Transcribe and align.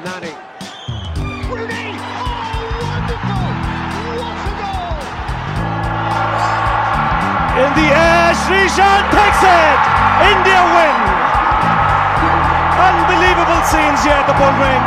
Nani. 0.00 0.32
Rooney! 1.52 1.92
Oh, 2.00 2.64
wonderful! 2.80 3.48
What 4.24 4.40
a 4.40 4.52
goal! 4.56 5.04
In 7.60 7.70
the 7.76 7.88
air, 7.92 8.32
Srishan 8.32 9.02
takes 9.12 9.42
it! 9.44 9.80
India 10.32 10.60
win! 10.72 10.96
Unbelievable 12.88 13.62
scenes 13.68 14.00
here 14.02 14.16
at 14.16 14.24
the 14.24 14.36
Bull 14.40 14.56
Ring. 14.64 14.82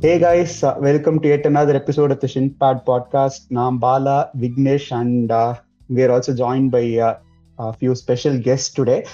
Hey 0.00 0.20
guys, 0.20 0.62
uh, 0.62 0.76
welcome 0.78 1.18
to 1.18 1.28
yet 1.28 1.44
another 1.44 1.74
episode 1.74 2.12
of 2.12 2.20
the 2.20 2.28
Shinpad 2.28 2.84
podcast. 2.84 3.48
Naam 3.50 3.80
Bala, 3.80 4.30
Vignesh, 4.36 4.92
and 4.92 5.32
uh, 5.32 5.58
we 5.88 6.04
are 6.04 6.12
also 6.12 6.32
joined 6.32 6.70
by 6.70 6.98
uh, 6.98 7.18
a 7.58 7.72
few 7.72 7.96
special 7.96 8.38
guests 8.38 8.70
today. 8.72 9.04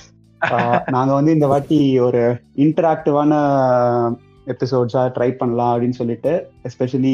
நாங்கள் 0.50 0.93
நாங்க 0.93 1.12
வந்து 1.14 1.32
இந்த 1.32 1.46
வாட்டி 1.46 1.98
ஒரு 1.98 2.22
இன்டராக்டிவான 2.56 3.32
எபிசோட்ஸா 4.53 5.03
try 5.16 5.29
பண்ணலாம் 5.30 5.72
அப்படின்னு 5.72 5.99
சொல்லிட்டு 5.99 6.30
especially 6.68 7.12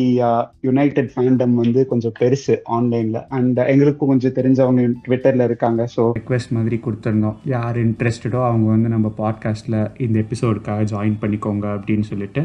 United 0.60 1.10
fandom 1.14 1.54
வந்து 1.54 1.86
கொஞ்சம் 1.86 2.14
பெருசு 2.20 2.54
ஆன்லைன்ல 2.76 3.26
அண்ட் 3.28 3.58
எங்களுக்கும் 3.58 4.08
கொஞ்சம் 4.08 4.32
தெரிஞ்சவங்க 4.32 4.84
ட்விட்டர்ல 5.06 5.44
இருக்காங்க 5.44 5.88
ஸோ 5.96 6.04
ரிக்வெஸ்ட் 6.18 6.50
மாதிரி 6.50 6.80
கொடுத்துருந்தோம். 6.84 7.36
யார் 7.44 7.78
இன்ட்ரெஸ்டடோ 7.78 8.40
அவங்க 8.46 8.68
வந்து 8.68 8.88
நம்ம 8.88 9.12
பாட்காஸ்ட்ல 9.18 9.90
இந்த 9.98 10.24
எபிசோடுக்காக 10.24 10.86
ஜாயின் 10.94 11.20
பண்ணிக்கோங்க 11.20 11.66
அப்படின்னு 11.76 12.00
சொல்லிட்டு. 12.00 12.44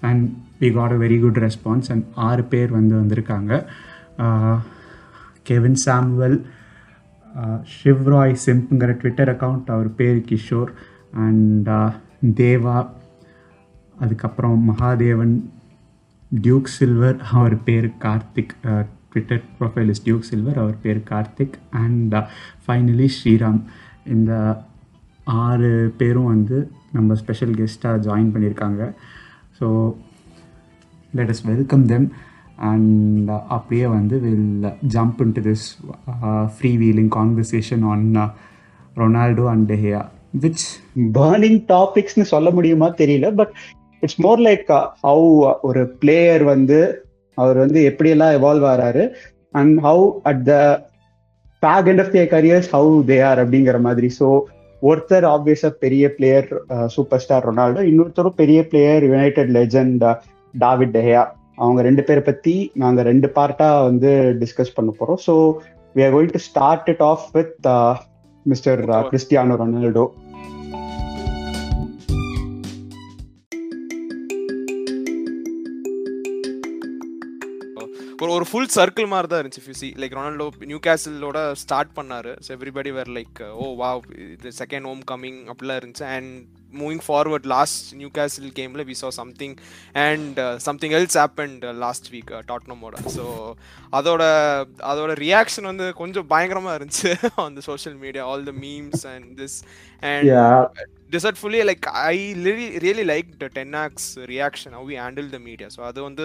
And 0.00 0.24
we 0.60 0.70
got 0.72 0.92
a 0.92 0.96
very 0.96 1.20
good 1.20 1.40
response 1.46 1.90
and 1.94 2.04
ஆறு 2.14 2.44
பேர் 2.44 2.72
வந்து 2.72 2.94
வந்திருக்காங்க. 2.96 3.62
கெவின் 5.42 5.80
சாம்வெல் 5.86 6.38
ஷிவ்ராய் 7.76 8.34
சிம்ப்ங்கிற 8.46 8.92
ட்விட்டர் 9.00 9.30
அக்கௌண்ட் 9.34 9.70
அவர் 9.74 9.90
பேர் 9.94 10.20
கிஷோர் 10.30 10.70
அண்ட் 11.26 11.70
தேவா 12.42 12.76
அதுக்கப்புறம் 13.98 14.58
மகாதேவன் 14.70 15.34
டியூக் 16.30 16.70
சில்வர் 16.76 17.18
அவர் 17.32 17.56
பேர் 17.62 17.88
Karthik 18.04 18.54
Twitter 19.12 19.42
profile 19.58 19.90
is 19.94 20.04
Duke 20.04 20.28
Silver 20.30 20.58
அவர் 20.58 20.78
பேர் 20.84 21.00
கார்த்திக் 21.10 21.56
அண்ட் 21.82 22.14
ஃபைனலி 22.64 23.08
ஸ்ரீராம் 23.16 23.60
இந்த 24.14 24.32
ஆறு 25.24 25.92
பேரும் 25.96 26.30
வந்து 26.34 26.56
நம்ம 26.92 27.14
ஸ்பெஷல் 27.14 27.54
கெஸ்ட்டாக 27.60 28.02
ஜாயின் 28.06 28.32
பண்ணியிருக்காங்க. 28.34 28.82
So 29.58 29.66
let 31.18 31.32
us 31.34 31.44
welcome 31.52 31.84
them 31.92 32.06
and 32.58 33.30
அப்படியே 33.48 33.86
வந்து 33.86 34.18
will 34.18 34.66
jump 34.86 35.20
into 35.32 35.40
this 35.40 35.66
free 36.56 36.76
wheeling 36.76 37.08
conversation 37.08 37.84
on 37.84 38.04
Ronaldo 38.96 39.46
and 39.48 39.72
De Gea 39.72 40.02
which 40.34 40.64
burning 41.12 41.60
டாபிக்ஸ்னு 41.68 42.22
சொல்ல 42.22 42.50
முடியுமா 42.50 42.94
தெரியல 42.98 43.34
but 43.34 43.52
it's 44.02 44.20
more 44.20 44.40
like 44.40 44.70
how 45.00 45.28
ஒரு 45.60 45.84
பிளேயர் 45.98 46.44
வந்து 46.44 47.04
அவர் 47.38 47.58
வந்து 47.58 47.80
எப்படியெல்லாம் 47.82 48.34
எவால்வ் 48.34 48.64
ஆகிறாரு 48.64 49.04
and 49.52 49.80
how 49.80 50.20
at 50.22 50.44
the 50.44 50.82
back 51.62 51.88
end 51.88 52.00
of 52.00 52.12
their 52.12 52.28
careers 52.28 52.68
how 52.72 53.04
they 53.04 53.22
are 53.22 53.38
அப்படிங்கிற 53.38 53.80
மாதிரி. 53.80 54.08
ஸோ 54.18 54.26
ஒருத்தர் 54.82 55.24
ஆப்வியஸா 55.24 55.68
பெரிய 55.80 56.08
பிளேயர் 56.08 56.48
சூப்பர் 56.86 57.20
ஸ்டார் 57.20 57.46
ரொனால்டோ 57.46 57.80
இன்னொருத்தரும் 57.80 58.34
பெரிய 58.34 58.66
player 58.68 59.04
United 59.04 59.50
legend 59.50 60.04
David 60.54 60.90
De Gea 60.90 61.22
அவங்க 61.58 61.80
ரெண்டு 61.88 62.02
பேரை 62.08 62.22
பத்தி 62.28 62.54
நாங்க 62.82 63.00
ரெண்டு 63.10 63.28
பார்ட்டா 63.38 63.68
வந்து 63.88 64.10
டிஸ்கஸ் 64.42 64.76
பண்ண 64.78 64.92
போறோம். 64.98 65.20
So 65.26 65.34
we 65.94 66.02
are 66.06 66.14
going 66.16 66.34
to 66.36 66.42
start 66.50 66.90
it 66.94 67.04
off 67.12 67.26
with 67.38 67.66
Mister 68.52 68.82
Cristiano 69.12 69.56
Ronaldo 69.62 70.06
ஒரு 78.24 78.32
ஒரு 78.34 78.46
ஃபுல் 78.50 78.68
சர்க்கிள் 78.74 79.06
மாதிரி 79.12 79.28
தான் 79.30 79.40
இருந்துச்சு 79.40 79.62
ஃபியூசி 79.64 79.88
லைக் 80.02 80.14
ரொனால்டோ 80.18 80.46
நியூ 80.70 80.78
கேசலோட 80.86 81.38
ஸ்டார்ட் 81.62 81.90
பண்ணாரு. 81.96 82.32
So 82.44 82.50
everybody 82.56 82.90
were 82.98 83.10
like 83.16 83.40
oh 83.62 83.64
wow 83.80 83.90
இது 84.34 84.52
செகண்ட் 84.60 84.86
ஹோம் 84.90 85.02
கம்மிங் 85.10 85.40
அப்படிலாம் 85.52 85.80
இருந்துச்சு. 85.80 86.06
And 86.16 86.30
moving 86.80 87.02
forward 87.06 87.48
last 87.54 87.86
Newcastle 88.18 88.48
கேமில் 88.58 88.86
we 88.90 88.96
saw 89.02 89.10
something 89.20 89.56
and 90.06 90.40
something 90.68 90.96
else 91.00 91.18
happened 91.26 91.64
last 91.84 92.08
week 92.14 92.32
டாட்னமோட 92.50 93.04
so 93.16 93.26
அதோட 94.00 94.22
அதோட 94.92 95.12
ரியாக்ஷன் 95.26 95.70
வந்து 95.72 95.88
கொஞ்சம் 96.02 96.28
பயங்கரமாக 96.34 96.78
இருந்துச்சு 96.80 97.12
on 97.44 97.56
the 97.60 97.64
social 97.70 97.98
media 98.04 98.24
all 98.32 98.44
the 98.50 98.54
memes 98.66 99.06
and 99.14 99.30
this 99.42 99.58
and 100.12 100.30
டிசர்ட்ஃபுல்லி 101.14 101.58
like 101.68 101.84
I 102.12 102.16
really 102.44 102.66
really 102.84 103.04
like 103.10 103.28
the 103.42 103.46
Ten 103.58 103.74
Hag's 103.82 104.06
reaction 104.32 104.74
how 104.78 104.86
we 104.92 104.96
handle 105.02 105.28
the 105.34 105.38
media 105.48 105.68
so 105.74 105.80
அது 105.88 105.98
வந்து 106.06 106.24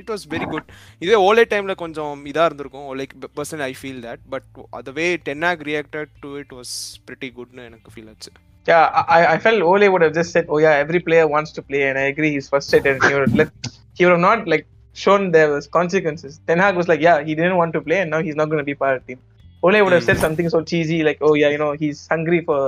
it 0.00 0.10
was 0.12 0.24
very 0.34 0.46
good 0.54 0.68
இதே 1.04 1.18
Ole 1.28 1.44
டைமில் 1.52 1.80
கொஞ்சம் 1.82 2.24
இதாக 2.32 2.48
இருந்திருக்கும். 2.48 2.88
Like 3.00 3.14
person 3.38 3.62
I 3.68 3.72
feel 3.80 4.02
that 4.08 4.24
but 4.34 4.48
அது 4.78 4.92
way 4.98 5.06
Ten 5.28 5.46
Hag 5.50 5.62
reacted 5.70 6.12
to 6.24 6.30
it 6.42 6.52
was 6.58 6.74
pretty 7.06 7.30
குட்னு 7.38 7.64
எனக்கு 7.70 7.92
feel 7.94 8.10
ஆச்சு. 8.12 8.32
Yeah, 8.69 8.83
I, 9.17 9.21
I 9.33 9.37
felt 9.45 9.61
Ole 9.61 9.85
would 9.91 10.03
have 10.05 10.15
just 10.19 10.31
said, 10.35 10.45
"Oh 10.53 10.59
yeah, 10.65 10.73
every 10.83 10.99
player 11.07 11.25
wants 11.35 11.51
to 11.57 11.61
play," 11.69 11.83
and 11.89 11.97
I 11.97 12.07
agree. 12.13 12.31
He's 12.35 12.49
frustrated. 12.53 13.03
He 13.03 13.13
would 13.15 13.35
let, 13.39 13.49
he 13.97 14.01
would 14.05 14.15
have 14.17 14.25
not 14.29 14.47
like 14.53 14.65
shown 15.03 15.31
there 15.31 15.49
was 15.53 15.65
consequences. 15.79 16.33
Ten 16.47 16.59
Hag 16.63 16.75
was 16.81 16.87
like, 16.91 17.01
"Yeah, 17.07 17.17
he 17.27 17.33
didn't 17.39 17.57
want 17.61 17.73
to 17.77 17.81
play, 17.87 17.99
and 18.03 18.11
now 18.15 18.21
he's 18.27 18.37
not 18.41 18.47
going 18.51 18.61
to 18.65 18.69
be 18.71 18.75
part 18.83 18.95
of 18.97 19.01
the 19.01 19.07
team." 19.09 19.21
Ole 19.63 19.79
would 19.83 19.93
have 19.97 20.05
said 20.09 20.19
something 20.25 20.47
so 20.55 20.61
cheesy 20.71 20.99
like, 21.09 21.19
"Oh 21.27 21.33
yeah, 21.41 21.49
you 21.55 21.59
know, 21.63 21.71
he's 21.83 22.01
hungry 22.13 22.41
for 22.49 22.59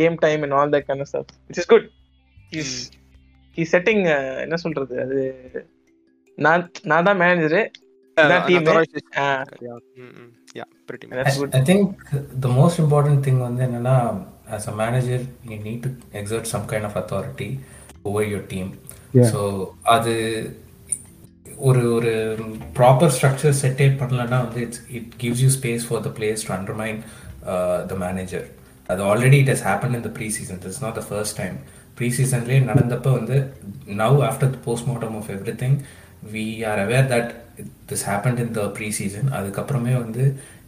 game 0.00 0.16
time 0.26 0.42
and 0.44 0.52
all 0.58 0.68
that 0.74 0.86
kind 0.90 1.00
of 1.04 1.08
stuff," 1.12 1.26
which 1.48 1.58
is 1.62 1.66
good. 1.74 1.86
He's 2.52 2.72
he's 3.56 3.70
setting 3.76 4.00
என்ன 4.44 4.56
சொல்றது 4.64 4.94
அது 5.04 5.22
நான் 6.46 6.62
நான் 6.90 7.06
தான் 7.08 7.20
manager 7.22 7.56
நான் 8.32 8.46
team 8.50 8.68
I 11.60 11.64
think 11.70 11.84
the 12.46 12.52
most 12.60 12.76
important 12.84 13.18
thing 13.26 13.38
வந்து 13.48 13.62
என்னன்னா 13.68 13.96
as 14.55 14.67
a 14.67 14.75
manager 14.75 15.19
you 15.43 15.57
need 15.59 15.81
to 15.83 15.91
exert 16.13 16.45
some 16.47 16.65
kind 16.67 16.85
of 16.85 16.95
authority 16.95 17.49
over 18.05 18.23
your 18.33 18.43
team. 18.53 18.67
So 19.31 19.41
அது 19.95 20.13
ஒரு 21.67 21.83
ஒரு 21.93 22.11
ப்ராப்பர் 22.77 23.13
ஸ்ட்ரக்சர் 23.15 23.55
செட்டே 23.61 23.85
பண்ணலன்னா 24.01 24.37
வந்து 24.45 24.59
it's 24.65 24.81
it 24.97 25.13
gives 25.21 25.41
you 25.45 25.49
space 25.55 25.85
for 25.87 26.03
the 26.07 26.09
players 26.17 26.45
to 26.47 26.53
undermine 26.57 26.99
the 27.91 27.95
manager 28.03 28.45
அது 28.91 29.01
already 29.11 29.37
it 29.43 29.51
has 29.53 29.65
happen 29.69 29.95
in 29.97 30.05
the 30.07 30.11
pre 30.17 30.27
season 30.37 30.59
it's 30.67 30.83
not 30.85 30.97
the 30.99 31.03
first 31.09 31.37
time 31.41 31.55
pre 31.97 32.09
சீசன்லேயே 32.17 32.59
நடந்தப்போ 32.71 33.11
வந்து 33.19 33.37
now 34.03 34.17
after 34.29 34.51
the 34.55 34.59
postmortem 34.67 35.15
of 35.21 35.31
everything 35.63 35.77
we 36.35 36.45
are 36.71 36.81
aware 36.85 37.09
that 37.13 37.31
this 37.91 38.05
happen 38.09 38.39
in 38.43 38.53
the 38.59 38.63
pre 38.77 38.89
season 38.99 39.29
அதுக்கப்புறமே 39.39 39.95
வந்து 40.03 40.25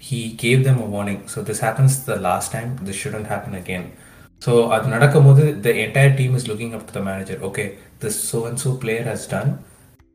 he 0.07 0.19
gave 0.43 0.59
them 0.67 0.81
a 0.85 0.89
warning 0.95 1.21
so 1.33 1.39
this 1.49 1.61
happens 1.65 1.97
the 2.09 2.15
last 2.27 2.53
time 2.57 2.71
this 2.87 3.01
shouldn't 3.03 3.29
happen 3.33 3.57
again 3.61 3.87
so 4.45 4.51
அது 4.75 4.93
நடக்கும்போது 4.95 5.43
the 5.65 5.69
entire 5.85 6.15
team 6.19 6.35
is 6.39 6.47
looking 6.51 6.75
up 6.77 6.85
to 6.89 6.93
the 6.99 7.01
manager 7.09 7.41
okay 7.49 7.65
this 8.03 8.19
so 8.31 8.39
and 8.49 8.61
so 8.65 8.71
player 8.85 9.09
has 9.13 9.27
done 9.35 9.51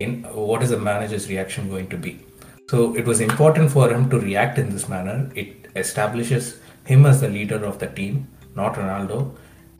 in 0.00 0.12
what 0.48 0.62
is 0.62 0.70
the 0.70 0.78
manager's 0.78 1.28
reaction 1.28 1.68
going 1.68 1.88
to 1.88 1.96
be 1.96 2.12
so 2.70 2.94
it 2.94 3.06
was 3.06 3.20
important 3.20 3.70
for 3.74 3.84
him 3.92 4.04
to 4.10 4.18
react 4.20 4.56
in 4.58 4.68
this 4.70 4.88
manner 4.88 5.14
it 5.34 5.50
establishes 5.76 6.46
him 6.84 7.06
as 7.06 7.20
the 7.20 7.28
leader 7.28 7.60
of 7.64 7.78
the 7.78 7.88
team 7.98 8.14
not 8.60 8.72
ronaldo 8.82 9.18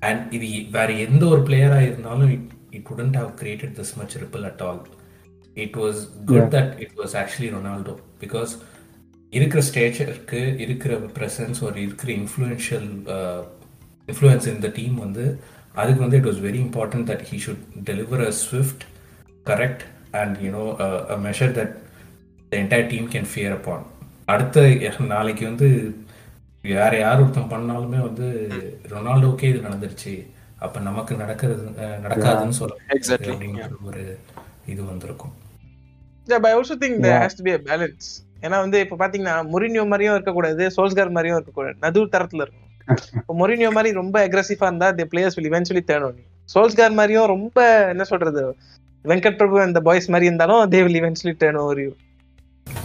and 0.03 0.21
இது 0.37 0.47
வேற 0.77 0.89
எந்த 1.07 1.23
ஒரு 1.33 1.41
பிளேயராக 1.49 1.89
இருந்தாலும் 1.91 2.31
it, 2.37 2.45
it 2.73 2.85
wouldn't 2.91 3.17
have 3.21 3.31
created 3.41 3.73
this 3.81 3.91
much 4.01 4.15
ripple 4.23 4.47
at 4.51 4.61
all 4.67 4.79
it 5.57 5.75
was 5.83 5.97
good 6.31 6.47
that 6.57 6.69
it 6.87 6.93
was 7.01 7.11
actually 7.23 7.51
ronaldo 7.59 7.95
because 8.25 8.53
இருக்கிற 9.31 9.63
ஸ்டேச்சருக்கு 9.73 10.59
இருக்கிற 10.59 10.95
presence 10.97 11.65
ஒரு 11.65 11.83
இருக்கிற 11.83 12.13
இன்ஃப்ளூயன்ஷியல் 12.13 13.05
இன்ஃப்ளூயன்ஸ் 14.09 14.49
இந்த 14.49 14.69
டீம் 14.69 14.95
வந்து 14.95 15.41
அதுக்கு 15.73 16.01
வந்து 16.01 16.17
it 16.17 16.27
was 16.27 16.43
very 16.49 16.61
important 16.67 17.09
that 17.11 17.25
he 17.31 17.39
should 17.47 17.65
deliver 17.85 18.27
a 18.27 18.31
swift 18.31 18.83
correct 19.47 19.81
and 20.11 20.37
you know 20.37 20.81
a 21.11 21.19
measure 21.19 21.55
that 21.59 21.73
the 22.49 22.57
entire 22.57 22.87
team 22.87 23.11
can 23.11 23.31
fear 23.35 23.53
upon 23.53 23.85
அடுத்த 24.25 24.91
நாளைக்கு 24.99 25.45
வந்து 25.45 25.95
வேற 26.63 26.99
யார் 26.99 27.21
ஒருத்தன் 27.21 27.51
பண்ணாலுமே 27.55 27.99
வந்து 28.01 28.49
ரொனால்டோக்கே 28.89 29.43
இது 29.43 29.59
நடந்துருச்சு. 29.59 30.33
அப்ப 30.59 30.81
நமக்கு 30.81 31.15
நடக்கிறது 31.15 31.71
நடக்காதுன்னு 32.05 32.49
சொல்ல 32.49 32.77
ஒரு 33.83 34.19
இது 34.67 34.85
வந்திருக்கும். 34.85 35.33
Yeah, 36.29 36.39
but 36.39 36.47
I 36.47 36.55
also 36.55 36.77
think 36.77 37.03
there 37.03 37.19
has 37.19 37.35
to 37.35 37.43
be 37.43 37.53
a 37.53 37.59
balance. 37.59 38.24
ஏன்னா 38.45 38.57
வந்து 38.65 38.79
இப்ப 38.85 38.99
பாத்தீங்கன்னா 39.03 39.35
மொரினியோ 39.53 39.85
மாதிரியும் 39.93 40.17
இருக்கக்கூடாது 40.17 40.65
சோல்ஸ்கார் 40.77 41.17
மாதிரியும் 41.17 41.39
இருக்கக்கூடாது. 41.39 41.77
நடு 41.85 42.07
தரத்துல 42.15 42.45
இருக்கும் 42.47 42.71
இப்போ 43.19 43.35
மொரினியோ 43.41 43.69
மாதிரி 43.77 43.91
ரொம்ப 44.01 44.17
அக்ரெசிவா 44.27 44.67
இருந்தா 44.71 44.89
the 44.99 45.05
players 45.13 45.37
will 45.37 45.51
eventually 45.51 45.83
on 46.09 46.19
Solskjaer 46.49 46.97
மாதிரியும் 46.99 47.31
ரொம்ப 47.35 47.59
என்ன 47.93 48.05
சொல்றது 48.05 48.43
வெங்கட் 49.05 49.39
பிரபு 49.39 49.57
அந்த 49.61 49.81
பாய்ஸ் 49.81 50.11
மாதிரி 50.15 50.29
இருந்தாலும் 50.31 50.65
they 50.75 50.81
will 50.87 51.01
eventually 51.03 51.37
turn 51.45 51.61
over 51.65 51.81
you 51.85 51.93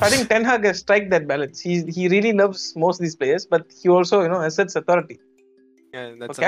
I 0.01 0.09
think 0.09 0.29
Ten 0.29 0.44
Hag 0.44 0.63
has 0.63 0.79
strike 0.79 1.09
that 1.09 1.27
balance. 1.27 1.59
He 1.59 1.73
he 1.88 2.07
really 2.07 2.31
loves 2.33 2.73
most 2.75 2.97
of 2.97 3.01
these 3.01 3.15
players, 3.15 3.45
but 3.45 3.63
he 3.81 3.89
also 3.89 4.21
you 4.21 4.29
know 4.29 4.41
asserts 4.41 4.75
authority. 4.75 5.17
Yeah, 5.94 6.09
So 6.29 6.41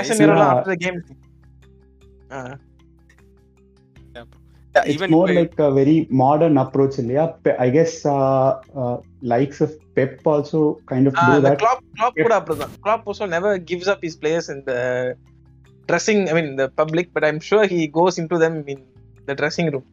if 4.75 5.01
I- 5.01 5.35
like 5.39 5.59
a 5.59 5.71
very 5.79 6.07
modern 6.09 6.57
approach 6.57 6.97
இல்லையா 6.97 7.25
Pe- 7.43 7.57
I 7.65 7.69
guess 7.69 8.05
uh, 8.05 8.49
uh, 8.81 8.95
likes 9.21 9.59
of 9.65 9.71
Pep 9.95 10.13
also 10.25 10.79
kind 10.85 11.07
of 11.09 11.13
do 11.13 11.19
uh, 11.19 11.35
the 11.35 11.41
that 11.47 11.59
Klopp, 11.63 11.81
Klopp 11.97 12.15
கூட 12.23 12.33
அப்படிதான் 12.39 13.29
never 13.37 13.57
gives 13.57 13.87
up 13.87 14.01
his 14.01 14.15
players 14.15 14.49
in 14.49 14.63
the 14.69 14.79
dressing 15.89 16.29
I 16.29 16.33
mean 16.33 16.55
the 16.55 16.69
public 16.81 17.07
but 17.15 17.23
I'm 17.23 17.39
sure 17.39 17.65
he 17.75 17.81
goes 17.99 18.17
into 18.17 18.37
them 18.37 18.63
in 18.67 18.79
the 19.27 19.35
dressing 19.35 19.69
room 19.73 19.85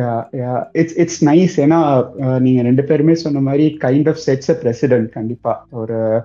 yeah 0.00 0.20
yeah 0.32 0.58
it's 0.80 0.94
it's 1.02 1.18
nice 1.32 1.54
ஏன்னா 1.64 1.80
uh, 2.24 2.38
நீங்க 2.38 2.62
ரெண்டு 2.62 2.82
பேருமே 2.84 3.14
சொன்ன 3.14 3.40
மாதிரி 3.40 3.78
kind 3.84 4.08
of 4.08 4.22
sets 4.26 4.50
a 4.50 4.58
precedent 4.64 5.10
கண்டிப்பா 5.10 5.66
ஒரு 5.70 6.22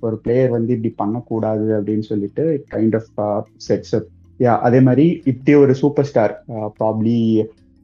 ஒரு 0.00 0.16
player 0.16 0.50
வந்து 0.50 0.72
இப்படி 0.72 0.90
பண்ணக்கூடாது 1.02 1.66
அப்படின்னு 1.78 2.06
சொல்லிட்டு 2.12 2.64
கைண்ட் 2.74 2.96
ஆஃப் 2.98 3.46
செட்ஸ் 3.68 3.94
யா 4.40 4.60
அதே 4.60 4.80
மாதிரி 4.80 5.06
இப்படி 5.24 5.54
ஒரு 5.54 5.74
super 5.74 6.04
star 6.04 6.32
probably 6.78 7.18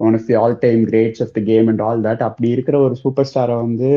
one 0.01 0.15
of 0.15 0.27
the 0.27 0.35
all 0.35 0.57
time 0.59 0.85
greats 0.85 1.23
of 1.23 1.33
the 1.33 1.43
game 1.45 1.69
and 1.69 1.83
all 1.83 2.01
that 2.01 2.23
அப்படி 2.23 2.49
இருக்கிற 2.49 2.79
ஒரு 2.81 2.95
சூப்பர் 2.95 3.29
ஸ்டாரை 3.31 3.57
வந்து 3.61 3.91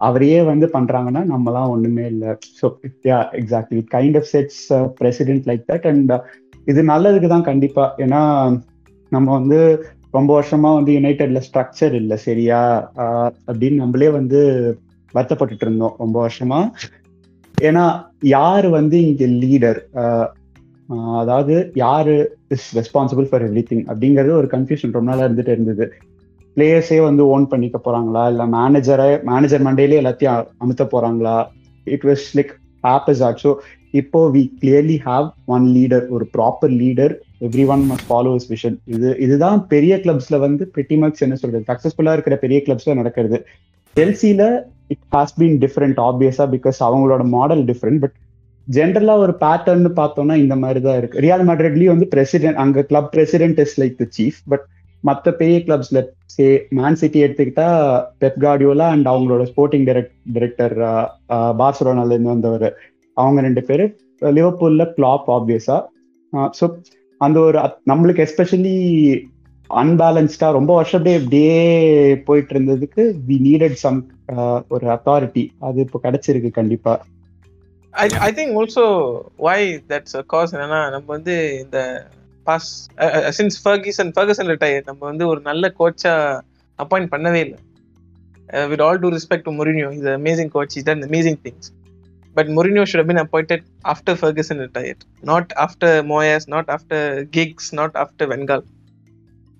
அவரையே 0.00 0.42
வந்து 0.42 0.66
பண்றாங்கன்னா 0.66 1.22
நம்மலாம் 1.24 1.68
ஒண்ணுமே 1.68 2.06
இல்லை. 2.06 2.30
So 2.60 2.66
yeah 3.04 3.18
exactly 3.32 3.82
kind 3.94 4.16
of 4.16 4.30
sets 4.32 4.62
precedent 4.94 5.46
like 5.46 5.64
that 5.72 5.86
and 5.86 6.12
இது 6.66 6.82
நல்லதுக்கு 6.84 7.28
தான் 7.28 7.42
கண்டிப்பா. 7.42 7.94
ஏன்னா 7.98 8.22
நம்ம 9.12 9.26
வந்து 9.32 9.58
ரொம்ப 10.12 10.30
வருஷமா 10.40 10.70
வந்து 10.74 10.92
யுனைடெட்ல 10.92 11.40
ஸ்ட்ரக்சர் 11.48 11.92
இல்லை 11.92 12.16
சரியா? 12.16 12.60
ஆஹ் 12.96 13.32
அப்படின்னு 13.46 13.74
நம்மளே 13.74 14.08
வந்து 14.10 14.40
வருத்தப்பட்டுட்டு 15.14 15.62
இருந்தோம் 15.62 15.96
ரொம்ப 15.98 16.16
வருஷமா. 16.28 16.60
ஏன்னா 17.58 17.84
யார் 18.20 18.66
வந்து 18.68 18.96
இங்க 19.06 19.24
லீடர் 19.42 19.80
அதாவது 21.20 21.54
யாரு 21.74 22.14
is 22.48 22.66
responsible 22.78 23.28
for 23.30 23.44
every 23.46 23.62
thing 23.70 23.84
அப்படிங்கிறது 23.90 24.32
ஒரு 24.40 24.48
கன்ஃபியூஷன் 24.54 24.96
ரொம்ப 24.96 25.08
நாளாக 25.10 25.28
இருந்துட்டு 25.28 25.54
இருந்தது. 25.56 25.86
பிளேயர்ஸே 26.56 26.98
வந்து 27.02 27.22
ஓன் 27.26 27.46
பண்ணிக்க 27.52 27.78
போறாங்களா? 27.78 28.24
இல்லை 28.32 28.44
மேனேஜரை 28.56 29.08
மேனேஜர் 29.30 29.64
மண்டேலே 29.68 30.00
எல்லாத்தையும் 30.02 30.50
அமுத்த 30.64 30.84
போறாங்களா? 30.94 31.36
இட் 31.86 32.04
வாஸ் 32.10 32.26
லைக் 32.38 32.52
ஆப்பஸ் 32.84 33.22
ஆட் 33.28 33.40
ஸோ 33.44 33.52
இப்போ 34.00 34.20
we 34.34 34.42
clearly 34.60 34.98
have 35.08 35.26
one 35.54 35.66
leader 35.76 36.04
ஒரு 36.14 36.24
proper 36.36 36.72
leader 36.82 37.12
everyone 37.74 37.82
must 37.90 38.08
follow 38.10 38.30
his 38.38 38.48
vision 38.52 38.76
இது 38.94 39.08
இதுதான் 39.26 39.66
பெரிய 39.72 39.96
கிளப்ஸ்ல 40.04 40.38
வந்து 40.38 40.64
பெட்டி 40.76 40.96
மக்ஸ் 40.96 41.24
என்ன 41.26 41.36
சொல்றது? 41.42 41.64
சக்சஸ்ஃபுல்லா 41.70 42.14
இருக்கிற 42.16 42.36
பெரிய 42.36 42.60
கிளப்ஸ்ல 42.66 42.94
நடக்கிறது. 43.00 43.38
டெல்சியில் 43.96 44.46
இட் 44.92 45.04
ஹாஸ் 45.16 45.36
பீன் 45.40 45.58
டிஃப்ரெண்ட் 45.64 45.98
ஆப்வியஸா 46.08 46.46
பிகாஸ் 46.56 46.78
அவங்களோட 46.88 47.24
மாடல் 47.36 47.64
டிஃப்ரெண்ட் 47.64 48.00
பட் 48.04 48.16
ஜென்ரலா 48.68 49.16
ஒரு 49.16 49.36
பேட்டர்ன் 49.40 49.88
பார்த்தோம்னா 49.96 50.34
இந்த 50.36 50.56
மாதிரி 50.56 50.80
தான் 50.80 50.98
இருக்கு. 50.98 51.20
ரியல் 51.20 51.46
மேட்ரிட்லயும் 51.46 51.92
வந்து 51.94 52.06
பிரசிடென்ட் 52.08 52.56
அங்க 52.56 52.82
club 52.82 53.10
president 53.10 53.58
is 53.58 53.80
like 53.80 53.94
the 53.94 54.06
chief 54.18 54.38
but 54.48 54.64
மற்ற 55.04 55.32
பெரிய 55.32 55.58
கிளப்ஸ்ல 55.58 56.00
சே 56.26 56.46
மேன் 56.70 56.94
சிட்டி 56.94 57.22
எடுத்துக்கிட்டா 57.22 57.66
பெப் 58.20 58.38
கார்டியோலா 58.40 58.86
அண்ட் 58.88 59.08
அவங்களோட 59.08 59.42
ஸ்போர்ட்டிங் 59.50 59.84
டைரக்ட் 59.84 60.14
டைரக்டர் 60.32 60.74
பார்சலோனால 61.58 62.06
இருந்து 62.06 62.28
வந்தவர். 62.28 62.66
அவங்க 63.16 63.40
ரெண்டு 63.40 63.62
பேரு. 63.62 63.84
லிவர்பூல்ல 64.22 64.84
கிளாப் 64.96 65.28
ஆப்வியஸா 65.28 65.76
ஸோ 66.58 66.64
அந்த 67.20 67.40
ஒரு 67.40 67.58
அத்- 67.58 67.80
நம்மளுக்கு 67.86 68.22
எஸ்பெஷலி 68.26 68.74
அன்பேலன்ஸ்டா 69.70 70.52
ரொம்ப 70.52 70.74
வருஷம் 70.74 71.00
அப்படியே 71.00 71.54
போயிட்டு 72.24 72.54
இருந்ததுக்கு 72.54 73.02
வி 73.28 73.36
நீடட் 73.46 73.80
சம் 73.82 74.00
ஒரு 74.68 74.86
அத்தாரிட்டி 74.88 75.48
அது 75.58 75.80
இப்போ 75.80 76.00
கிடைச்சிருக்கு 76.02 76.50
கண்டிப்பா. 76.50 76.92
I, 77.96 78.10
I 78.20 78.32
think 78.32 78.56
also 78.56 79.30
why 79.36 79.58
that's 79.90 80.14
a 80.20 80.22
cause 80.32 80.52
என்னன்னா 80.54 80.80
நம்ம 80.94 81.06
வந்து 81.16 81.34
இந்த 81.64 81.78
boss 82.46 82.70
since 83.38 83.56
Ferguson 83.64 84.10
Ferguson 84.16 84.50
retire 84.52 84.88
நம்ம 84.90 85.00
வந்து 85.10 85.24
ஒரு 85.32 85.40
நல்ல 85.50 85.70
கோச்சா 85.78 86.14
அப்பாயிண்ட் 86.78 87.10
பண்ணவே 87.14 87.40
இல்லை. 87.46 87.58
With 88.72 88.82
all 88.86 89.00
due 89.04 89.10
respect 89.16 89.46
to 89.48 89.52
Mourinho 89.60 89.88
is 89.98 90.08
amazing 90.20 90.50
coach 90.56 90.76
is 90.80 90.88
done 90.90 91.04
amazing 91.08 91.38
things 91.46 91.70
but 92.36 92.50
Mourinho 92.58 92.84
should 92.90 93.08
been 93.10 93.20
appointed 93.24 93.60
after 93.92 94.12
Ferguson 94.22 94.58
retired 94.66 95.00
not 95.30 95.46
after 95.64 95.90
Moyes 96.12 96.44
not 96.54 96.68
after 96.76 97.00
Giggs 97.36 97.66
not 97.80 97.92
after 98.04 98.26
Wenger. 98.32 98.60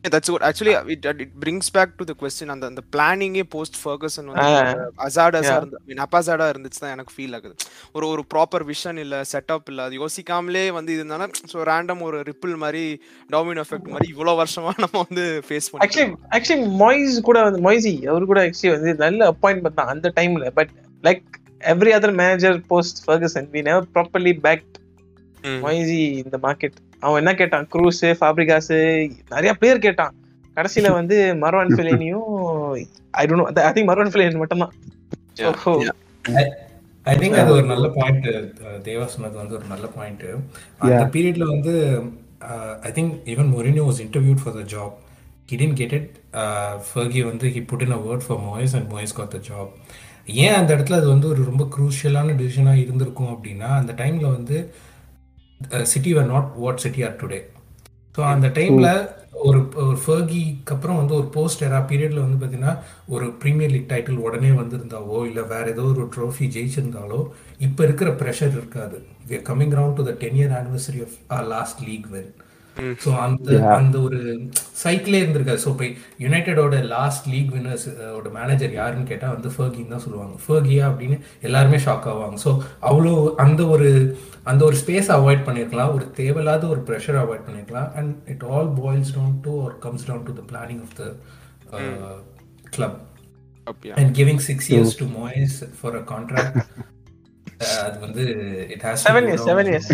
That's 0.05 0.29
what 0.29 0.43
actually 0.43 0.73
it, 0.87 1.05
it 1.17 1.35
brings 1.35 1.71
back 1.71 1.91
to 1.99 2.05
the 2.05 2.15
question 2.15 2.47
அந்த 2.55 2.65
அந்த 2.71 2.83
பிளானிங்கே 2.95 3.45
post 3.53 3.77
Ferguson 3.83 4.27
வந்து. 4.31 4.73
அசாடஸா. 5.05 5.55
இருந்து 5.59 5.79
மீன் 5.89 6.03
அப்பாசாடா 6.05 6.47
இருந்துச்சு 6.53 6.81
தான் 6.83 6.93
எனக்கு 6.95 7.13
feel 7.15 7.35
ஆகுது 7.39 7.55
ஒரு 7.97 8.07
ஒரு 8.09 8.23
ப்ராப்பர் 8.33 8.65
விஷன் 8.71 9.01
இல்ல 9.05 9.21
செட்டப் 9.33 9.69
இல்ல 9.73 9.87
அது 9.87 9.97
யோசிக்காமலே 10.01 10.65
வந்து 10.79 10.93
இருந்தாலும் 10.97 11.33
ஸோ 11.53 11.65
ரேண்டம் 11.71 12.03
ஒரு 12.09 12.21
ரிப்பிள் 12.31 12.55
மாதிரி 12.65 12.85
டாமினோ 13.31 13.65
எஃபெக்ட் 13.65 13.91
மாதிரி 13.95 14.09
இவ்வளவு 14.15 14.41
வருஷமா 14.43 14.75
நம்ம 14.85 15.05
வந்து 15.07 15.25
ஃபேஸ் 15.49 15.71
ஆக்சுவலி 15.79 16.11
பண்ணி 16.11 16.31
ஆக்சுவலி 16.39 16.69
மாய்ஸ் 16.83 17.17
கூட 17.31 17.41
வந்து 17.49 17.63
மொய்சி 17.69 17.95
அவர் 18.13 18.31
கூட 18.33 18.43
ஆக்சுவலி 18.49 18.75
வந்து 18.77 18.95
நல்ல 19.05 19.31
அப்பாயின்மெண்ட் 19.35 19.81
தான் 19.81 19.93
அந்த 19.95 20.13
டைம்ல 20.21 20.53
but 20.61 20.73
like 21.05 21.25
every 21.75 21.93
other 21.99 22.17
manager 22.23 22.59
post 22.73 23.01
Ferguson 23.07 23.49
we 23.55 23.63
never 23.69 23.89
properly 23.95 24.35
back 24.47 24.67
Moyes 25.63 26.01
இந்த 26.23 26.37
மார்க்கெட் 26.43 26.77
அவன் 27.03 27.21
என்ன 27.23 27.33
கேட்டான்? 27.35 27.67
க்ரூஸ் 27.73 28.03
ஃபேப்ரிகாஸ் 28.21 28.71
நிறைய 29.35 29.53
பேர் 29.63 29.85
கேட்டான். 29.87 30.15
கடைசியில 30.57 30.89
வந்து 30.93 31.17
Marwan 31.43 31.73
ஃபெலேனியும் 31.77 32.29
I 33.15 33.25
don't 33.27 33.41
know 33.41 33.47
I 33.63 33.73
think 33.73 33.91
Marwan 33.91 34.13
Fellaini 34.13 34.41
மட்டும் 34.43 34.63
தான் 34.65 34.75
ஐ 37.07 37.15
திங்க் 37.17 37.39
அது 37.41 37.51
ஒரு 37.57 37.67
நல்ல 37.73 37.87
பாயிண்ட் 37.97 38.29
தேவா 38.87 39.07
சொன்னது 39.15 39.37
வந்து 39.41 39.57
ஒரு 39.59 39.67
நல்ல 39.73 39.87
பாயிண்ட் 39.97 40.23
அந்த. 40.83 41.03
பீரியட்ல 41.15 41.47
வந்து 41.51 41.73
I 42.83 42.93
think 42.93 43.15
even 43.33 43.51
Mourinho 43.55 43.85
was 43.89 44.01
interviewed 44.07 44.43
for 44.43 44.57
the 44.57 44.65
job 44.75 44.95
he 45.51 45.59
didn't 45.63 45.79
get 45.81 45.95
it 45.99 46.13
Fergie 46.89 47.23
வந்து 47.31 47.47
he 47.57 47.63
put 47.71 47.85
in 47.87 47.95
a 47.99 48.01
word 48.07 48.27
for 48.27 48.41
Moyes 48.47 48.75
and 48.79 48.89
Moyes 48.95 49.17
got 49.19 49.35
the 49.35 49.41
job 49.51 49.71
ஏன் 50.39 50.57
அந்த 50.59 50.71
இடத்துல 50.77 50.99
அது 51.01 51.09
வந்து 51.09 51.29
ஒரு 51.29 51.41
ரொம்ப 51.45 51.65
க்ரூஷியலான 51.75 52.37
டிசிஷனாக 52.39 52.83
இருந்திருக்கும் 52.85 53.33
அப்படின்னா 53.35 53.71
அந்த 53.81 53.93
டைம்ல 53.99 54.27
வந்து 54.37 54.59
City 55.85 56.15
were 56.15 56.27
not 56.27 56.53
what 56.57 56.79
City 56.79 57.03
are 57.03 57.19
today 57.23 57.41
so 58.17 58.23
அந்த 58.23 58.49
டைம்ல 58.49 58.89
ஒரு 59.33 59.69
ஒரு 59.75 59.99
ஃபர்கிக்கு 60.07 60.73
அப்புறம் 60.73 60.97
வந்து 60.97 61.15
ஒரு 61.15 61.27
போஸ்ட் 61.27 61.65
எரா 61.65 61.81
பீரியட்ல 61.89 62.21
வந்து 62.21 62.47
பார்த்தீங்கன்னா 62.47 62.79
ஒரு 63.09 63.27
ப்ரீமியர் 63.43 63.71
லீக் 63.71 63.91
டைட்டில் 63.91 64.17
உடனே 64.17 64.51
வந்திருந்தாவோ 64.51 65.27
இல்லை 65.27 65.43
வேற 65.43 65.69
ஏதோ 65.69 65.83
ஒரு 65.83 66.09
ட்ரோஃபி 66.17 66.47
ஜெயிச்சிருந்தாலோ 66.49 67.31
இப்போ 67.59 67.85
இருக்கிற 67.85 68.11
ப்ரெஷர் 68.11 68.51
இருக்காது. 68.51 69.03
We 69.29 69.35
are 69.37 69.43
round 69.75 69.95
to 69.95 70.03
the 70.03 70.11
ten 70.11 70.35
year 70.35 70.53
anniversary 70.53 71.03
of 71.03 71.49
last 71.49 71.83
league 71.83 72.07
when 72.13 72.31
so 73.03 73.11
அந்த 73.25 73.51
அந்த 73.79 73.97
ஒரு 74.07 74.19
சைக்கிளே 74.83 75.19
இருந்திருக்காது. 75.23 75.61
ஸோ 75.65 75.71
இப்போ 75.75 75.87
யுனைடெடோட 76.25 76.77
லாஸ்ட் 76.95 77.27
லீக் 77.33 77.53
வின்னர்ஸ் 77.57 77.87
ஓட 78.17 78.31
மேனேஜர் 78.39 78.73
யாருன்னு 78.79 79.11
கேட்டால் 79.11 79.35
வந்து 79.37 79.51
ஃபர்கின்னு 79.57 79.93
தான் 79.95 80.05
சொல்லுவாங்க. 80.07 80.35
ஃபர்கியா 80.47 80.85
அப்படின்னு 80.91 81.17
எல்லாருமே 81.49 81.81
ஷாக் 81.87 82.09
ஆவாங்க. 82.13 82.39
ஸோ 82.47 82.53
அவ்வளோ 82.91 83.13
அந்த 83.45 83.63
ஒரு 83.77 83.89
அந்த 84.53 84.63
ஒரு 84.69 84.79
ஸ்பேஸ் 84.83 85.11
அவாய்ட் 85.19 85.47
பண்ணியிருக்கலாம் 85.47 85.95
ஒரு 85.97 86.07
தேவையில்லாத 86.21 86.67
ஒரு 86.75 86.83
ப்ரெஷர் 86.91 87.21
அவாய்ட் 87.23 87.47
பண்ணியிருக்கலாம் 87.47 87.91
and 88.01 88.15
it 88.35 88.45
all 88.55 88.71
boils 88.81 89.15
down 89.19 89.39
to 89.47 89.55
or 89.67 89.75
comes 89.87 90.07
down 90.11 90.27
to 90.29 90.35
the 90.41 90.45
planning 90.53 90.83
of 90.87 90.95
the 91.01 91.05
club 92.77 92.99
and 94.01 94.13
giving 94.19 94.45
six 94.49 94.69
years 94.73 94.99
to 95.03 95.09
Moyes 95.21 95.57
for 95.79 95.97
a 96.01 96.05
contract 96.13 96.59
அது 97.87 97.97
வந்து 98.07 98.25
it 98.77 98.87
has 98.89 99.05
seven 99.09 99.29
years 99.31 99.49
seven 99.51 99.71
years 99.73 99.91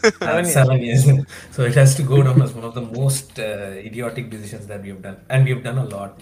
seven 0.00 0.80
years. 0.80 1.04
so 1.54 1.62
it 1.62 1.74
has 1.74 1.94
to 1.94 2.02
go 2.04 2.22
down 2.22 2.40
as 2.42 2.52
one 2.52 2.64
of 2.64 2.74
the 2.74 2.86
most 2.98 3.38
uh, 3.40 3.88
idiotic 3.88 4.30
decisions 4.30 4.66
that 4.66 4.82
we 4.82 4.90
have 4.90 5.02
done, 5.02 5.16
and 5.28 5.44
we 5.44 5.50
have 5.50 5.64
done 5.64 5.78
a 5.78 5.88
lot. 5.94 6.16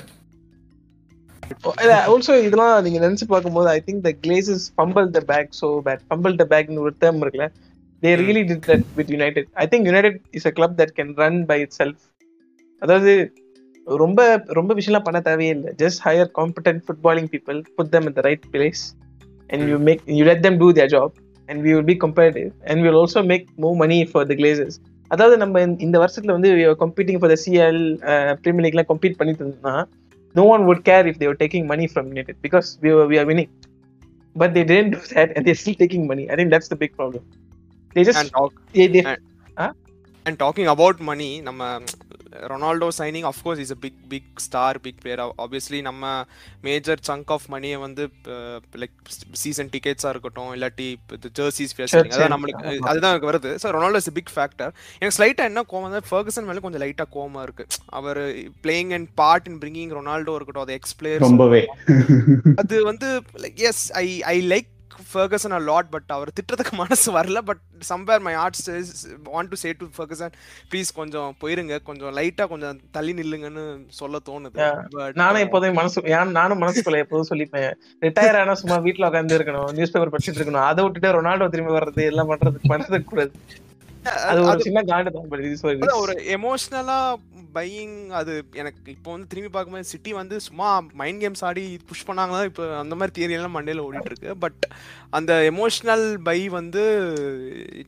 Also 2.13 2.33
இதெல்லாம் 2.47 2.83
நீங்க 2.85 2.99
நினைச்சு 3.03 3.27
பார்க்கும்போது 3.33 3.69
I 3.75 3.81
think 3.87 4.01
the 4.07 4.11
Glazers 4.25 4.65
fumble 4.77 5.09
the 5.17 5.21
bag 5.29 5.51
so 5.61 5.69
bad 5.87 6.03
fumble 6.09 6.35
the 6.41 6.45
பேக்னு 6.53 6.83
ஒரு 6.85 6.95
term 7.03 7.21
இருக்குல்ல. 7.25 7.47
They 8.03 8.13
really 8.23 8.43
did 8.49 8.65
that 8.71 8.87
with 8.97 9.11
United 9.15 9.49
I 9.63 9.67
think 9.73 9.87
United 9.91 10.19
is 10.39 10.47
a 10.51 10.53
club 10.57 10.75
that 10.81 10.95
can 10.99 11.13
run 11.23 11.39
by 11.51 11.59
itself 11.81 12.03
அதாவது 12.83 13.13
ரொம்ப 13.87 14.21
ரொம்ப 14.59 14.75
விஷயம்லாம் 14.79 15.07
பண்ண 15.09 15.21
தேவையே 15.21 15.53
இல்லை. 15.57 15.73
Just 15.83 16.01
hire 16.07 16.31
competent 16.39 16.83
footballing 16.87 17.31
people 17.35 17.61
put 17.77 17.93
them 17.95 18.09
in 18.11 18.17
the 18.19 18.25
right 18.29 18.47
place 18.55 18.83
and 19.51 19.65
you 19.73 19.79
make 19.89 20.03
you 20.19 20.25
let 20.31 20.45
them 20.47 20.59
do 20.65 20.69
their 20.79 20.93
job 20.97 21.15
and 21.49 21.61
we 21.67 21.71
will 21.75 21.89
be 21.93 21.97
comparative 21.97 22.51
and 22.65 22.83
will 22.83 22.99
also 23.03 23.23
make 23.27 23.47
more 23.65 23.77
money 23.77 23.99
for 24.05 24.27
the 24.27 24.35
Glazers 24.35 24.77
அதாவது 25.11 25.37
நம்ம 25.37 25.61
இந்த- 25.87 26.01
வருஷத்துல 26.03 26.35
வந்து 26.37 26.51
competing 26.85 27.21
for 27.21 27.33
the 27.35 27.39
CL 27.45 27.81
Premier 28.43 28.67
லீக்லாம் 28.67 28.91
compete 28.93 29.19
பண்ணிட்டு 29.21 29.43
இருந்தோம்னா 29.45 29.77
no 30.35 30.45
one 30.45 30.63
would 30.67 30.81
care 30.85 31.05
if 31.07 31.19
they 31.19 31.27
were 31.27 31.39
taking 31.45 31.65
money 31.67 31.87
from 31.87 32.07
United 32.09 32.37
because 32.43 32.67
we 32.83 32.91
were 32.93 33.07
we 33.07 33.17
are 33.19 33.27
winning. 33.27 33.49
But 34.37 34.51
they 34.55 34.65
didn't 34.65 34.91
do 34.91 35.01
that 35.13 35.29
and 35.35 35.47
they're 35.47 35.61
still 35.63 35.75
taking 35.75 36.03
money. 36.07 36.25
I 36.31 36.37
think 36.37 36.51
that's 36.51 36.69
the 36.69 36.77
big 36.77 36.93
problem. 36.97 37.23
They 37.97 38.05
just 38.05 38.21
And 38.23 38.31
talk- 38.31 38.59
they, 38.75 38.87
they, 38.87 39.03
and- 39.05 39.75
and 40.27 40.39
talking 40.43 40.69
about 40.69 41.01
money 41.01 41.29
நம்ம 41.41 41.63
Ronaldo 42.53 42.89
signing 42.99 43.27
of course 43.31 43.61
is 43.65 43.73
a 43.75 43.79
big 43.85 44.01
big 44.13 44.31
star 44.47 44.81
big 44.85 45.01
player 45.03 45.23
obviously 45.45 45.81
நம்ம 45.89 46.13
major 46.69 47.03
chunk 47.09 47.33
of 47.37 47.47
மணியை 47.55 47.79
வந்து 47.85 48.05
like 48.83 48.97
season 49.43 49.71
டிக்கெட்ஸாக 49.75 50.13
இருக்கட்டும் 50.15 50.53
இல்லாட்டி 50.57 50.89
jerseys 51.41 51.75
அதான் 51.95 52.35
நம்மளுக்கு 52.35 52.75
அதுதான் 52.91 53.19
வருது. 53.31 53.53
So 53.65 53.75
Ronaldo 53.79 54.01
is 54.05 54.13
big 54.21 54.33
factor 54.37 54.73
எனக்கு 55.01 55.17
ஸ்லைட்டாக 55.19 55.51
என்ன 55.53 55.65
கோவம் 55.73 55.89
வந்து 55.89 56.03
ஃபர்கசன் 56.13 56.49
மேலே 56.51 56.65
கொஞ்சம் 56.67 56.85
லைட்டாக 56.87 57.09
கோவமா 57.17 57.43
இருக்கு. 57.49 57.67
அவர் 57.99 58.23
playing 58.65 58.95
and 58.99 59.11
part 59.23 59.49
in 59.53 59.61
bringing 59.65 59.93
Ronaldo 59.99 60.37
இருக்கட்டும் 60.39 60.67
அது 60.67 60.79
எக்ஸ்பிளேயர் 60.81 61.27
ரொம்பவே. 61.29 61.63
அது 62.63 62.79
வந்து 62.91 63.11
like 63.45 63.61
yes 63.71 63.85
I 64.05 64.09
I 64.35 64.39
like 64.55 64.71
Ferguson 65.13 65.55
a 65.57 65.61
lot 65.69 65.91
but 65.95 66.11
அவர் 66.17 66.31
திட்டத்துக்கு 66.39 66.75
மனசு 66.81 67.09
வரல. 67.17 67.41
But 67.49 67.63
somewhere 67.89 68.23
my 68.27 68.35
hearts 68.43 68.69
want 69.29 69.51
to 69.53 69.59
say 69.63 69.73
to 69.81 69.87
Ferguson 69.97 70.35
please 70.71 70.91
கொஞ்சம் 71.01 71.31
போயிருங்க. 71.43 71.77
கொஞ்சம் 71.89 72.15
லைட்டா 72.19 72.47
கொஞ்சம் 72.53 72.81
தள்ளி 72.97 73.15
நில்லுங்கன்னு 73.21 73.65
சொல்ல 74.01 74.21
தோணுது. 74.31 74.71
நானும் 75.23 75.45
எப்போதுமே 75.47 75.73
மனசு 75.81 76.05
நானும் 76.39 76.63
மனசுக்குள்ள 76.65 77.05
எப்போதும் 77.05 77.31
சொல்லிப்பேன். 77.33 77.71
ரிட்டையர் 78.07 78.41
ஆனா 78.43 78.55
சும்மா 78.63 78.79
வீட்ல 78.89 79.11
உட்காந்து 79.11 79.39
இருக்கணும் 79.39 79.71
நியூஸ் 79.79 79.95
பேப்பர் 79.95 80.15
படிச்சுட்டு 80.17 80.41
இருக்கணும். 80.41 80.67
அதை 80.71 80.85
விட்டுட்டு 80.85 81.17
ரொனால்டோ 81.19 81.49
திரும்பி 81.55 81.77
வர்றது 81.79 82.05
எல்லாம் 82.13 82.31
பண்றது 82.33 82.69
பண்றதுக்கு 82.73 83.11
கூடாது 83.13 83.33
அது 84.31 84.43
ஒரு 84.51 84.67
சின்ன 84.69 84.83
காண்டு 84.91 85.15
தான் 85.17 86.03
ஒரு 86.03 86.15
எமோஷ்னலா 86.37 87.01
பையிங் 87.57 87.95
அது 88.19 88.33
எனக்கு 88.61 88.91
இப்போ 88.95 89.11
வந்து 89.13 89.29
திரும்பி 89.33 89.51
பார்க்கும்போது 89.53 89.91
சிட்டி 89.93 90.11
வந்து 90.19 90.37
சும்மா 90.47 90.69
மைண்ட் 91.01 91.21
கேம்ஸ் 91.23 91.43
ஆடி 91.49 91.65
புஷ் 91.91 92.07
பண்ணாங்களா 92.09 92.41
இப்போ 92.49 92.65
அந்த 92.83 92.95
மாதிரி 92.99 93.15
தியரி 93.19 93.37
எல்லாம் 93.39 93.55
மண்டையில 93.57 93.85
ஓடிட்டு 93.87 94.11
இருக்கு 94.13 94.31
பட் 94.45 94.65
அந்த 95.19 95.33
எமோஷனல் 95.51 96.05
பை 96.29 96.37
வந்து 96.57 96.83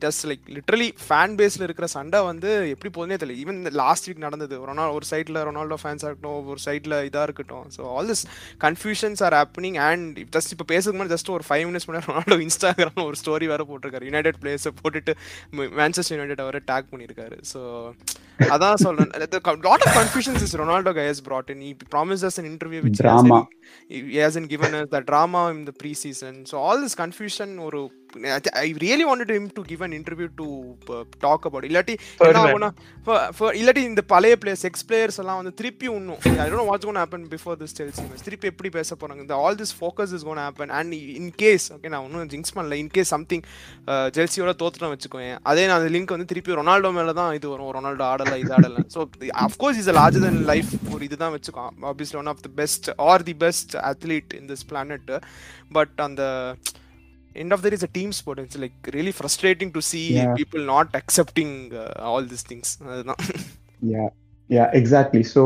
ஜஸ்ட் 0.03 0.23
லைக் 0.29 0.45
லிட்ரலி 0.55 0.87
ஃபேன் 1.05 1.35
பேஸ்ல 1.39 1.65
இருக்கிற 1.67 1.87
சண்டை 1.95 2.19
வந்து 2.29 2.49
எப்படி 2.73 2.89
போகுதுனே 2.95 3.17
தெரியல. 3.21 3.35
ஈவன் 3.43 3.59
லாஸ்ட் 3.81 4.07
வீக் 4.09 4.23
நடந்தது. 4.25 4.55
ரொனா 4.69 4.85
ஒரு 4.97 5.05
சைட்ல 5.11 5.43
ரொனால்டோ 5.49 5.77
ஃபேன்ஸ் 5.83 6.05
இருக்கட்டும் 6.07 6.47
ஒரு 6.53 6.61
சைட்ல 6.65 7.01
இதா 7.09 7.23
இருக்கட்டும். 7.27 7.67
So 7.75 7.81
all 7.95 8.09
this 8.13 8.23
confusions 8.65 9.21
are 9.27 9.37
happening 9.39 9.77
and 9.89 10.17
just 10.37 10.53
இப்போ 10.55 10.67
பேசுறதுக்கு 10.73 10.99
முன்னாடி 10.99 11.15
ஜஸ்ட் 11.15 11.31
ஒரு 11.37 11.45
ஃபைவ் 11.49 11.65
மினிட்ஸ் 11.69 11.87
முன்னாடி 11.89 12.09
ரொனால்டோ 12.11 12.39
இன்ஸ்டாகிராம்ல 12.47 13.05
ஒரு 13.11 13.19
ஸ்டோரி 13.21 13.47
வேற 13.53 13.61
போட்டிருக்காரு. 13.69 14.07
யுனைடெட் 14.11 14.41
பிளேயர்ஸை 14.43 14.73
போட்டுட்டு 14.81 15.15
மேன்செஸ்டர் 15.81 16.08
யுனைடெட் 16.15 16.43
அவரை 16.45 16.61
டேக் 16.71 16.89
பண்ணியிருக்காரு 16.91 17.37
ஸோ 17.53 17.61
அதான் 18.55 18.81
சொல்றேன் 18.85 19.11
lot 19.69 19.85
of 19.87 19.95
confusions 20.01 20.43
is 20.47 20.55
Ronaldo 20.63 20.93
guys 20.99 21.21
brought 21.29 21.49
in 21.53 21.61
he 21.61 21.71
promised 21.95 22.23
us 22.29 22.37
an 22.41 22.45
interview 22.45 22.81
which 22.81 22.99
Drama. 23.01 23.39
he 23.89 23.97
hasn't, 23.97 24.11
he 24.13 24.17
hasn't 24.17 24.49
given 24.49 24.73
us 24.73 24.87
the 24.95 25.01
drama 25.01 25.41
in 25.55 25.65
the 25.65 25.75
preseason 25.81 26.35
so 26.51 26.57
all 26.65 26.79
this 26.85 26.95
confusion 27.03 27.49
ஒரு 27.59 27.81
Really 28.83 29.05
wanted 29.05 29.29
him 29.29 29.49
to 29.55 29.61
give 29.63 29.81
an 29.81 29.93
interview 29.93 30.27
to 30.39 30.45
uh, 30.93 31.03
talk 31.25 31.41
about 31.49 31.63
இல்லாட்டி 31.67 31.95
என்ன. 32.27 32.39
ஆகும்னா 32.43 32.69
இல்லாட்டி 33.59 33.81
இந்த 33.89 34.01
பழைய 34.13 34.35
players 34.41 34.65
ex 34.69 34.85
players 34.89 35.19
எல்லாம் 35.23 35.39
வந்து 35.39 35.53
திருப்பி 35.59 35.87
இன்னும் 35.97 36.19
I 36.43 36.47
don't 36.51 36.69
what's 36.69 36.87
gonna 36.89 36.99
happen 37.01 37.25
before 37.33 37.57
this 37.61 37.75
Chelsea 37.79 38.05
match 38.07 38.23
திருப்பி 38.27 38.49
எப்படி 38.51 38.69
பேச 38.77 38.97
போறாங்க. 39.01 39.21
இந்த 39.25 39.35
all 39.43 39.59
this 39.61 39.73
focus 39.79 40.13
is 40.17 40.25
gonna 40.29 40.41
happen 40.45 40.73
and 40.79 40.95
in 41.19 41.29
case 41.43 41.67
okay 41.75 41.91
நான் 41.93 42.03
ஒன்றும் 42.07 42.31
ஜிங்ஸ் 42.33 42.55
பண்ணல. 42.57 42.79
இன் 42.83 42.91
கேஸ் 42.97 43.11
சம்திங் 43.15 43.43
ஜெல்சியோட 44.17 44.53
தோத்துட்டோம் 44.63 44.93
வச்சுக்கோங்க 44.95 45.37
அதே 45.51 45.67
நான் 45.69 45.77
அந்த 45.81 45.91
லிங்க் 45.97 46.15
வந்து 46.15 46.29
திருப்பி 46.33 46.57
ரொனால்டோ 46.61 46.91
மேல 46.97 47.13
தான் 47.21 47.31
இது 47.39 47.47
வரும். 47.53 47.71
ரொனால்டோ 47.77 48.05
ஆடல 48.11 48.35
இது 48.43 48.53
ஆடல. 48.57 48.83
So 48.95 49.07
of course 49.45 49.79
is 49.83 49.91
larger 50.01 50.27
than 50.27 50.43
life 50.51 50.73
ஒரு 50.95 51.01
இதுதான் 51.09 51.33
வச்சுக்கோ. 51.37 51.67
Obviously 51.93 52.19
one 52.23 52.31
of 52.33 52.43
the 52.47 52.53
best 52.61 52.89
or 53.11 53.27
the 53.31 53.37
best 53.45 53.75
athlete 53.93 54.37
in 54.41 54.49
this 54.53 54.67
planet 54.73 55.15
but 55.79 55.97
அந்த 56.09 56.23
end 57.41 57.53
of 57.53 57.61
the 57.63 57.69
day 57.69 57.75
is 57.75 57.83
a 57.83 57.93
team 57.97 58.11
sport 58.11 58.37
it's 58.39 58.57
like 58.57 58.77
really 58.93 59.13
frustrating 59.13 59.69
to 59.75 59.81
see 59.89 60.05
Yeah. 60.13 60.33
people 60.33 60.61
not 60.65 60.87
accepting 60.93 61.51
uh, 61.81 62.09
all 62.09 62.23
these 62.31 62.45
things 62.49 62.67
அதுதான் 62.89 63.21
யா 63.93 64.05
yeah 64.49 64.65
exactly 64.79 65.23
so 65.33 65.43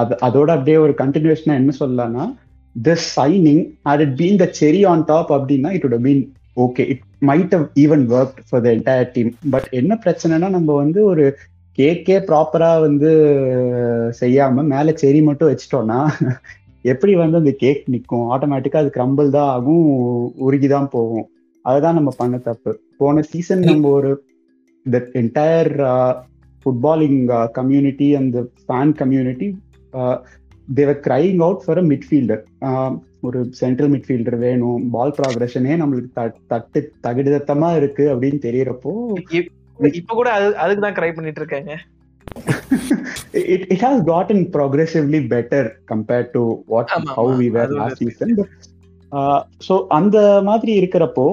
அது 0.00 0.14
அதோட 0.28 0.48
அப்படியே 0.56 0.78
ஒரு 0.86 0.94
கண்டினியூஷனாக 1.02 1.60
என்ன 1.62 1.74
சொல்லலாம்னா 1.82 2.24
this 2.76 3.06
signing 3.18 3.62
had 3.88 4.00
it 4.06 4.12
been 4.22 4.36
the 4.42 4.48
cherry 4.58 4.82
on 4.92 5.00
top 5.12 5.28
அப்படின்னா 5.36 5.72
it 5.76 5.84
would 5.86 5.96
have 5.98 6.06
been 6.10 6.22
okay 6.64 6.82
it 6.92 7.00
might 7.28 7.54
have 7.56 7.66
even 7.84 8.04
work 8.16 8.36
for 8.48 8.62
the 8.64 8.68
entire 8.76 9.10
team 9.14 9.30
but 9.54 9.68
என்ன 9.80 9.92
பிரச்சனைனா 10.04 10.50
நம்ம 10.56 10.76
வந்து 10.82 11.00
ஒரு 11.12 11.24
கேக்கே 11.78 12.18
ப்ராப்பரா 12.28 12.72
வந்து 12.86 13.10
செய்யாம 14.20 14.64
மேலே 14.74 14.92
செரி 15.02 15.22
மட்டும் 15.28 15.50
வச்சிட்டோம்னா 15.52 15.98
எப்படி 16.84 17.12
வந்து 17.14 17.36
அந்த 17.36 17.52
கேக் 17.54 17.82
நிற்கும் 17.86 18.26
ஆட்டோமேட்டிக்கா 18.32 18.80
அது 18.82 18.90
கிரம்பிள் 18.96 19.28
தான் 19.30 19.50
ஆகும் 19.54 19.84
உருகி 20.46 20.68
தான் 20.68 20.88
போகும். 20.88 21.26
அதுதான் 21.64 21.94
நம்ம 21.94 22.10
பண்ண 22.16 22.36
தப்பு. 22.48 22.72
போன 22.98 23.22
சீசன் 23.22 23.64
நம்ம 23.68 23.90
ஒரு 23.90 24.10
த 24.86 24.98
என்டையர் 25.20 25.72
ஃபுட்பாலிங் 26.66 27.20
கம்யூனிட்டி 27.52 28.08
அந்த 28.14 28.36
fan 28.60 28.92
community 28.94 29.48
they were 30.68 31.00
crying 31.06 31.40
out 31.42 31.64
for 31.64 31.78
a 31.78 31.86
midfielder 31.90 32.42
ஒரு 33.20 33.40
சென்ட்ரல் 33.60 33.90
மிட்ஃபீல்டர் 33.90 34.38
வேணும். 34.38 34.82
பால் 34.90 35.16
ப்ராக்ரஷனே 35.18 35.74
நம்மளுக்கு 35.80 36.10
தட்- 36.18 36.40
தட்டு 36.46 36.78
தகுதிதத்தமா 37.06 37.76
இருக்கு 37.76 38.04
அப்படின்னு 38.14 38.40
தெரியறப்போ 38.46 38.92
இப்ப 39.38 39.90
இப்ப 40.00 40.14
கூட 40.14 40.28
அது 40.32 40.48
அதுக்கு 40.56 40.82
தான் 40.82 40.96
ட்ரை 40.98 41.10
பண்ணிட்டு 41.14 41.40
இருக்காங்க. 41.42 41.72
it, 43.32 43.62
it 43.70 43.80
has 43.80 44.02
gotten 44.02 44.50
progressively 44.50 45.20
better 45.28 45.62
compared 45.86 46.28
to 46.32 46.42
what 46.66 46.86
ஆமா, 46.96 47.10
how 47.16 47.26
ஆமா. 47.26 47.38
we 47.40 47.48
were 47.50 47.64
அது 47.66 47.76
last 47.76 47.98
season. 48.02 48.30
But, 48.36 48.50
uh, 49.12 49.40
so 49.58 49.74
அந்த 49.98 50.18
மாதிரி 50.42 50.72
இருக்கிறப்போ 50.80 51.26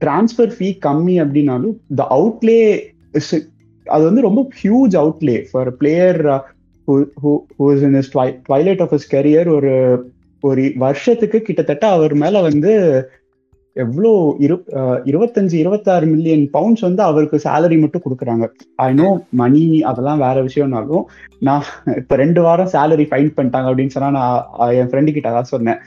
டிரான்ஸ்ஃபர் 0.00 0.52
ஃபீ 0.56 0.68
கம்மி 0.86 1.16
அப்படின்னாலும் 1.22 1.76
த 1.94 2.06
அவுட்லே 2.18 2.60
அது 3.86 4.02
வந்து 4.04 4.20
ரொம்ப 4.20 4.40
huge 4.62 4.94
outlay 5.02 5.36
for 5.50 5.70
player 5.76 6.20
who's 7.58 7.82
in 7.88 7.98
twilight 8.48 8.82
of 8.82 8.92
his 8.94 9.10
career 9.10 9.48
ஒரு 9.48 9.72
ஒரு 10.42 10.62
வருஷத்துக்கு 10.76 11.38
கிட்டத்தட்ட 11.42 11.86
அவர் 11.88 12.14
மேல 12.14 12.40
வந்து 12.40 12.72
எவ்வளோ 13.76 14.10
இரு 14.44 14.54
இருபத்தஞ்சு 15.04 15.56
இருபத்தாறு 15.58 16.06
மில்லியன் 16.06 16.44
பவுண்ட்ஸ் 16.54 16.84
வந்து 16.86 17.02
அவருக்கு 17.02 17.36
சேலரி 17.44 17.76
மட்டும் 17.80 18.04
கொடுக்குறாங்க. 18.04 18.46
ஐ 18.78 18.88
நோ 18.94 19.08
மணி 19.32 19.62
அதெல்லாம் 19.90 20.22
வேற 20.24 20.36
விஷயம்னாலும் 20.48 21.04
நான் 21.48 21.66
இப்ப 22.00 22.16
ரெண்டு 22.16 22.40
வாரம் 22.42 22.72
சேலரி 22.74 23.06
ஃபைன் 23.10 23.30
பண்ணிட்டாங்க 23.36 23.70
அப்படின்னு 23.70 23.96
சொன்னா 23.96 24.10
நான் 24.18 24.74
என் 24.80 24.90
ஃப்ரெண்டு 24.90 25.14
கிட்ட 25.16 25.30
அதான் 25.32 25.52
சொன்னேன். 25.54 25.80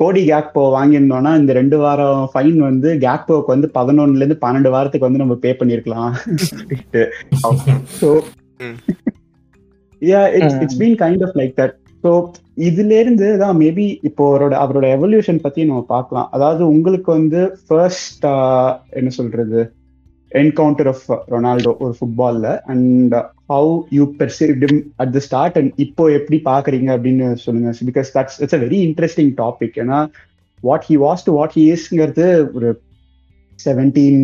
கோடி 0.00 0.20
கேக்போ 0.30 0.62
வாங்கியிருந்தோம்னா 0.76 1.32
இந்த 1.40 1.52
ரெண்டு 1.60 1.76
வாரம் 1.78 2.22
ஃபைன் 2.32 2.58
வந்து 2.60 2.88
கேக்போக்கு 3.04 3.54
வந்து 3.54 3.68
பதினொன்னுல 3.76 4.22
இருந்து 4.22 4.42
பன்னெண்டு 4.44 4.72
வாரத்துக்கு 4.74 5.08
வந்து 5.08 5.22
நம்ம 5.22 5.36
பே 5.44 5.52
பண்ணிருக்கலாம். 5.60 6.12
ஸோ 8.00 8.10
ம். 8.66 8.76
Yeah 10.02 10.20
it's 10.38 10.58
it's 10.64 10.80
been 10.80 10.98
kind 11.00 11.22
of 11.26 11.36
like 11.40 11.54
that 11.60 11.76
so 12.04 12.10
இதுல 12.68 12.94
இருந்து 13.02 13.26
தான் 13.42 13.56
மேபி 13.62 13.86
இப்போ 14.08 14.22
அவரோட 14.30 14.54
அவரோட 14.62 14.86
எவல்யூஷன் 14.96 15.44
பத்தி 15.44 15.60
நம்ம 15.68 15.82
பார்க்கலாம். 15.94 16.28
அதாவது 16.36 16.62
உங்களுக்கு 16.74 17.10
வந்து 17.18 17.40
ஃபர்ஸ்ட் 17.66 18.26
என்ன 19.00 19.12
சொல்றது? 19.18 19.60
என்கவுண்டர் 20.32 20.90
ஆஃப் 20.92 21.06
ரொனால்டோ 21.32 21.72
ஒரு 21.84 21.94
ஃபுட்பால்ல 21.98 22.48
and 22.72 23.14
how 23.52 23.72
you 23.96 24.04
perceived 24.20 24.64
at 25.02 25.12
the 25.16 25.22
start 25.28 25.58
and 25.60 25.72
இப்போ 25.84 26.04
எப்படி 26.18 26.38
பாக்குறீங்க 26.50 26.88
அப்படின்னு 26.96 27.26
சொல்லுங்க. 27.46 27.72
Because 27.90 28.10
that's 28.16 28.38
it's 28.42 28.56
a 28.58 28.62
very 28.66 28.80
interesting 28.88 29.32
topic 29.42 29.76
ஏன்னா 29.84 29.98
what 30.62 30.86
he 30.90 30.96
was 31.06 31.26
to 31.28 31.34
what 31.38 31.56
he 31.58 31.64
இஸ்ங்கிறது 31.76 32.26
ஒரு 32.56 32.70
seventeen 33.58 34.22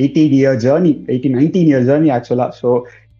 eighteen 0.00 0.34
year 0.40 0.58
journey 0.64 0.92
eighteen 1.12 1.36
nineteen 1.38 1.70
year 1.72 1.86
journey 1.90 2.10
ஆக்சுவலா 2.16 2.48
so 2.60 2.68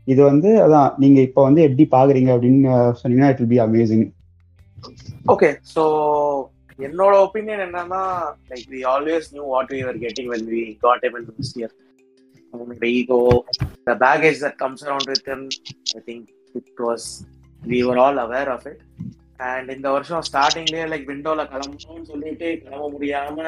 இது 0.06 0.20
வந்து 0.22 0.50
அதான் 0.64 0.90
நீங்க 0.98 1.18
இப்போ 1.20 1.40
வந்து 1.44 1.62
எப்படி 1.62 1.86
பாக்குறீங்க 1.94 2.30
அப்படின்னு 2.34 2.74
சொன்னீங்கன்னா 3.00 3.30
it 3.32 3.40
will 3.42 3.54
be 3.54 3.62
amazing 3.64 4.04
okay 5.26 5.48
so 5.74 5.82
என்னோட 6.78 7.14
ஒப்பீனியன் 7.26 7.64
என்னன்னா 7.66 8.02
like 8.52 8.68
we 8.74 8.82
always 8.92 9.28
knew 9.34 9.44
what 9.54 9.72
we 9.74 9.80
are 9.82 9.98
getting 10.04 10.30
when 10.34 10.48
we 10.54 10.62
got 10.86 11.04
them 11.08 11.18
in 11.20 11.28
this 11.32 11.54
year 11.58 11.74
the 12.74 12.88
ego 12.90 13.18
the 13.86 13.94
baggage 13.96 14.38
that 14.38 14.54
comes 14.56 14.82
around 14.82 15.06
with 15.06 15.24
him 15.26 15.40
i 15.90 16.00
think 16.00 16.22
it 16.54 16.68
was 16.78 17.02
we 17.62 17.78
were 17.82 17.98
all 17.98 18.18
aware 18.18 18.48
of 18.50 18.62
it. 18.66 18.78
And 19.46 19.70
இந்த 19.70 19.88
வருஷம் 19.90 20.22
ஸ்டார்டிங்லயே 20.28 20.84
like 20.90 21.10
விண்டோல 21.10 21.42
கிளம்பணும்னு 21.44 22.06
சொல்லிட்டு 22.10 22.48
கிளம்ப 22.62 22.86
முடியாம 22.94 23.38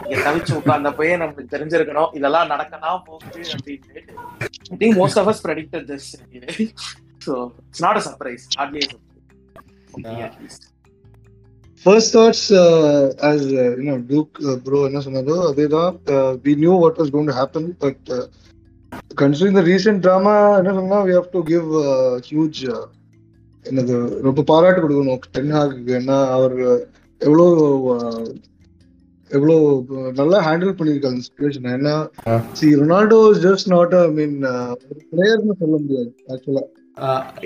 இங்க 0.00 0.16
தவிச்சு 0.26 0.52
உட்கார்ந்தப்பயே 0.58 1.14
நமக்கு 1.16 1.52
தெரிஞ்சிருக்கணும் 1.54 2.12
இதெல்லாம் 2.14 2.50
நடக்கலாம் 2.52 3.04
போகுது 3.06 3.42
அப்படின்னு 3.54 4.53
I 4.72 4.76
think 4.82 4.98
most 5.02 5.18
of 5.22 5.30
us 5.32 5.42
predicted 5.46 5.86
this 5.92 6.08
so 7.26 7.34
it's 7.68 7.84
not 7.86 8.00
a 8.02 8.04
surprise 8.10 8.46
hardly 8.60 8.84
First 11.86 12.08
thoughts, 12.14 12.50
uh, 12.50 13.12
as 13.30 13.40
uh, 13.44 13.76
you 13.76 13.86
know, 13.88 13.96
Duke 14.10 14.38
uh, 14.42 14.54
bro 14.66 14.78
என்ன 14.88 15.00
சொன்னதோ 15.06 15.34
அதேதான் 15.48 15.96
we 16.44 16.52
knew 16.60 16.74
what 16.82 16.94
was 17.00 17.08
going 17.16 17.28
to 17.30 17.36
happen, 17.40 17.64
but 17.84 17.98
uh, 18.10 18.24
considering 19.20 19.54
the 19.60 19.64
recent 19.72 19.98
drama, 20.06 20.34
என்ன 20.60 20.72
சொன்னா 20.78 21.00
we 21.08 21.12
have 21.18 21.28
to 21.34 21.42
give 21.52 21.66
uh, 21.82 22.14
huge 22.30 22.60
uh, 22.76 22.84
என்னது 23.66 23.94
ரொம்ப 24.26 24.44
பாராட்டு 24.50 24.80
கொடுக்கணும் 24.84 25.20
டென்ஹாக்கு 25.36 25.92
ஏன்னா 25.98 26.16
அவர் 26.36 26.56
எவ்வளோ 27.20 27.46
uh, 27.96 28.24
எவ்வளோ 29.36 29.56
நல்லா 30.12 30.38
ஹேண்டில் 30.46 30.76
பண்ணியிருக்காங்க 30.78 31.20
சுச்சுவேஷன் 31.26 31.68
ஏன்னா 31.74 31.96
see 32.52 32.68
Ronaldo 32.80 33.20
is 33.32 33.44
just 33.46 33.70
not 33.74 33.94
I 34.00 34.06
mean 34.18 34.38
ஒரு 34.88 35.02
பிளேயர்னு 35.12 35.60
சொல்ல 35.62 35.76
முடியாது 35.82 36.10
ஆக்சுவலா 36.34 36.64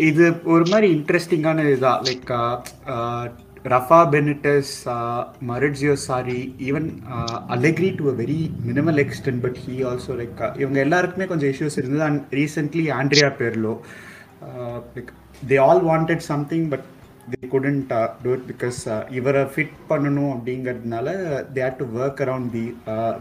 இது 0.09 0.25
ஒரு 0.55 0.65
மாதிரி 0.71 0.89
இன்ட்ரெஸ்டிங்கான 0.97 1.63
இதுதான் 1.69 2.01
like 2.09 2.33
Rafa 3.73 4.01
Benitez 4.13 4.73
Maurizio 5.49 5.95
Sarri 6.05 6.37
even 6.69 6.87
Allegri 7.55 7.91
to 7.97 8.05
a 8.13 8.15
very 8.21 8.39
minimal 8.69 9.01
extent 9.05 9.43
but 9.47 9.59
he 9.65 9.75
also 9.91 10.15
like 10.21 10.43
இவங்க 10.63 10.79
எல்லாருக்குமே 10.81 11.27
கொஞ்சம் 11.27 11.51
இஷ்யூஸ் 11.53 11.79
இருந்தது. 11.81 12.05
And 12.09 12.21
recently 12.41 12.85
Andrea 12.99 13.31
Pirlo 13.41 13.75
like 14.97 15.11
they 15.51 15.59
all 15.67 15.83
wanted 15.91 16.25
something 16.31 16.69
but 16.69 16.87
they 17.33 17.41
couldn't 17.55 17.93
do 18.23 18.31
it 18.33 18.47
because 18.53 18.81
இவரை 19.19 19.45
fit 19.55 19.77
பண்ணணும் 19.91 20.33
அப்படிங்கிறதுனால 20.35 21.09
they 21.55 21.63
had 21.67 21.81
to 21.83 21.89
work 22.01 22.23
around 22.27 22.51
the 22.59 22.67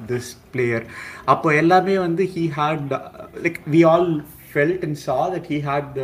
this 0.08 0.32
player 0.52 0.88
அப்போ 1.26 1.52
எல்லாமே 1.62 1.98
வந்து 2.08 2.26
he 2.36 2.46
had 2.60 2.92
like 3.46 3.62
we 3.76 3.84
all 3.94 4.12
felt 4.52 4.84
and 4.88 5.00
saw 5.08 5.20
that 5.36 5.48
he 5.54 5.60
had 5.70 5.90
the 6.02 6.04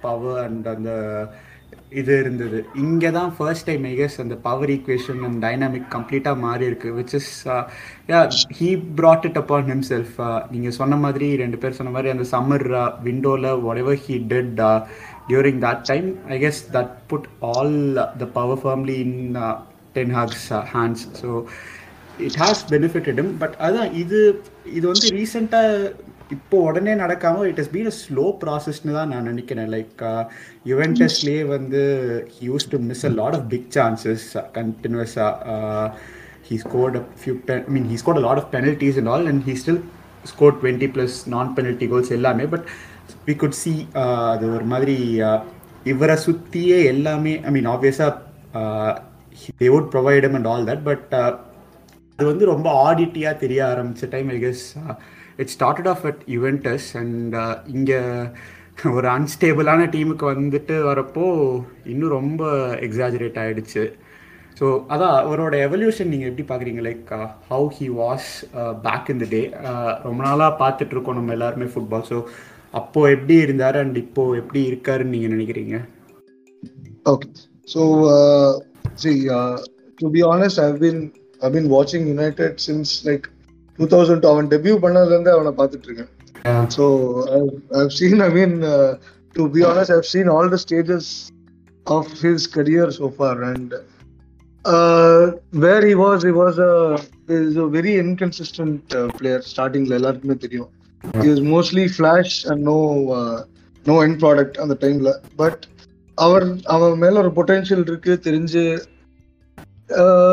power 0.00 0.40
and 0.46 0.68
அந்த 0.74 0.90
இது 1.92 2.14
இருந்தது. 2.22 2.58
இங்கே 2.76 3.10
தான் 3.10 3.30
ஃபர்ஸ்ட் 3.36 3.66
டைம் 3.68 3.84
ஐகஸ் 3.84 4.16
அந்த 4.20 4.34
பவர் 4.44 4.70
ஈக்குவேஷன் 4.74 5.22
அண்ட் 5.26 5.38
டைனாமிக் 5.44 5.88
கம்ப்ளீட்டாக 5.94 6.42
மாறி 6.44 6.64
இருக்கு 6.66 6.88
which 6.98 7.14
is 7.18 7.30
yeah 8.10 8.20
he 8.58 8.68
it 9.28 9.40
upon 9.42 9.68
himself 9.90 10.18
நீங்கள் 10.50 10.76
சொன்ன 10.80 10.96
மாதிரி 10.96 11.28
ரெண்டு 11.36 11.58
பேர் 11.58 11.78
சொன்ன 11.78 11.92
மாதிரி 11.96 12.12
அந்த 12.14 12.26
சம்மர் 12.34 12.66
விண்டோவில் 13.08 13.48
uh, 13.52 13.56
whatever 13.66 13.94
he 14.04 14.16
did 14.34 14.60
uh, 14.62 14.78
during 15.30 15.56
that 15.60 15.80
time 15.84 16.06
i 16.28 16.38
guess 16.38 16.58
that 16.74 16.88
put 17.10 17.22
all 17.44 17.72
uh, 17.98 18.08
the 18.16 18.28
power 18.36 18.56
firmly 18.58 18.96
in 19.00 19.12
uh, 19.38 19.54
ten 19.94 20.10
hag's 20.10 20.44
uh, 20.50 20.62
hands 20.72 21.00
so 21.14 21.28
it 22.20 22.36
has 22.36 22.58
benefited 22.66 23.18
him 23.20 23.28
but 23.42 23.52
அதான் 23.66 23.90
இது 24.02 24.20
இது 24.76 24.84
வந்து 24.92 25.08
ரீசெண்டாக 25.16 25.90
இப்போ 26.34 26.56
உடனே 26.66 26.92
நடக்காம 27.00 27.46
it 27.50 27.60
is 27.62 27.70
been 27.72 27.90
a 27.90 27.96
slow 28.00 28.24
ப்ராசஸ்னு 28.42 28.92
தான் 28.98 29.10
நான் 29.12 29.28
நினைக்கிறேன் 29.30 29.70
லைக் 29.72 30.02
யுவென்டஸ்லேயே 30.70 31.42
வந்து 31.54 31.80
he 32.34 32.42
use 32.50 32.68
to 32.72 32.78
miss 32.90 33.04
a 33.08 33.12
lot 33.20 33.36
of 33.38 33.48
big 33.54 33.70
chances 33.78 34.26
கண்டினியூஸாக 34.58 35.90
he 36.44 36.56
scored 36.58 36.94
a 36.96 37.04
few 37.16 37.34
pen- 37.38 37.64
I 37.66 37.72
mean 37.74 37.84
he 37.84 37.96
scored 37.96 38.16
a 38.16 38.26
lot 38.26 38.38
of 38.38 38.50
penalties 38.50 38.96
and 38.96 39.08
all 39.08 39.24
and 39.26 39.40
he 39.42 39.54
still 39.54 39.76
scored 40.24 40.56
20 40.62 40.88
plus 40.94 41.12
non-penalty 41.34 41.86
goals 41.86 42.08
எல்லாமே 42.16 42.46
but 42.46 42.64
we 43.26 43.34
could 43.36 43.58
see 43.58 43.74
அது 44.30 44.44
ஒரு 44.56 44.66
மாதிரி 44.66 44.96
uh, 45.22 45.38
இவரை 45.84 46.14
சுற்றியே 46.24 46.78
எல்லாமே 46.88 47.32
I 47.42 47.50
mean 47.50 47.68
ஆப்வியஸாக 47.70 48.12
they 49.58 49.68
would 49.68 49.90
provide 49.92 50.26
and 50.28 50.48
all 50.48 50.66
that 50.68 50.84
but 50.84 51.12
அது 52.18 52.26
வந்து 52.28 52.46
ரொம்ப 52.46 52.68
ஆடிட்டியாக 52.82 53.40
தெரிய 53.40 53.60
ஆரம்பிச்ச 53.66 54.08
time 54.10 54.28
I 54.28 54.38
guess 54.38 54.64
it 55.38 55.52
started 55.54 55.88
off 55.88 56.04
at 56.06 56.22
Juventus 56.28 56.88
and 56.96 57.36
இங்கே 57.68 58.00
ஒரு 58.90 59.08
அன்ஸ்டேபிளான 59.10 59.86
டீமுக்கு 59.90 60.26
வந்துட்டு 60.32 60.76
வரப்போ 60.82 61.24
இன்னும் 61.84 62.16
ரொம்ப 62.18 62.42
எக்ஸாஜரேட் 62.80 63.40
ஆகிடுச்சு 63.42 63.84
ஸோ 64.56 64.66
அதான் 64.88 65.14
அவரோட 65.20 65.54
எவல்யூஷன் 65.66 66.10
நீங்கள் 66.12 66.30
எப்படி 66.30 66.44
பார்க்குறீங்க 66.46 66.82
like 66.82 67.10
how 67.48 67.66
he 67.76 67.86
was 68.00 68.28
back 68.82 69.08
in 69.08 69.22
the 69.22 69.26
day 69.30 69.42
ரொம்ப 70.02 70.20
நாளாக 70.22 70.58
பார்த்துட்ருக்கோம் 70.62 71.18
நம்ம 71.18 71.32
எல்லாருமே 71.32 71.68
ஃபுட்பால் 71.72 72.06
ஸோ 72.10 72.18
அப்போ 72.78 73.00
எப்படி 73.10 73.36
இருந்தார் 73.44 73.78
அண்ட் 73.82 73.96
இப்போ 74.04 74.22
எப்படி 74.42 74.62
இருக்காருன்னு 74.70 75.14
நீங்கள் 75.16 75.34
நினைக்கிறீங்க 75.36 75.76
Okay. 77.06 77.30
So, 77.64 77.82
uh, 78.14 78.50
see, 78.94 79.28
uh, 79.30 79.56
to 80.00 80.06
be 80.10 80.22
honest, 80.22 80.58
I've 80.58 80.78
been 80.78 80.98
I've 81.42 81.52
been 81.52 81.68
watching 81.68 82.06
United 82.06 82.60
since 82.60 82.88
like 83.08 83.24
2000 83.78 84.26
அவன் 84.30 84.48
டெபியூ 84.52 84.74
பண்ணதுல 84.84 85.14
இருந்து 85.14 85.32
அவனை 85.36 85.52
பார்த்துட்டு 85.60 85.86
இருக்கேன் 85.88 86.10
So 86.76 86.84
I've, 87.36 87.54
I've 87.78 87.92
seen, 87.92 88.20
I 88.20 88.30
mean, 88.30 88.52
uh, 88.64 88.90
to 89.34 89.48
be 89.48 89.62
honest, 89.62 89.90
I've 89.90 90.10
seen 90.14 90.28
all 90.34 90.48
the 90.48 90.58
stages 90.58 91.06
of 91.86 92.06
his 92.24 92.46
career 92.46 92.90
so 92.90 93.08
far, 93.10 93.34
and 93.42 93.68
uh, 94.64 95.22
where 95.64 95.82
he 95.86 95.94
was, 95.94 96.22
he 96.22 96.32
was 96.42 96.58
a 96.58 96.72
is 97.28 97.56
a 97.56 97.68
very 97.68 97.96
inconsistent 98.04 98.94
uh, 98.94 99.08
player. 99.18 99.40
Starting 99.52 99.86
எல்லாருக்குமே 99.98 100.36
தெரியும். 100.46 100.70
Is 101.28 101.42
mostly 101.50 101.84
flash 101.94 102.36
and 102.50 102.62
no 102.70 102.78
no 103.86 103.94
N 104.04 104.18
product 104.22 104.58
அந்த 104.62 104.74
டைம்ல. 104.82 105.10
But 105.36 105.62
அவர் 106.18 106.44
அவன் 106.74 106.98
மேல 106.98 107.20
ஒரு 107.22 107.30
potential 107.36 107.84
இருக்கு 107.86 108.14
தெரிஞ்சு 108.26 108.64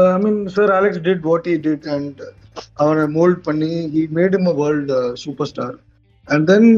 I 0.10 0.18
mean 0.24 0.42
sir 0.56 0.72
Alex 0.78 1.04
did 1.08 1.24
what 1.30 1.48
he 1.52 1.56
did 1.68 1.88
and 1.96 2.20
அவனை 2.84 3.04
மோல்ட் 3.18 3.42
பண்ணி 3.48 3.72
he 3.96 4.04
made 4.18 4.36
him 4.39 4.50
a 4.52 4.56
world 4.62 4.92
super 5.24 5.50
star 5.52 5.76
and 6.28 6.46
then 6.52 6.70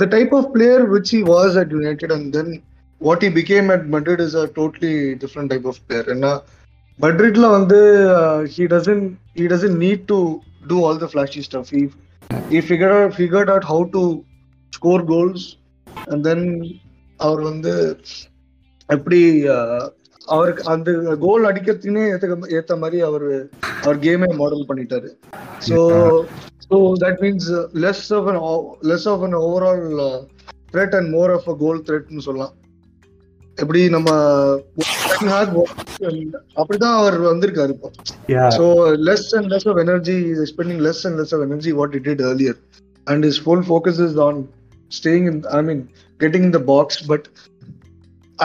the 0.00 0.06
type 0.14 0.32
of 0.38 0.48
player 0.54 0.84
which 0.94 1.12
he 1.16 1.20
was 1.32 1.56
at 1.62 1.72
United 1.76 2.14
and 2.16 2.28
then 2.36 2.52
what 3.00 3.24
he 3.26 3.30
became 3.38 3.68
at 3.74 3.86
Madrid 3.94 4.22
is 4.26 4.36
a 4.42 4.46
totally 4.58 4.92
different 5.24 5.52
type 5.52 5.68
of 5.72 5.80
player 5.86 6.10
ஏன்னா 6.14 6.32
மட்ரிட்ல 7.00 7.46
வந்து 7.56 7.78
he 8.54 8.66
doesn't 8.74 9.04
he 9.38 9.46
doesn't 9.52 9.76
need 9.84 10.04
to 10.12 10.18
do 10.66 10.78
all 10.86 11.00
the 11.04 11.08
flashy 11.12 11.42
stuff 11.48 11.72
he 11.74 11.82
he 12.50 12.58
figure 12.66 12.96
figured 13.18 13.48
out 13.54 13.64
how 13.70 13.84
to 13.94 14.02
score 14.72 15.04
goals 15.10 15.44
and 16.06 16.24
then 16.28 16.46
அவர் 17.20 17.42
வந்து 17.42 17.72
எப்படி 18.88 19.20
uh, 19.54 19.82
அவருக்கு 20.28 20.62
அந்த 20.72 20.90
கோல் 21.24 21.48
அடிக்கிறதுக்குனே 21.48 22.04
ஏத்த 22.12 22.36
ஏத்த 22.58 22.76
மாதிரி 22.82 22.98
அவர் 23.08 23.26
அவர் 23.82 23.98
கேமே 24.04 24.28
மாடல் 24.38 24.68
பண்ணிட்டாரு. 24.70 25.08
So 25.68 25.78
so 26.66 26.76
that 27.02 27.20
means 27.24 27.48
less 27.84 28.06
of 28.18 28.28
an 28.32 28.40
less 28.90 29.08
of 29.12 29.24
an 29.26 29.36
overall 29.42 29.84
threat 30.72 30.96
and 31.00 31.10
more 31.16 31.32
of 31.36 31.48
a 31.54 31.56
goal 31.64 31.82
த்ரெட்னு 31.88 32.26
சொல்லலாம். 32.28 32.54
எப்படி 33.62 33.80
நம்ம 33.94 34.10
அப்படிதான் 36.60 36.96
அவர் 37.00 37.16
வந்திருக்காரு 37.30 37.72
இப்போ 37.74 37.88
and 39.38 39.46
less 39.54 39.64
of 39.70 39.76
energy, 39.84 40.16
he's 40.28 40.42
spending 40.52 40.78
less 40.86 41.00
and 41.08 41.16
less 41.20 41.32
of 41.36 41.42
energy 41.46 41.72
what 41.80 41.92
he 41.96 42.00
did 42.08 42.20
earlier, 42.30 42.54
and 43.10 43.20
his 43.28 43.36
full 43.46 43.62
focus 43.72 43.98
is 44.06 44.14
on 44.26 44.36
staying 44.98 45.26
in. 45.30 45.36
I 45.58 45.62
mean, 45.68 45.80
getting 46.22 46.44
in 46.48 46.52
the 46.58 46.64
box, 46.72 47.00
but 47.12 47.24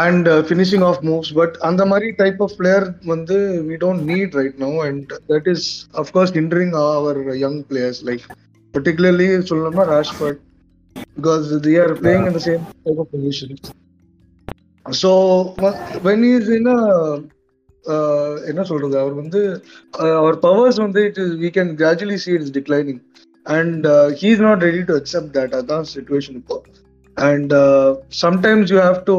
and 0.03 0.27
uh, 0.33 0.41
finishing 0.51 0.83
off 0.87 0.99
moves. 1.09 1.29
But 1.39 1.51
அந்த 1.69 1.85
மாதிரி 1.91 2.09
type 2.21 2.39
of 2.45 2.51
player 2.59 2.83
வந்து 3.11 3.37
we 3.69 3.77
don't 3.85 4.03
need 4.13 4.29
right 4.41 4.57
now, 4.65 4.73
and 4.87 5.05
that 5.31 5.47
is 5.55 5.63
of 6.01 6.09
course 6.17 6.31
hindering 6.39 6.73
our 6.85 7.15
young 7.45 7.57
players 7.71 7.99
like 8.09 8.25
particularly 8.77 9.29
சொல்லணும்னா 9.49 9.85
Rashford 9.95 10.39
because 11.17 11.45
they 11.67 11.77
are 11.83 11.93
playing 12.03 12.25
in 12.29 12.33
the 12.39 12.45
same 12.49 12.63
type 12.85 12.99
of 13.05 13.09
position. 13.15 13.51
So 14.91 15.53
when 16.01 16.23
he 16.23 16.33
is 16.33 16.49
in 16.49 16.67
a 16.67 16.79
uh, 17.85 18.31
என்ன 18.49 18.61
சொல்றது 18.69 18.95
அவர் 19.01 19.13
வந்து 19.21 19.41
அவர் 20.19 20.37
powers 20.45 20.79
வந்து 20.85 21.01
it 21.09 21.19
is 21.23 21.35
we 21.43 21.49
can 21.57 21.71
gradually 21.81 22.17
see 22.23 22.31
it's 22.37 22.53
declining 22.57 22.99
and 23.45 23.85
he 24.21 24.27
is 24.33 24.43
not 24.47 24.63
ready 24.67 24.81
to 24.89 24.95
accept 25.01 25.31
that 25.37 25.55
அதான் 25.59 25.85
situation 25.93 26.37
இப்போ 26.41 26.57
and 27.17 27.53
sometimes 28.25 28.71
you 28.75 28.79
have 28.87 28.99
to 29.11 29.17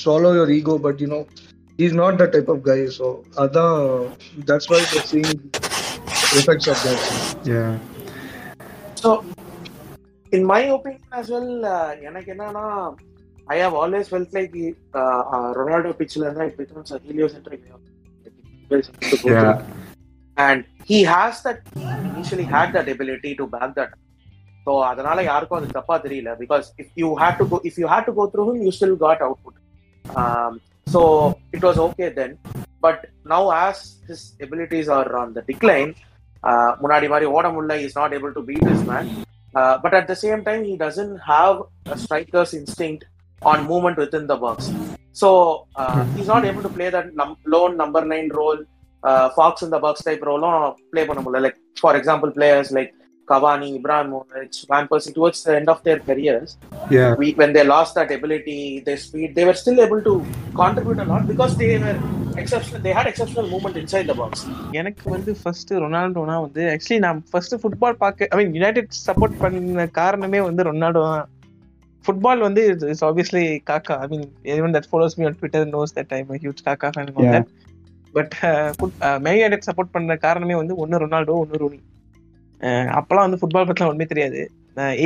swallow 0.00 0.32
your 0.32 0.48
ego 0.50 0.74
but 0.78 1.00
you 1.02 1.08
know 1.12 1.22
he's 1.78 1.94
not 1.94 2.18
that 2.18 2.30
type 2.34 2.50
of 2.54 2.58
guy 2.68 2.80
so 2.98 3.06
அதான் 3.42 3.78
that's 4.48 4.66
why 4.70 4.80
we're 4.90 5.06
seeing 5.12 5.32
effects 6.40 6.68
of 6.72 6.78
that 6.86 7.00
So, 9.02 9.10
in 10.32 10.42
my 10.44 10.62
opinion 10.76 11.12
as 11.20 11.28
well, 11.34 11.50
uh, 11.74 11.90
எனக்கு 12.08 12.30
என்னன்னா 12.34 12.64
I 13.48 13.56
have 13.56 13.74
always 13.74 14.06
felt 14.12 14.30
like 14.32 14.54
uh, 14.94 15.22
uh, 15.34 15.48
Ronaldo 15.58 15.90
pitchல 16.00 16.24
இருந்தா 16.26 16.46
it 16.50 16.56
becomes 16.62 16.90
a 16.96 17.00
heliocentric 17.06 17.60
way 17.64 17.72
of 17.76 17.82
to 19.10 19.16
go 19.16 19.28
Yeah. 19.34 19.44
through. 19.44 19.76
and 20.36 20.58
he 20.90 20.98
has 21.12 21.36
that 21.44 21.60
initially 22.10 22.46
had 22.54 22.68
that 22.74 22.88
ability 22.94 23.30
to 23.38 23.44
back 23.54 23.70
that 23.78 23.90
so 24.66 24.72
அதனால 24.90 25.18
யாருக்கும் 25.28 25.58
அது 25.58 25.68
தப்பா 25.78 25.96
தெரியல 26.04 26.30
because 26.42 26.66
if 26.82 26.88
you 27.00 27.08
had 27.22 27.34
to 27.40 27.46
go 27.52 27.58
if 27.70 27.76
you 27.82 27.88
had 27.94 28.04
to 28.08 28.14
go 28.18 28.24
through 28.32 28.46
him 28.48 28.58
you 28.66 28.72
still 28.78 28.96
got 29.06 29.18
output 29.26 29.54
um, 30.04 30.52
so 30.86 31.00
it 31.56 31.62
was 31.68 31.78
okay 31.86 32.08
then 32.20 32.32
but 32.86 32.98
now 33.32 33.42
as 33.64 33.78
his 34.08 34.20
abilities 34.46 34.88
are 34.98 35.08
on 35.22 35.30
the 35.38 35.44
decline 35.50 35.90
uh, 36.42 36.70
முன்னாடி 36.82 37.06
மாதிரி 37.14 37.28
ஓட 37.36 37.46
முடியல 37.56 37.76
is 37.86 37.98
not 38.00 38.14
able 38.18 38.34
to 38.38 38.42
beat 38.50 38.66
this 38.70 38.84
man 38.92 39.08
but 39.84 39.96
at 40.00 40.08
the 40.12 40.16
same 40.24 40.42
time 40.48 40.62
he 40.70 40.76
doesn't 40.86 41.14
have 41.30 41.56
strikers 42.04 42.54
on 43.42 43.64
movement 43.70 44.00
with 44.02 44.16
in 44.20 44.28
the 44.32 44.36
box 44.44 44.68
so 45.20 45.30
he's 46.16 46.30
not 46.34 46.48
able 46.50 46.66
to 46.68 46.72
play 46.76 46.88
that 46.96 47.10
lone 47.56 47.74
number 47.82 48.06
nine 48.14 48.30
role 48.40 48.60
fox 49.36 49.64
in 49.66 49.74
the 49.76 49.80
box 49.86 50.06
type 50.08 50.24
ரோலும் 50.30 50.56
play 50.92 51.04
பண்ண 51.10 51.22
முடியல 51.26 51.42
like 51.46 51.58
for 51.82 51.98
example 52.00 52.32
players 52.38 52.72
like 52.78 52.92
Cavani, 53.28 53.78
Ibrahimovic, 53.78 54.66
Van 54.68 54.88
Persie 54.88 55.14
towards 55.14 55.42
the 55.42 55.56
end 55.56 55.68
of 55.68 55.82
their 55.82 55.98
careers, 56.00 56.50
Yeah. 56.90 57.14
we, 57.14 57.34
when 57.34 57.52
they 57.52 57.64
lost 57.66 57.94
that 57.94 58.10
ability, 58.10 58.80
their 58.80 58.96
speed, 58.98 59.34
they 59.34 59.44
were 59.44 59.54
still 59.54 59.78
able 59.80 60.00
to 60.02 60.14
contribute 60.54 60.98
a 60.98 61.04
lot 61.04 61.26
because 61.26 61.56
they 61.56 61.72
were 61.78 61.96
exceptional 62.36 62.80
they 62.80 62.92
had 62.92 63.06
exceptional 63.06 63.46
movement 63.48 63.76
inside 63.76 64.06
the 64.06 64.16
box 64.20 64.32
எனக்கு 64.80 65.04
வந்து 65.14 65.32
first 65.40 65.72
ரொனால்டோனா 65.84 66.36
வந்து 66.44 66.62
actually 66.74 67.00
நான் 67.06 67.20
first 67.30 67.56
football 67.62 67.98
பார்க்க 68.04 68.28
I 68.32 68.38
mean 68.40 68.54
United 68.58 68.90
support 69.06 69.36
பண்ண 69.42 69.86
காரணமே 70.00 70.40
வந்து 70.48 70.68
Ronaldo 70.70 71.02
தான் 71.08 71.26
ஃபுட்பால் 72.08 72.40
வந்து 72.40 72.62
it's 72.84 73.04
obviously 73.04 73.42
Kaka 73.70 73.96
I 73.98 74.08
mean 74.08 74.24
even 74.54 74.74
that 74.74 74.88
follows 74.90 75.16
me 75.18 75.24
on 75.24 75.38
Twitter 75.38 75.66
knows 75.74 75.94
that 75.96 76.12
I 76.12 76.20
am 76.20 76.32
huge 76.42 76.62
Kaka 76.66 76.90
fan 76.94 77.10
on. 77.14 77.32
That 77.34 77.50
but 78.14 78.34
Man 79.24 79.38
United 79.38 79.66
support 79.68 79.94
பண்ண 79.96 80.16
காரணமே 80.18 80.54
வந்து 80.54 80.76
ஒன்னு 80.76 81.02
ரொனால்டோ 81.04 81.36
ஒன்னு 81.42 81.60
ரூனி 81.62 81.80
அஹ் 82.60 82.90
அப்பெல்லாம் 82.98 83.26
வந்து 83.26 83.40
ஃபுட்பால் 83.40 83.68
பத்திலாம் 83.68 83.90
ஒண்ணுமே 83.90 84.06
தெரியாது 84.06 84.40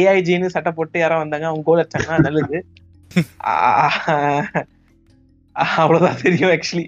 ஏஐஜின்னு 0.00 0.54
சட்டை 0.54 0.72
போட்டு 0.72 0.98
யாரோ 0.98 1.18
வந்தாங்க 1.18 1.46
அவங்க 1.46 1.66
கோல் 1.68 1.82
அடிச்சாங்கன்னா 1.82 2.18
நல்லது 2.26 2.58
அஹ் 3.52 4.62
அவ்வளவுதான் 5.76 6.20
தெரியும் 6.22 6.52
actually 6.52 6.86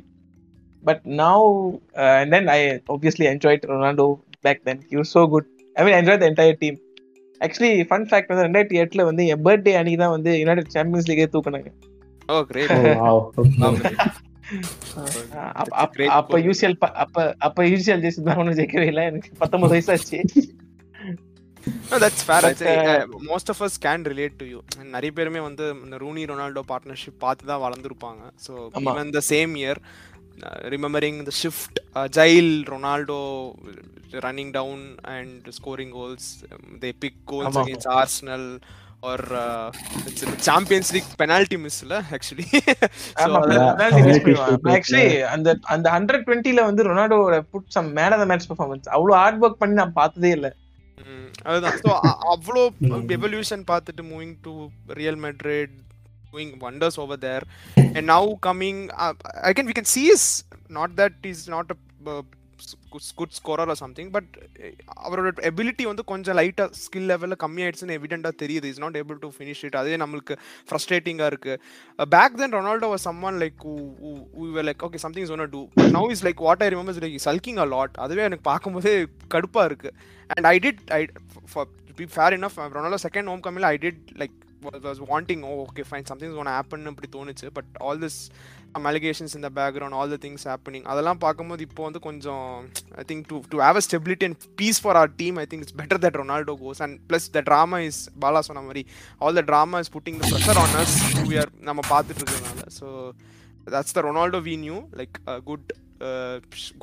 but 0.82 0.98
now 1.18 1.38
uh, 1.96 2.16
and 2.20 2.30
then 2.32 2.46
I 2.48 2.60
obviously 2.88 3.26
enjoyed 3.26 3.62
Ronaldo 3.64 4.04
back 4.44 4.58
then. 4.64 4.78
He 4.90 4.96
was 4.96 5.08
so 5.08 5.26
good. 5.26 5.44
I 5.76 5.84
mean, 5.84 5.94
I 5.94 6.00
enjoyed 6.00 6.20
the 6.20 6.26
entire 6.26 6.54
team. 6.54 6.74
Actually 7.44 7.84
fun 7.84 8.06
fact 8.10 8.34
வந்து 8.34 8.46
ரெண்டாயிரத்தி 8.48 8.82
எட்டுல 8.82 9.04
வந்து 9.04 9.26
என் 9.26 9.44
பர்த்டே 9.44 9.74
அன்னைக்கு 9.74 10.02
தான் 10.02 10.10
வந்து 10.10 10.38
யுனைடெட் 10.38 10.68
சாம்பியன்ஸ் 10.68 11.10
லீகே 11.10 11.26
தூக்குனாங்க. 11.32 11.70
ஓ 12.28 12.40
கிரேட் 12.40 12.70
அப்ப- 15.52 15.76
அப்ப- 15.76 16.08
அப்ப 16.08 16.38
யூசிஎல் 16.38 16.78
அப்ப 16.94 17.34
அப்ப 17.38 17.62
யூசிஎல் 17.64 18.02
ஜெயிச்சு 18.02 18.22
தான் 18.22 18.36
ஒன்றும் 18.36 18.54
ஜெயிக்கவே 18.54 18.86
இல்லை. 18.86 19.04
எனக்கு 19.04 19.30
பத்தொன்பது 19.38 19.82
வயசு 19.86 20.42
most 23.26 23.48
of 23.48 23.68
us 23.68 23.78
can 23.78 24.04
relate 24.04 24.38
to 24.38 24.46
you. 24.46 24.60
And 24.78 24.90
நிறைய 24.90 25.12
பேருமே 25.12 25.40
வந்து 25.40 25.74
இந்த 25.84 25.96
ரூனி 25.96 26.24
ரொனால்டோ 26.30 26.60
பார்ட்னர்ஷிப் 26.68 27.18
பார்த்து 27.18 27.46
தான் 27.46 27.62
வளர்ந்துருப்பாங்க 27.62 28.22
so. 28.46 28.52
Even 28.92 29.10
the 29.10 29.20
same 29.28 29.54
year 29.56 29.80
remembering 30.68 31.18
the 31.22 31.34
shift 31.42 31.78
ஜைல் 32.12 32.52
Ronaldo 32.72 33.20
running 34.20 34.52
down 34.52 34.82
and 35.14 35.44
scoring 35.58 35.92
goals 35.92 36.28
the 36.80 36.86
epic 36.86 37.20
goals. 37.24 37.58
Against 37.62 37.90
Arsenal 37.96 38.48
our 39.02 39.24
Champions 40.40 40.92
League 40.94 41.10
penalty 41.16 41.56
மிஸ்ல 41.64 41.94
actually 42.16 42.46
actually. 44.76 45.06
அந்த 45.34 45.48
அந்த 45.66 45.86
hundred 45.90 46.26
டுவெண்ட்டில 46.26 46.64
வந்து 46.64 46.84
Ronaldo 46.84 47.18
put 47.52 47.68
some 47.68 47.88
man 47.92 48.14
of 48.16 48.22
the 48.22 48.28
match 48.32 48.48
performance 48.50 48.88
அவ்வளவு 48.88 49.18
hard 49.20 49.42
work 49.44 49.60
பண்ணி 49.62 49.74
நான் 49.74 49.96
பார்த்ததே 50.00 50.30
இல்ல. 50.30 50.50
அதுதான். 51.44 51.78
ஸோ 51.82 51.90
அவ்வளோ 52.34 52.62
எவல்யூஷன் 53.16 53.64
பார்த்துட்டு 53.70 54.02
moving 54.12 54.36
to 54.42 54.52
Real 55.00 55.20
Madrid 55.26 55.74
doing 56.34 56.52
wonders 56.66 56.98
over 57.04 57.18
there. 57.26 57.42
And 57.76 58.04
now 58.14 58.22
coming 58.48 58.78
uh, 59.06 59.12
again 59.50 59.68
we 59.70 59.76
can 59.80 59.90
see 59.96 60.06
is 60.14 60.24
not 60.78 60.96
that 61.02 61.20
he's 61.26 61.44
not 61.56 61.74
a 61.74 61.78
uh, 62.12 62.22
s- 62.64 62.76
good- 62.92 63.12
good 63.18 63.32
scorer 63.38 63.66
or 63.72 63.76
something 63.80 64.08
but 64.16 64.26
uh, 64.38 64.70
அவரோட 65.06 65.30
ability 65.48 65.84
வந்து 65.90 66.04
கொஞ்சம் 66.04 66.36
லைட்டாக 66.36 66.70
skill 66.82 67.08
லெவலில் 67.10 67.38
கம்மியாயிடுச்சுன்னு 67.44 67.96
எவிடென்ட்டாக 67.96 68.34
தெரியுது. 68.42 68.64
Is 68.72 68.80
not 68.84 68.96
able 68.98 69.18
to 69.24 69.30
finish 69.38 69.62
it 69.68 69.76
அதே 69.80 69.96
நம்மளுக்கு 69.96 70.36
ஃப்ரஸ்ட்ரேட்டிங்காக 70.68 71.26
இருக்கு. 71.32 71.54
Back 71.96 72.36
then 72.36 72.54
Ronaldo 72.54 72.88
was 72.92 73.06
summon 73.08 73.38
like 73.42 73.66
like 74.68 74.86
okay 74.88 75.02
something 75.04 75.30
one 75.36 75.48
two 75.56 75.62
now 75.76 76.10
is 76.10 76.24
like 76.26 76.44
what 76.48 76.62
I 76.62 76.68
remembers 76.74 77.02
like 77.04 77.18
sulking 77.24 77.56
a 77.56 77.68
lot 77.74 78.00
அதுவே 78.06 78.22
எனக்கு 78.28 78.50
பார்க்கும்போதே 78.50 78.94
கடுப்பாக 79.34 79.64
இருக்கு. 79.64 79.92
And 80.26 80.46
I 80.52 80.58
did 80.58 80.84
I 81.00 81.02
for 81.52 81.68
be 82.00 82.06
fair 82.14 82.40
enough 82.40 82.58
Ronaldo 82.76 83.00
second 83.08 83.30
home 83.32 83.44
கம்மில் 83.48 83.70
I 83.72 83.76
did 83.86 84.02
like 84.22 84.38
was 84.66 85.00
wanting 85.12 85.42
oh 85.48 85.52
okay 85.64 85.84
fine 85.88 86.06
somethings 86.10 86.38
ஒன்று 86.42 86.54
happen 86.56 86.90
இப்படி 86.92 87.10
தோணுச்சு. 87.16 87.48
But 87.58 87.70
all 87.86 88.00
this 88.04 88.18
allegations 88.90 89.34
இந்த 89.38 89.48
background 89.58 89.96
all 89.98 90.12
the 90.14 90.16
things 90.24 90.46
happening 90.50 90.86
அதெல்லாம் 90.92 91.20
பார்க்கும்போது 91.24 91.62
இப்போ 91.68 91.82
வந்து 91.88 92.00
கொஞ்சம் 92.08 92.48
I 93.02 93.04
think 93.10 93.24
to 93.32 93.36
to 93.52 93.60
have 93.66 93.78
a 93.80 93.84
stability 93.88 94.26
and 94.28 94.48
peace 94.60 94.80
for 94.84 94.98
our 95.02 95.12
team 95.22 95.38
I 95.42 95.46
think 95.52 95.64
it's 95.66 95.78
better 95.82 96.02
that 96.04 96.18
Ronaldo 96.22 96.56
goes 96.64 96.82
and 96.86 96.96
plus 97.10 97.28
the 97.36 97.42
drama 97.50 97.80
is 97.88 98.00
Bala 98.24 98.42
சொன்ன 98.48 98.64
மாதிரி 98.68 98.84
all 99.26 99.38
the 99.40 99.44
drama 99.52 99.80
is 99.84 99.92
putting 99.96 100.18
the 100.22 100.32
pressure 100.32 100.60
on 100.64 100.76
us 100.82 100.96
we 101.30 101.38
are 101.44 101.52
நம்ம 101.70 101.80
பார்த்துட்டு 101.92 102.20
இருக்கிறதுனால. 102.22 102.66
So 102.80 102.86
that's 103.74 103.96
the 103.98 104.02
Ronaldo 104.08 104.40
we 104.48 104.56
knew 104.66 104.78
like 105.00 105.16
good 105.50 105.68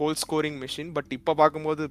goal 0.02 0.18
scoring 0.24 0.58
machine 0.64 0.92
but 0.98 1.12
இப்போ 1.18 1.34
பார்க்கும்போது 1.42 1.84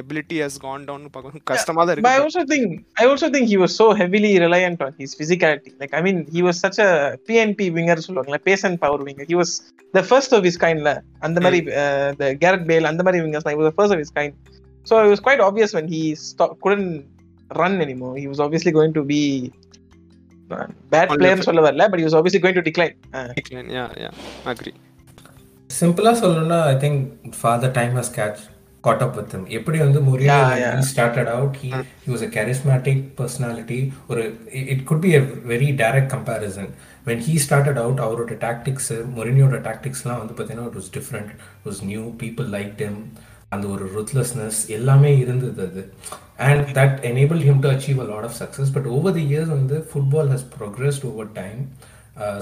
ability 0.00 0.36
has 0.44 0.58
gone 0.64 0.84
down 0.88 1.04
பார்க்கும் 1.14 1.44
கஷ்டமா 1.50 1.82
தான் 1.88 2.02
But 2.06 2.10
I 2.10 2.16
இருக்கு 2.16 2.26
also 2.26 2.42
think 2.52 2.66
I 3.02 3.06
also 3.12 3.28
think 3.34 3.46
he 3.52 3.58
was 3.62 3.72
so 3.82 3.86
heavily 4.00 4.32
reliant 4.44 4.80
on 4.86 4.92
his 5.00 5.12
physicality. 5.20 5.70
Like 5.82 5.94
I 5.98 6.02
mean, 6.06 6.18
he 6.34 6.42
was 6.48 6.56
such 6.66 6.78
a 6.86 6.90
PNP 7.28 7.70
winger, 7.78 7.96
சொல்லுவாங்கல்ல 8.06 8.40
pace 8.48 8.64
and 8.68 8.76
power 8.84 9.00
winger. 9.08 9.26
He 9.32 9.36
was 9.42 9.50
the 9.98 10.04
first 10.12 10.32
of 10.38 10.42
his 10.48 10.56
kind, 10.64 10.80
ல 10.88 10.92
அந்த 11.26 11.40
மாதிரி 11.44 11.60
uh, 11.82 12.08
the 12.22 12.28
Gareth 12.42 12.66
Bale 12.70 12.86
அந்த 12.92 13.02
மாதிரி 13.08 13.22
wingers, 13.24 13.44
like, 13.46 13.56
he 13.56 13.62
was 13.62 13.70
the 13.72 13.78
first 13.80 13.94
of 13.96 14.00
his 14.04 14.12
kind. 14.18 14.34
So 14.86 14.96
it 15.04 15.10
was 15.14 15.22
quite 15.28 15.40
obvious 15.48 15.70
when 15.78 15.88
he 15.94 16.02
stopped, 16.26 16.56
couldn't 16.64 16.92
run 17.50 17.74
anymore. 17.86 18.14
He 18.22 18.26
was 18.32 18.40
obviously 18.46 18.72
going 18.78 18.92
to 18.98 19.04
be 19.14 19.22
uh, 20.50 20.66
bad 20.94 21.08
On 21.12 21.18
player 21.22 21.36
the- 21.40 21.46
சொல்ல 21.48 21.62
வரல, 21.68 21.86
but 21.92 21.98
he 21.98 22.06
was 22.08 22.16
obviously 22.20 22.42
going 22.46 22.58
to 22.60 22.64
decline. 22.70 22.94
Uh, 23.20 23.28
yeah 23.78 23.88
yeah 24.04 24.12
agree 24.52 24.74
சிம்பிளா 25.78 26.12
சொல்லணும்னா 26.22 26.58
I 26.72 26.76
think 26.84 27.00
father 27.38 27.74
time 27.78 27.94
has 28.00 28.12
catch 28.18 28.42
caught 28.84 29.02
up 29.04 29.16
with 29.18 29.32
எப்படி 29.58 29.78
வந்து 29.84 30.00
முரியா. 30.08 30.34
Started 30.90 31.30
out 31.36 31.56
he 31.62 31.70
he 32.02 32.08
was 32.12 32.24
a 32.26 32.30
charismatic 32.36 32.98
personality. 33.20 33.78
ஒரு 34.10 34.22
it 34.74 34.84
could 34.90 35.02
be 35.06 35.10
a 35.18 35.22
very 35.52 35.70
direct 35.82 36.12
comparison 36.14 36.70
when 37.08 37.18
he 37.26 37.34
started 37.46 37.76
out 37.84 37.98
அவரோட 38.06 38.34
tactics 38.44 38.92
மொரினியோட 39.16 39.58
டாக்டிக்ஸ்லாம் 39.68 40.20
வந்து 40.22 40.34
பார்த்தீங்கன்னா 40.36 40.68
it 40.70 40.78
was 40.80 40.92
different 40.98 41.32
was 41.66 41.80
new 41.90 42.04
people 42.22 42.48
like 42.56 42.72
them 42.82 42.98
அந்த 43.54 43.64
ஒரு 43.74 43.84
ருத்லெஸ்னஸ் 43.96 44.60
எல்லாமே 44.76 45.10
இருந்தது 45.24 45.64
அது. 45.68 45.82
And 46.46 46.64
that 46.78 46.96
enable 47.10 47.42
him 47.48 47.60
to 47.64 47.70
achieve 47.74 48.00
a 48.04 48.08
lot 48.12 48.26
of 48.30 48.38
success 48.42 48.72
but 48.76 48.88
over 48.96 49.16
the 49.18 49.24
years 49.32 49.52
வந்து 49.58 49.76
football 49.90 50.30
has 50.34 50.46
progressed 50.56 51.06
over 51.10 51.30
time 51.40 51.60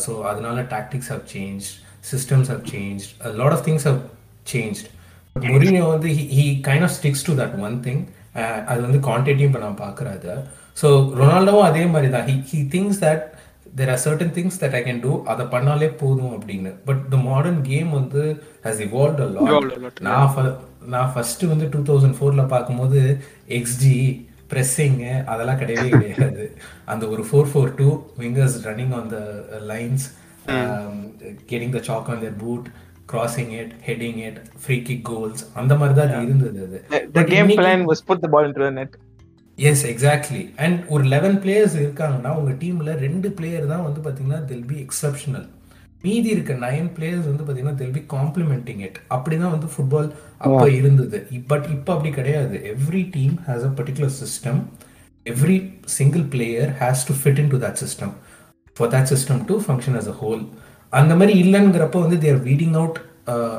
so 0.04 0.12
அதனால 0.30 0.66
tactics 0.74 1.10
have 1.14 1.24
change 1.34 1.66
systems 2.10 2.50
have 2.52 2.62
change 2.72 3.04
lot 3.40 3.54
of 3.56 3.64
things 3.68 3.86
have 3.90 4.00
changed 4.52 4.84
Mourinho 5.36 5.86
வந்து 5.94 6.08
he 6.36 6.46
kind 6.68 6.86
of 6.88 6.94
sticks 6.98 7.24
to 7.28 7.34
that 7.42 7.54
one 7.68 7.76
thing 7.86 8.02
அது 8.70 8.80
வந்து 8.86 9.00
குவான்டிட்டியும் 9.06 9.50
இப்போ 9.50 9.62
நான் 9.66 9.80
பார்க்குறது 9.84 10.34
so 10.80 10.88
ரொனால்டோவும் 11.20 11.68
அதே 11.70 11.84
மாதிரி 11.94 12.08
தான் 12.14 12.26
he 12.30 12.36
he 12.50 12.60
thinks 12.74 13.00
that 13.04 13.24
there 13.78 13.90
are 13.94 14.02
certain 14.04 14.32
things 14.36 14.58
that 14.62 14.76
I 14.78 14.80
can 14.86 15.00
do 15.04 15.12
அதை 15.32 15.44
பண்ணாலே 15.54 15.88
போதும் 16.02 16.34
அப்படின்னு. 16.36 16.70
பட் 16.88 17.00
த 17.12 17.18
மாடர்ன் 17.28 17.60
கேம் 17.70 17.90
வந்து 17.98 18.22
has 18.66 18.82
evolve 18.86 19.20
a 19.24 19.28
Evolved 19.28 19.72
a 19.72 19.78
lot, 19.78 19.86
lot 19.86 20.00
நான் 20.08 20.50
நான் 20.94 21.10
ஃபர்ஸ்ட் 21.14 21.44
வந்து 21.52 21.66
டூ 21.74 21.80
தௌசண்ட் 21.90 22.16
ஃபோரில் 22.18 22.52
பார்க்கும்போது 22.54 23.00
எக்ஸ்ஜி 23.58 23.96
ப்ரெஸ்ஸிங்கு 24.50 25.12
அதெல்லாம் 25.32 25.60
கிடையவே 25.62 25.88
கிடையாது. 25.94 26.44
அந்த 26.92 27.04
ஒரு 27.14 27.22
four 27.28 27.50
four 27.52 27.72
two 27.80 27.88
wingers 28.22 28.58
running 28.68 28.94
on 28.98 29.08
the 29.14 29.18
lines 29.72 30.04
getting 31.50 31.74
the 31.76 31.82
chalk 31.90 32.10
on 32.12 32.22
their 32.24 32.36
boot 32.44 32.64
crossing 33.12 33.50
it 33.60 33.70
heading 33.86 34.18
it 34.28 34.36
free 34.64 34.78
kick 34.88 35.00
goals 35.10 35.40
அந்த 35.60 35.72
மாதிரி 35.80 35.94
தான் 35.98 36.12
அது 36.18 36.26
இருந்தது 36.28 36.60
அது. 36.66 36.78
The 36.94 37.00
the 37.16 37.24
game 37.32 37.50
plan 37.60 37.80
was 37.90 38.00
put 38.10 38.20
the 38.24 38.30
ball 38.34 38.46
into 38.50 38.62
the 38.66 38.72
net. 38.78 38.92
Yes 39.58 39.82
exactly 39.90 40.40
and 40.64 40.78
ஒரு 40.94 41.04
eleven 41.12 41.36
players 41.42 41.74
இருக்காங்கன்னா 41.82 42.30
உங்க 42.38 42.52
டீம்ல 42.62 42.92
ரெண்டு 43.02 43.28
பிளேயர் 43.38 43.66
தான் 43.72 43.84
வந்து 43.88 44.00
பாத்தீங்கன்னா 44.06 44.40
தெல் 44.50 44.64
பி 44.70 44.78
எக்ஸப்ஷனல் 44.84 45.44
மீதி 46.06 46.28
இருக்க 46.34 46.54
நைன் 46.64 46.88
பிளேயர்ஸ் 46.96 47.28
வந்து 47.30 47.44
பாத்தீங்கன்னா 47.46 47.78
தெல் 47.82 47.94
பி 47.98 48.02
காம்ப்ளிமெண்டிங் 48.14 48.80
இட் 48.86 48.98
அப்படிதான் 49.16 49.54
வந்து 49.54 49.68
ஃபுட்பால் 49.74 50.08
அப்ப 50.46 50.64
இருந்தது. 50.80 51.18
பட் 51.52 51.68
இப்போ 51.76 51.90
அப்படி 51.94 52.10
கிடையாது. 52.18 52.56
Every 52.72 53.02
team 53.16 53.36
has 53.48 53.66
a 53.68 53.72
particular 53.78 54.14
system 54.22 54.60
every 55.32 55.58
single 55.98 56.24
player 56.34 56.72
has 56.82 57.06
to 57.10 57.14
fit 57.20 57.40
in 57.44 57.52
to 57.54 57.60
that 57.66 57.80
system 57.84 58.12
for 58.76 58.92
that 58.94 59.10
system 59.14 59.42
to 59.50 59.56
function 59.64 59.98
as 60.02 60.08
a 60.12 60.16
whole 60.20 60.44
அந்த 61.00 61.12
மாதிரி 61.18 61.34
இல்லைங்கிறப்ப 61.42 62.00
வந்து 62.06 62.18
they're 62.26 62.40
weeding 62.50 62.76
out 62.82 63.00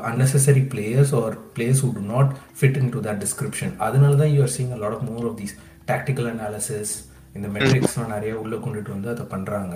unnecessary 0.08 0.62
players 0.72 1.08
or 1.18 1.28
players 1.54 1.78
who 1.82 1.88
do 1.96 2.02
not 2.10 2.26
fit 2.60 2.74
into 2.82 2.98
that 3.06 3.16
description. 3.22 3.70
அதனால 3.86 4.12
தான் 4.20 4.30
you 4.34 4.40
are 4.44 4.52
seeing 4.56 4.72
a 4.76 4.80
lot 4.82 4.92
of 4.96 5.00
more 5.08 5.24
of 5.30 5.34
these 5.40 5.54
tactical 5.90 6.26
analysis 6.34 6.90
இந்த 7.36 7.48
மெட்ரிக்ஸ்லாம் 7.54 8.12
நிறைய 8.14 8.34
உள்ள 8.42 8.54
கொண்டுட்டு 8.64 8.90
வந்து 8.96 9.08
அதை 9.14 9.24
பண்றாங்க. 9.32 9.74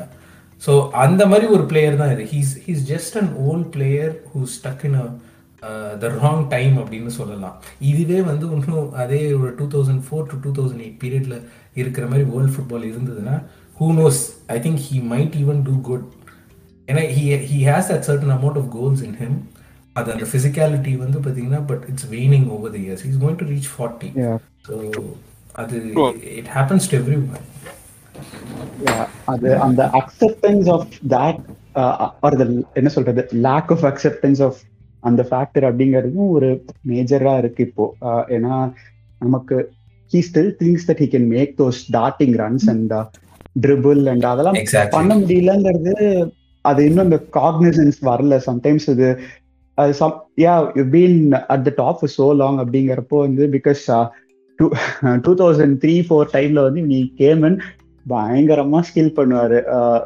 ஸோ 0.63 0.73
அந்த 1.05 1.23
மாதிரி 1.31 1.47
ஒரு 1.55 1.65
பிளேயர் 1.71 1.99
தான் 2.03 2.13
இது. 2.15 2.25
He's 2.35 2.53
he's 2.67 2.85
just 2.93 3.17
an 3.21 3.33
old 3.49 3.69
player 3.77 4.13
who 4.33 4.41
stuck 4.55 4.85
in 4.89 4.97
the 6.03 6.09
wrong 6.23 6.45
time 6.55 6.77
அப்படின்னு 6.83 7.13
சொல்லலாம். 7.19 7.57
இதுவே 7.91 8.21
வந்து 8.31 8.47
இன்னும் 8.59 8.95
அதே 9.05 9.23
ஒரு 9.41 9.51
two 9.61 9.67
thousand 9.75 10.05
four 10.09 10.29
to 10.33 10.39
two 10.45 10.53
thousand 10.59 10.85
eight 10.87 11.01
பீரியட்ல 11.03 11.39
இருக்கிற 11.83 12.07
மாதிரி 12.13 12.27
வேர்ல்ட் 12.35 12.55
ஃபுட்பால் 12.57 12.89
இருந்ததுன்னா 12.93 13.37
who 13.81 13.89
knows 13.97 14.21
I 14.49 14.59
think 14.65 14.81
he 14.87 14.99
might 15.13 15.37
even 15.43 15.61
do 15.69 15.75
good 15.89 16.07
ஏன்னா 16.89 17.03
he 17.15 17.23
he 17.49 17.59
has 17.69 17.91
that 17.93 18.07
certain 18.09 18.35
amount 18.37 18.61
of 18.61 18.69
goals 18.77 19.03
in 19.09 19.17
him 19.21 19.39
அது 19.97 20.09
அந்த 20.15 20.27
ஃபிசிக்காலிட்டி 20.31 20.93
வந்து 20.99 21.19
பார்த்தீங்கன்னா 21.21 21.63
but 21.71 21.85
it's 21.91 22.09
waning 22.13 22.47
over 22.57 22.73
the 22.77 22.83
years 22.87 23.05
is 23.09 23.19
going 23.23 23.41
to 23.43 23.49
reach 23.53 23.71
forty 23.75 24.11
Yeah. 24.21 24.37
So 24.67 24.75
அது 25.55 25.77
it 26.41 26.51
happens 26.57 26.89
to 26.91 26.97
everyone 27.23 27.47
Yeah, 28.85 29.05
அது 29.33 29.49
அந்த 29.65 29.83
acceptance 29.99 30.69
of 30.75 30.87
that 31.13 31.41
or 32.25 32.37
the 32.37 32.45
என்ன 32.81 32.91
சொல்றது 32.95 33.23
lack 33.47 33.71
of 33.75 33.85
acceptance 33.91 34.41
of 34.47 34.59
அந்த 35.03 35.23
ஃபேக்டர் 35.29 35.65
அப்படிங்கிறதும் 35.69 36.31
ஒரு 36.37 36.49
மேஜரா 36.91 37.35
இருக்கு 37.43 37.63
இப்போ. 37.69 37.85
ஆஹ் 38.09 38.25
ஏன்னா 38.37 38.55
நமக்கு 39.21 39.57
he 40.13 40.21
still 40.29 40.51
thinks 40.61 40.87
that 40.89 41.03
he 41.05 41.09
can 41.15 41.29
make 41.35 41.53
those 41.61 41.81
dotting 41.97 42.35
runs 42.43 42.67
and 42.73 42.95
dribble 43.57 44.03
and 44.13 44.27
அதெல்லாம் 44.33 44.59
பண்ண 44.97 45.13
முடியலங்கிறது 45.23 45.95
அது 46.65 46.81
இன்னும் 46.89 47.07
இந்த 47.09 47.19
காக்னிசன்ஸ் 47.39 48.01
வரல. 48.09 48.35
சம்டைம்ஸ் 48.49 48.87
இது 48.95 49.09
some 50.01 50.17
yeah 50.45 50.55
you 50.79 50.85
been 50.95 51.19
at 51.55 51.65
the 51.69 51.73
top 51.83 52.07
so 52.17 52.27
long 52.41 52.59
அப்படிங்கிறப்போ 52.63 53.19
வந்து 53.27 53.45
because 53.57 53.85
two 54.59 54.67
two 55.27 55.33
thousand 55.43 55.77
three 55.85 55.95
four 56.07 56.33
டைம்ல 56.37 56.63
வந்து 56.69 56.83
நீ 56.93 56.99
கேமன் 57.21 57.57
பயங்கரமா 58.07 58.79
ஸ்கில் 58.89 59.17
பண்ணுவாரு. 59.19 59.59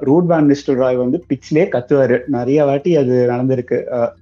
ரூட் 0.08 0.28
பேன் 0.30 0.50
ராய் 0.82 0.96
வந்து 1.02 1.18
பிச்லேயே 1.30 1.66
கத்துவாரு. 1.74 2.16
நிறைய 2.36 2.64
வாட்டி 2.70 2.92
அது 3.00 3.14
நடந்திருக்கு. 3.32 3.78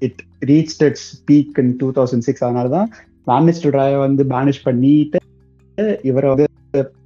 It 0.06 0.20
reach 0.50 0.76
it's 0.86 1.08
peak 1.30 1.60
in 1.62 1.74
two 1.80 1.88
thousand 1.98 2.26
six 2.28 2.44
அதனால 2.48 2.68
தான் 2.76 2.88
வேன் 3.30 3.72
ராயை 3.78 3.98
வந்து 4.06 4.24
பேனிஷ் 4.34 4.64
பண்ணிட்டு 4.68 5.20
இவரை 6.10 6.28
வந்து 6.32 6.48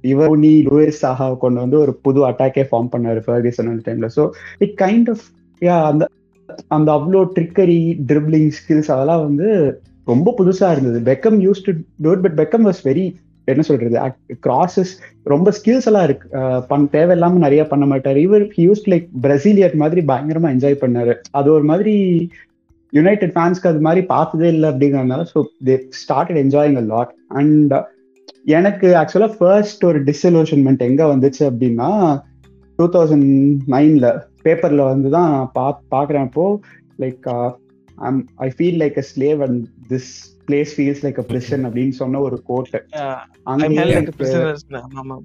இவர் 0.01 0.37
நீ 0.37 0.63
லூயிஸ் 0.63 1.01
சாஹா 1.01 1.37
கொண்டு 1.37 1.59
வந்து 1.59 1.79
ஒரு 1.79 1.93
புது 2.01 2.27
அட்டாக்கே 2.27 2.63
ஃபார்ம் 2.69 2.91
பண்ணாரு 2.91 3.21
ஃபர்கிசன் 3.25 3.69
அந்த 3.71 3.83
டைம்ல 3.87 4.09
so 4.15 4.23
it 4.57 4.75
kind 4.81 5.09
of 5.09 5.25
yeah 5.61 5.83
அந்த 5.83 6.03
அந்த 6.67 6.91
அவ்வளோ 6.91 7.21
ட்ரிக்கரி 7.35 7.79
ட்ரிப்ளிங் 8.07 8.51
ஸ்கில்ஸ் 8.57 8.91
அதெல்லாம் 8.91 9.23
வந்து 9.23 9.47
ரொம்ப 10.07 10.33
புதுசா 10.37 10.71
இருந்தது. 10.71 10.99
Beckham 11.09 11.39
used 11.45 11.63
to 11.63 11.71
do 11.97 12.21
but 12.21 12.37
Beckham 12.39 12.65
was 12.67 12.81
very 12.83 13.05
என்ன 13.47 13.61
சொல்றது 13.61 13.97
கிராசஸ் 14.47 14.93
ரொம்ப 15.23 15.51
ஸ்கில்ஸ் 15.57 15.85
எல்லாம் 15.85 16.03
இருக்கு. 16.03 16.27
அஹ் 16.39 16.87
தேவையில்லாம 16.95 17.43
நிறைய 17.45 17.67
பண்ண 17.67 17.85
மாட்டாரு. 17.85 18.15
இவர் 18.17 18.41
யூஸ் 18.57 18.83
லைக் 18.85 19.07
பிரசீலியர் 19.21 19.75
மாதிரி 19.75 20.01
பயங்கரமா 20.01 20.49
என்ஜாய் 20.55 20.81
பண்ணாரு. 20.81 21.13
அது 21.31 21.51
ஒரு 21.51 21.63
மாதிரி 21.63 21.95
யுனைடெட் 22.93 23.33
ஃபேன்ஸ்க்கு 23.33 23.67
அது 23.67 23.79
மாதிரி 23.79 24.05
பார்த்ததே 24.05 24.47
இல்லை 24.47 24.69
அப்படிங்கறதுனால 24.69 25.23
so 25.33 25.39
they 25.65 25.75
started 26.01 26.39
enjoying 26.43 26.77
a 26.77 26.85
lot 26.93 27.13
and 27.27 27.73
எனக்கு 28.47 28.87
ஆக்சுவலா 28.95 29.29
ஃபர்ஸ்ட் 29.37 29.85
ஒரு 29.85 29.99
டிஸ்இலூஷன்மெண்ட் 30.03 30.83
எங்க 30.83 31.03
வந்துச்சு 31.05 31.43
அப்படின்னா 31.49 31.89
டூ 32.79 32.85
தௌசண்ட் 32.87 33.29
நைன்ல 33.67 34.07
பேப்பர்ல 34.43 34.81
வந்து 34.85 35.09
தான் 35.09 35.31
பா 35.53 35.65
பாக்குறப்போ 35.91 36.45
like 36.99 37.27
I 38.37 38.49
feel 38.49 38.79
like 38.83 38.97
a 38.97 39.05
slave 39.11 39.41
and 39.41 39.61
this 39.89 40.09
place 40.45 40.73
feels 40.75 41.03
like 41.05 41.19
a 41.19 41.23
prison 41.23 41.65
அப்படின்னு 41.67 41.95
சொன்ன 42.01 42.19
ஒரு 42.19 42.37
prisoner. 44.19 44.51
ஆமா 44.99 45.17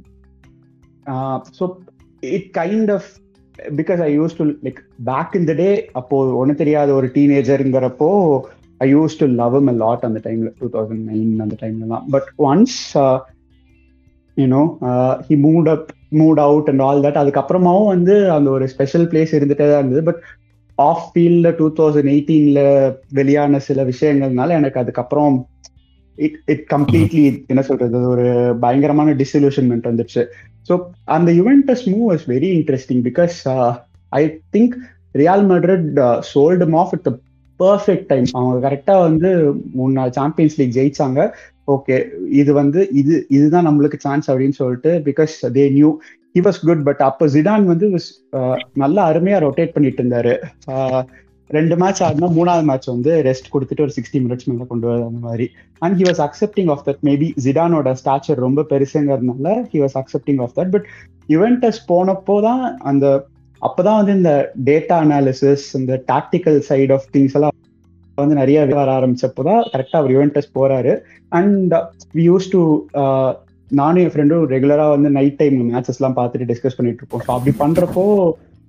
so 1.59 1.65
it 2.33 2.49
kind 2.59 2.91
of 2.91 3.09
because 3.77 4.01
I 4.01 4.11
used 4.17 4.37
to 4.37 4.45
like 4.67 4.81
back 5.05 5.35
in 5.35 5.49
the 5.51 5.55
day 5.55 5.71
அப்போ 5.93 6.17
ஒன்றும் 6.41 6.57
தெரியாத 6.57 6.91
ஒரு 6.93 7.09
டீனேஜருங்கிறப்போ 7.15 8.11
I 8.83 8.87
used 8.95 9.19
to 9.21 9.27
love 9.41 9.57
a 9.63 9.77
lot 9.85 10.05
அந்த 10.09 10.21
டைம்ல 10.25 10.51
டூ 10.61 10.69
தௌசண்ட் 10.75 11.05
நைன் 11.11 11.33
அந்த 11.45 11.57
டைம்ல 11.63 11.87
தான் 11.95 12.07
but 12.11 12.29
once 12.49 12.79
you know 14.37 14.63
he 15.27 15.37
moved 15.47 15.69
up 15.69 15.89
moved 16.21 16.41
out 16.41 16.69
and 16.71 16.83
all 16.83 17.03
that 17.07 17.21
அதுக்கப்புறமாவும் 17.23 17.91
வந்து 17.95 18.15
அந்த 18.37 18.49
ஒரு 18.51 18.65
ஸ்பெஷல் 18.69 19.07
பிளேஸ் 19.11 19.35
இருந்துகிட்டே 19.37 19.67
தான் 19.69 19.83
இருந்தது. 19.83 20.03
பட் 20.03 20.21
ஆஃப் 20.79 21.07
ஃபீல்டில் 21.09 21.57
டூ 21.59 21.67
தௌசண்ட் 21.79 22.11
எயிட்டீன்ல 22.13 22.61
வெளியான 23.11 23.59
சில 23.69 23.81
விஷயங்கள்னால 23.85 24.57
எனக்கு 24.61 24.81
அதுக்கப்புறம் 24.83 25.35
இட் 26.19 26.39
இட் 26.47 26.65
கம்ப்ளீட்லி 26.71 27.25
என்ன 27.53 27.63
சொல்றது 27.63 28.01
ஒரு 28.09 28.27
பயங்கரமான 28.65 29.15
டிசல்யூஷன்மெண்ட் 29.23 29.89
வந்துடுச்சு 29.91 30.23
ஸோ 30.69 30.75
அந்த 31.17 31.31
Juventus 31.33 31.85
move 31.93 32.07
was 32.11 32.25
very 32.35 32.51
interesting 32.59 33.03
because 33.09 33.37
I 34.13 34.23
think 34.57 34.75
Real 35.15 35.45
Madrid 35.53 35.87
sold 36.33 36.69
off 36.83 36.93
it 36.97 37.07
the 37.09 37.13
perfect 37.61 38.09
time 38.11 38.29
அவங்க 38.33 38.57
கரெக்டாக 38.67 39.05
வந்து 39.09 39.31
மூணு 39.79 39.93
நாள் 39.93 40.15
சாம்பியன்ஸ் 40.19 40.57
லீக் 40.59 40.77
ஜெயிச்சாங்க. 40.79 41.21
ஓகே 41.75 41.97
இது 42.41 42.51
வந்து 42.53 42.81
இது 43.01 43.15
இதுதான் 43.37 43.67
நம்மளுக்கு 43.69 43.99
சான்ஸ் 44.07 44.29
அப்படின்னு 44.31 44.59
சொல்லிட்டு 44.61 44.93
because 45.09 45.35
they 45.57 45.65
knew 45.79 45.91
he 46.37 46.43
was 46.47 46.61
good 46.69 46.85
but 46.89 47.03
அப்போ 47.09 47.25
ஜிடான் 47.35 47.67
வந்து 47.73 47.89
uh, 48.39 48.57
நல்லா 48.75 49.03
அருமையா 49.11 49.39
ரொட்டேட் 49.47 49.75
பண்ணிட்டு 49.75 50.03
இருந்தாரு. 50.03 50.35
Uh, 50.73 51.03
ரெண்டு 51.51 51.75
மேட்ச் 51.81 52.03
ஆடினா 52.05 52.29
மூணாவது 52.37 52.65
மேட்ச் 52.69 52.87
வந்து 52.93 53.13
ரெஸ்ட் 53.27 53.51
கொடுத்துட்டு 53.55 53.85
ஒரு 53.87 53.95
சிக்ஸ்டி 53.97 54.19
மினிட்ஸ் 54.25 54.47
மேலே 54.51 54.67
கொண்டு 54.71 54.87
வர 54.89 55.01
அந்த 55.09 55.21
மாதிரி. 55.27 55.47
And 55.83 55.97
he 55.99 56.05
was 56.09 56.23
accepting 56.27 56.71
of 56.75 56.85
that 56.87 57.03
maybe 57.09 57.29
ஜிடானோட 57.47 57.91
stature 58.03 58.39
ரொம்ப 58.47 58.63
பெருசுங்கிறதுனால 58.71 59.55
he 59.73 59.81
was 59.85 59.97
accepting 60.03 60.41
of 60.45 60.55
that 60.59 60.73
but 60.75 60.87
Juventus 61.29 61.81
போனப்போ 61.91 62.37
தான் 62.49 62.65
அந்த 62.91 63.07
அப்பதான் 63.63 63.99
வந்து 64.01 64.15
இந்த 64.19 64.33
டேட்டா 64.69 64.97
அனாலிசிஸ் 65.05 65.67
இந்த 65.81 65.95
டாக்டிக்கல் 66.13 66.59
சைட் 66.69 66.93
ஆஃப் 66.97 67.09
திங்ஸ் 67.15 67.37
எல்லாம் 67.39 67.57
வந்து 68.19 68.37
நிறைய 68.41 68.59
வர 68.79 68.89
ஆரம்பிச்சப்போ 68.99 69.43
தான் 69.49 69.63
கரெக்டாக 69.73 70.01
அவர் 70.01 70.15
யுவென்டஸ் 70.15 70.51
போறாரு. 70.59 70.93
அண்ட் 71.39 71.75
வி 72.17 72.25
யூஸ் 72.31 72.49
டு 72.55 72.63
நானும் 73.71 74.03
என் 74.05 74.13
ஃப்ரெண்டும் 74.15 74.47
ரெகுலராக 74.55 74.95
வந்து 74.97 75.11
நைட் 75.19 75.39
டைம் 75.43 75.57
மேட்சஸ்லாம் 75.75 76.17
பார்த்துட்டு 76.19 76.49
டிஸ்கஸ் 76.51 76.77
பண்ணிட்டு 76.79 77.01
இருப்போம். 77.03 77.23
ஸோ 77.27 77.31
அப்படி 77.37 77.53
பண்றப்போ 77.63 78.05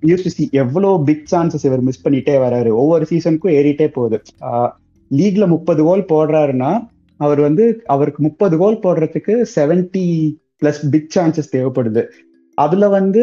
யூஸ் 0.02 0.24
டு 0.26 0.30
சி 0.36 0.44
எவ்வளோ 0.62 0.90
பிக் 1.08 1.26
சான்சஸ் 1.32 1.66
இவர் 1.68 1.84
மிஸ் 1.88 2.04
பண்ணிட்டே 2.06 2.36
வராரு. 2.46 2.70
ஒவ்வொரு 2.82 3.04
சீசனுக்கும் 3.10 3.56
ஏறிட்டே 3.58 3.88
போகுது. 3.98 4.18
Uh, 4.48 4.68
லீக்ல 5.10 5.44
முப்பது 5.54 5.80
கோல் 5.86 6.10
போடுறாருன்னா 6.12 6.70
அவர் 7.20 7.40
வந்து 7.40 7.64
அவருக்கு 7.94 8.20
முப்பது 8.22 8.54
கோல் 8.62 8.82
போடுறதுக்கு 8.84 9.34
செவன்டி 9.56 10.06
பிளஸ் 10.60 10.80
பிக் 10.94 11.12
சான்சஸ் 11.16 11.52
தேவைப்படுது. 11.54 12.02
அதுல 12.54 12.88
வந்து 12.88 13.22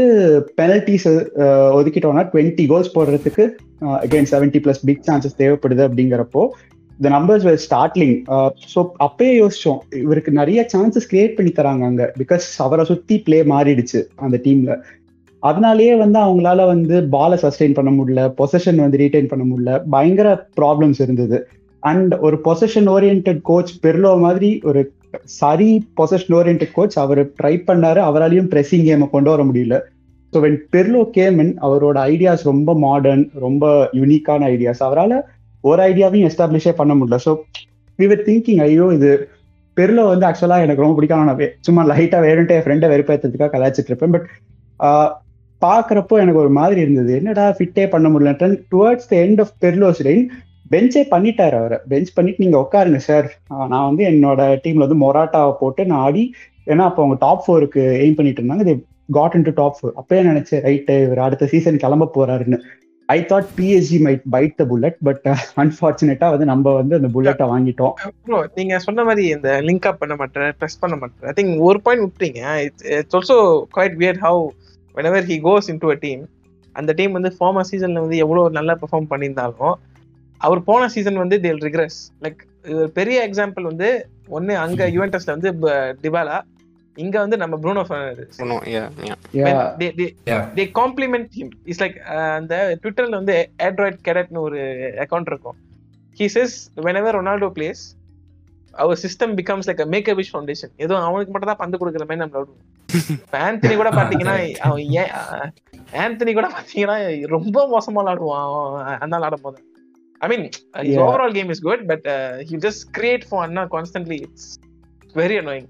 பெனல்டிஸ் 0.61 1.07
ஒதுக்கிட்டோம்னா 1.77 2.23
டுவெண்ட்டி 2.33 2.67
கோல்ஸ் 2.67 2.97
போடுறதுக்கு 2.97 3.43
again 3.81 4.29
seventy 4.31 4.59
plus 4.59 4.83
big 4.85 5.05
chances 5.07 5.37
தேவைப்படுது 5.37 5.83
அப்படிங்கிறப்போ 5.87 6.43
the 6.99 7.09
numbers 7.09 7.45
were 7.45 7.61
startling 7.69 8.17
so 8.73 8.79
அப்பயே 9.03 9.33
யோசிச்சோம் 9.41 9.79
இவருக்கு 9.95 10.31
நிறைய 10.31 10.67
சான்சஸ் 10.73 11.09
கிரியேட் 11.11 11.35
பண்ணி 11.35 11.51
தராங்க 11.51 11.85
அங்க 11.85 12.13
பிகாஸ் 12.19 12.47
அவரை 12.57 12.85
சுத்தி 12.85 13.17
பிளே 13.19 13.43
மாறிடுச்சு 13.43 14.01
அந்த 14.15 14.39
டீம்ல 14.43 14.73
அதனாலேயே 15.43 15.95
வந்து 15.95 16.19
அவங்களால 16.19 16.65
வந்து 16.65 17.07
பாலை 17.07 17.37
சஸ்டெயின் 17.41 17.73
பண்ண 17.73 17.91
முடியல 17.91 18.23
பொசஷன் 18.37 18.75
வந்து 18.75 18.97
ரீடைன் 18.97 19.27
பண்ண 19.27 19.43
முடியல 19.43 19.71
பயங்கர 19.89 20.47
ப்ராப்ளம்ஸ் 20.61 21.01
இருந்தது. 21.01 21.37
அண்ட் 21.83 22.13
ஒரு 22.13 22.41
பொசஷன் 22.45 22.89
ஓரியன்ட் 22.89 23.41
கோச் 23.41 23.71
பெர்லோ 23.85 24.19
மாதிரி 24.19 24.61
ஒரு 24.63 24.81
சரி 25.39 25.69
பொசஷன் 25.99 26.35
ஓரியன்ட் 26.39 26.65
கோச் 26.75 26.97
அவர் 27.03 27.21
ட்ரை 27.39 27.53
பண்ணாரு. 27.67 27.99
அவராலையும் 28.09 28.49
ப்ரெஸ்ஸிங் 28.53 28.85
கேமை 28.87 29.07
கொண்டு 29.15 29.29
வர 29.33 29.43
முடியல. 29.49 29.77
ஸோ 30.33 30.39
வென் 30.45 30.57
பெர்லோ 30.73 31.01
கேமன் 31.17 31.51
அவரோட 31.67 31.97
ஐடியாஸ் 32.13 32.43
ரொம்ப 32.51 32.75
மாடர்ன் 32.85 33.25
ரொம்ப 33.45 33.65
யூனிக்கான 33.99 34.47
ஐடியாஸ் 34.55 34.83
அவரால் 34.87 35.17
ஒரு 35.63 35.81
ஐடியாவையும் 35.89 36.27
எஸ்டாப்ளிஷே 36.29 36.73
பண்ண 36.79 36.93
முடியல. 36.99 37.19
ஸோ 37.25 37.33
விவர் 37.99 38.23
திங்கிங் 38.27 38.61
ஐயோ 38.67 38.85
இது 38.97 39.09
பெர்லோ 39.77 40.03
வந்து 40.11 40.25
ஆக்சுவலாக 40.29 40.65
எனக்கு 40.65 40.83
ரொம்ப 40.83 40.95
பிடிக்கும் 40.97 41.29
நான் 41.31 41.43
சும்மா 41.67 41.81
லைட்டாக 41.91 42.21
வேணுன்ட்டு 42.27 42.55
என் 42.57 42.65
ஃப்ரெண்டை 42.65 42.87
வெறுப்பேற்றதுக்காக 42.93 43.51
கலாச்சிட்டு 43.55 43.91
இருப்பேன். 43.91 44.13
பட் 44.15 44.27
பார்க்குறப்போ 45.61 46.15
எனக்கு 46.21 46.41
ஒரு 46.43 46.51
மாதிரி 46.59 46.79
இருந்தது. 46.81 47.11
என்னடா 47.19 47.43
ஃபிட்டே 47.57 47.83
பண்ண 47.89 48.07
முடியல 48.09 48.33
towards 48.73 49.09
the 49.11 49.15
end 49.25 49.41
of 49.43 49.53
Pirlo's 49.63 50.01
reign 50.09 50.25
பெஞ்சே 50.73 51.01
பண்ணிட்டாரு 51.13 51.55
அவரை. 51.61 51.77
பெஞ்ச் 51.91 52.13
பண்ணிட்டு 52.15 52.43
நீங்க 52.43 52.57
உட்காருங்க 52.63 52.99
சார் 53.09 53.27
நான் 53.71 53.87
வந்து 53.89 54.03
என்னோட 54.11 54.41
டீம்ல 54.63 54.85
வந்து 54.85 55.01
மொராட்டாவை 55.05 55.53
போட்டு 55.61 55.81
நான் 55.91 56.03
ஆடி 56.07 56.23
ஏன்னா 56.71 56.83
அப்போ 56.89 57.01
அவங்க 57.03 57.17
டாப் 57.25 57.43
ஃபோருக்கு 57.45 57.83
எய்ம் 58.03 58.17
பண்ணிட்டு 58.17 58.41
இருந்தாங்க. 58.41 58.75
Got 59.17 59.35
in 59.37 59.47
to 59.47 59.53
top 59.59 59.77
four 59.77 59.97
அப்பயே 60.01 60.21
நினைச்சேன் 60.29 60.63
ரைட்டு 60.67 60.95
இவர் 61.05 61.25
அடுத்த 61.25 61.49
சீசன் 61.53 61.81
கிளம்ப 61.83 62.09
போறாருன்னு. 62.17 62.59
I 63.09 63.17
thought 63.31 63.49
PSG 63.57 63.97
might 64.05 64.25
bite 64.35 64.57
the 64.59 64.65
bullet 64.71 64.99
but 65.07 65.25
அன்பார்ச்சுனேட்டா 65.61 66.27
வந்து 66.33 66.45
நம்ம 66.51 66.73
வந்து 66.79 66.97
அந்த 66.99 67.09
புல்லட்டை 67.15 67.47
வாங்கிட்டோம். 67.53 67.95
ப்ரோ 68.27 68.39
நீங்க 68.59 68.75
சொன்ன 68.87 69.03
மாதிரி 69.09 69.23
இந்த 69.35 69.49
லிங்க் 69.67 69.87
அப் 69.89 70.01
பண்ண 70.03 70.15
மாட்டேன் 70.21 70.53
ப்ரெஸ் 70.59 70.81
பண்ண 70.83 70.95
மாட்டேன். 71.01 71.25
ஐ 71.31 71.33
திங்க் 71.39 71.65
ஒரு 71.69 71.79
பாயிண்ட் 71.85 72.05
விட்டீங்க 72.05 72.41
it's 72.99 73.17
also 73.19 73.37
quite 73.77 73.97
weird 74.03 74.21
how 74.25 74.43
whenever 74.97 75.19
he 75.27 75.35
goes 75.45 75.65
into 75.71 75.89
a 75.93 75.99
team 76.05 76.21
அந்த 76.75 76.91
டீம் 76.97 77.13
வந்து 77.17 77.29
ஃபார்மர் 77.35 77.67
சீசன்ல 77.69 78.01
வந்து 78.03 78.17
எவ்வளவு 78.23 78.55
நல்லா 78.57 78.73
பெர்ஃபார்ம் 78.81 79.07
பண்ணியிருந்தாலும் 79.11 79.75
அவர் 80.45 80.67
போன 80.69 80.87
சீசன் 80.95 81.23
வந்து 81.23 81.37
தேல் 81.45 81.63
ரிக்ரெஸ் 81.67 81.99
லைக் 82.25 82.41
ஒரு 82.75 82.87
பெரிய 82.99 83.17
எக்ஸாம்பிள் 83.27 83.69
வந்து 83.71 83.89
ஒன்னு 84.37 84.53
அங்க 84.65 84.87
யுவென்டஸ்ல 84.95 85.35
வந்து 85.35 85.51
டிபாலா 86.03 86.37
இங்க 86.97 87.15
வந்து 87.23 87.37
நம்ம 87.41 87.57
Bruno 87.63 87.83
they 90.57 90.65
compliment 90.79 91.27
him. 91.39 91.49
It's 91.67 91.81
like 91.83 91.97
அந்த 92.37 92.55
ட்விட்டர்ல 92.81 93.19
வந்து 93.21 93.35
ஆண்ட்ராய்ட் 93.67 93.99
கேடட்னு 94.07 94.45
ஒரு 94.47 94.59
அக்கவுண்ட் 95.03 95.31
இருக்கும். 95.31 95.57
He 96.17 96.27
says 96.35 96.53
whenever 96.87 97.11
Ronaldo 97.17 97.49
plays 97.57 97.83
our 98.73 98.99
system 99.03 99.33
becomes 99.39 99.67
like 99.69 99.81
make 99.93 100.11
a 100.13 100.15
wish 100.19 100.33
foundation 100.33 100.73
ஏதோ 100.85 100.93
அவனுக்கு 101.07 101.31
மட்டும் 101.33 101.51
தான் 101.51 101.61
பந்து 101.63 101.79
கொடுக்குற 101.79 102.05
மாதிரி 102.09 102.23
நம்ம 102.23 102.45
இப்ப 103.17 103.35
ஆந்தனி 103.47 103.75
கூட 103.81 103.89
பாத்தீங்கன்னா 103.99 104.35
அவன் 104.67 104.85
ஏன் 105.01 105.11
ஆந்தனி 106.03 106.33
கூட 106.39 106.47
பாத்தீங்கன்னா 106.55 106.97
ரொம்ப 107.35 107.67
மோசமா 107.75 108.01
விளாடுவான் 108.03 108.47
அந்த 109.03 109.13
நாள் 109.13 109.27
ஆடும் 109.29 109.45
போது 109.47 109.59
I 110.21 110.29
mean 110.31 110.45
Yeah. 110.85 111.01
Overall 111.03 111.35
game 111.37 111.51
is 111.53 111.63
good 111.67 111.83
but 111.87 112.07
he 112.49 112.57
just 112.65 112.83
create 112.97 113.23
for 113.29 113.43
Anna 113.45 113.63
constantly 113.73 114.19
it's 114.27 114.49
very 115.15 115.37
annoying 115.43 115.69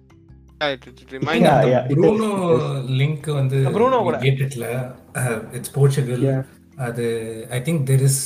Yeah, 0.61 0.73
it, 0.75 0.83
it 0.95 1.11
reminds 1.11 1.43
Yeah, 1.43 1.61
yeah. 1.65 1.85
it 1.85 1.95
Bruno 1.97 2.27
is- 2.55 2.89
link 2.99 3.27
வந்து 3.37 3.59
கூட. 4.01 4.17
It's 5.57 5.71
Portugal 5.75 6.23
Yeah. 6.25 6.41
அது 6.87 7.05
I 7.51 7.61
think 7.61 7.81
there 7.89 8.03
is 8.09 8.19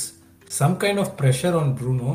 some 0.50 0.74
kind 0.82 1.00
of 1.00 1.12
pressure 1.20 1.56
on 1.60 1.72
Bruno 1.78 2.12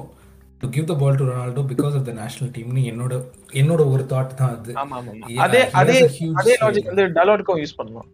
to 0.61 0.67
give 0.69 0.85
the 0.85 0.95
ball 0.99 1.17
to 1.17 1.25
Ronaldo 1.29 1.63
because 1.71 1.95
of 1.99 2.05
the 2.09 2.13
national 2.19 2.51
டீம்னு 2.55 2.83
என்னோட 2.91 3.13
என்னோட 3.53 3.81
ஒரு 3.93 4.03
thought 4.11 4.35
தான் 4.35 4.53
அது. 4.55 4.73
Yeah, 4.73 5.41
அதே 5.45 5.61
he 5.63 5.73
அதே 5.81 5.97
a 6.01 6.11
huge 6.17 6.37
அதே 6.41 6.53
swing. 6.53 6.61
லாஜிக் 6.63 6.89
வந்து 6.91 7.05
டலோட்க்கும் 7.17 7.61
யூஸ் 7.63 7.75
பண்ணலாம் 7.75 8.09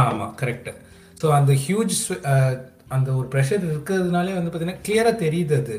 ஆமா 0.00 0.26
கரெக்ட் 0.40 0.70
ஸோ 1.20 1.28
அந்த 1.32 1.52
ஹியூஜ் 1.64 1.96
அந்த 2.96 3.08
ஒரு 3.18 3.26
ப்ரெஷர் 3.32 3.62
இருக்கிறதுனாலே 3.70 4.34
வந்து 4.38 4.50
பார்த்தீங்கன்னா 4.50 4.84
கிளியராக 4.86 5.16
தெரியுது 5.24 5.54
அது. 5.62 5.76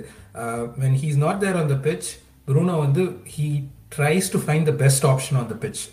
When 0.82 0.98
he 1.02 1.08
is 1.12 1.22
not 1.26 1.42
there 1.44 1.60
on 1.60 1.72
the 1.74 1.78
pitch 1.86 2.08
Bruno 2.48 2.76
வந்து 2.86 3.04
he 3.36 3.48
tries 3.96 4.28
to 4.34 4.40
find 4.46 4.68
the 4.70 4.74
best 4.82 5.08
option 5.12 5.38
on 5.42 5.50
the 5.54 5.58
pitch 5.64 5.84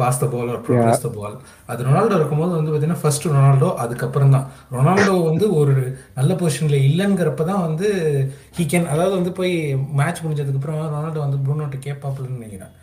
pass 0.00 0.20
the 0.22 0.26
ball 0.32 0.50
or 0.54 0.60
progress 0.64 1.04
the 1.04 1.10
ball 1.16 1.36
அது 1.70 1.86
ரொனால்டோ 1.86 2.16
இருக்கும்போது 2.18 2.52
வந்து 2.56 2.70
பார்த்தீங்கன்னா 2.70 3.02
ஃபர்ஸ்ட் 3.02 3.28
ரொனால்டோ 3.28 3.70
அதுக்கப்புறம் 3.84 4.34
தான். 4.36 4.46
ரொனால்டோ 4.76 5.14
வந்து 5.28 5.46
ஒரு 5.60 5.74
நல்ல 6.18 6.32
பொசிஷனில் 6.42 6.86
இல்லைங்கிறப்ப 6.88 7.44
தான் 7.52 7.64
வந்து 7.68 7.88
ஹீ 8.56 8.66
கேன் 8.72 8.90
அதாவது 8.92 9.14
வந்து 9.18 9.32
போய் 9.38 9.54
மேட்ச் 10.00 10.22
முடிஞ்சதுக்கப்புறம் 10.24 10.82
ரொனால்டோ 10.94 11.22
வந்து 11.26 11.40
ப்ரூனோட்ட 11.46 11.78
கேட்பாப்புலன்னு 11.86 12.38
நினைக்கிறேன். 12.40 12.74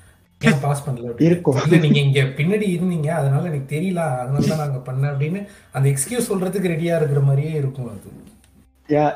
பாஸ் 0.41 0.86
பண்ணல. 0.88 1.12
இருக்கும். 1.19 1.58
இல்ல 1.65 1.78
நீங்க 1.78 2.00
இங்க 2.00 2.21
பின்னாடி 2.38 2.67
இருந்தீங்க 2.76 3.10
அதனால 3.12 3.43
எனக்கு 3.48 3.76
தெரியல 3.76 4.02
அதனால 4.21 4.48
தான் 4.48 4.63
நாங்க 4.63 4.80
பண்ணேன் 4.88 5.12
அப்படின்னு 5.12 5.41
அந்த 5.71 5.89
எக்ஸ்கியூஸ் 5.89 6.30
சொல்றதுக்கு 6.32 6.74
ரெடியா 6.76 6.95
இருக்கிற 6.95 7.19
மாதிரியே 7.19 7.52
இருக்கும் 7.52 7.89
அது 7.89 8.12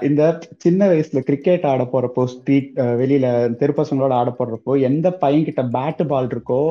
இந்த 0.03 0.21
சின்ன 0.63 0.81
வயசுல 0.89 1.19
கிரிக்கெட் 1.25 1.65
ஆட 1.69 1.83
போறப்போ 1.89 2.21
ஸ்ட்ரீட் 2.31 2.69
வெளியில 2.99 3.25
தெரு 3.59 3.73
பசங்களோட 3.77 4.13
ஆட 4.17 4.29
போடுறப்போ 4.31 4.73
எந்த 4.87 5.07
பையன் 5.21 5.45
கிட்ட 5.47 5.61
பேட் 5.75 6.01
பால் 6.09 6.29
இருக்கோ 6.29 6.61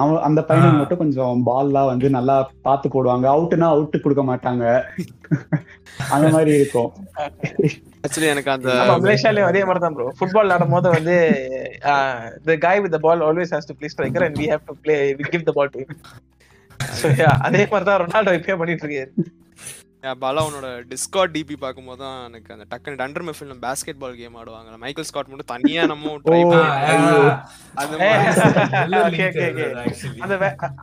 அவன் 0.00 0.24
அந்த 0.26 0.40
பையனுக்கு 0.48 0.72
ஆ. 0.72 0.80
மட்டும் 0.80 1.02
கொஞ்சம் 1.02 1.42
பால்லாம் 1.48 1.90
வந்து 1.90 2.08
நல்லா 2.16 2.36
பார்த்து 2.66 2.92
போடுவாங்க. 2.94 3.26
அவுட்னா 3.34 3.68
அவுட் 3.74 4.02
கொடுக்க 4.04 4.24
மாட்டாங்க. 4.30 4.64
அந்த 6.14 6.26
மாதிரி 6.34 6.52
இருக்கும். 6.58 6.90
ஆக்சுவலி 8.04 8.28
எனக்கு 8.32 8.50
அந்த 8.52 8.68
மலேசியாலயும் 9.00 9.48
அதே 9.48 9.62
மாதிரி 9.64 9.82
தான் 9.84 9.96
ப்ரோ 9.96 10.08
ஃபுட்பால் 10.18 10.52
ஆடும் 10.54 10.74
போது 10.74 10.90
வந்து 10.96 11.16
the 12.46 12.56
guy 12.64 12.82
with 12.82 12.94
the 12.94 13.02
ball 13.04 13.24
always 13.26 13.54
has 13.54 13.70
to 13.70 13.76
play 13.78 13.90
striker 13.94 14.26
and 14.26 14.38
we 14.40 14.48
have 14.52 14.64
to 14.68 14.76
play 14.84 14.96
we 15.18 15.26
give 15.30 15.48
the 15.48 15.54
ball 15.58 15.72
to 15.74 15.82
அதே 17.46 17.62
மாதிரி 17.66 17.86
தான் 17.86 18.00
ரொனால்டோ 18.02 18.34
இப்பயே 18.38 18.56
பண்ணிட்டு 18.60 18.84
இருக்காரு. 18.86 19.10
பாலா 20.02 20.40
உன்னோட 20.48 20.68
டிஸ்கார்ட் 20.90 21.32
டிபி 21.36 21.54
பார்க்கும்போது 21.62 21.98
தான் 22.02 22.18
எனக்கு 22.26 22.50
அந்த 22.54 22.64
டக்குனு 22.72 22.98
டண்டர் 23.00 23.24
மெஃபில் 23.28 23.54
பேஸ்கெட் 23.64 23.98
பால் 24.02 24.18
கேம் 24.20 24.36
ஆடுவாங்க 24.40 24.76
மைக்கேல் 24.82 25.06
ஸ்காட் 25.08 25.30
மட்டும் 25.30 25.50
தனியா 25.54 25.82
நம்ம. 25.92 26.12
அந்த. 27.80 27.96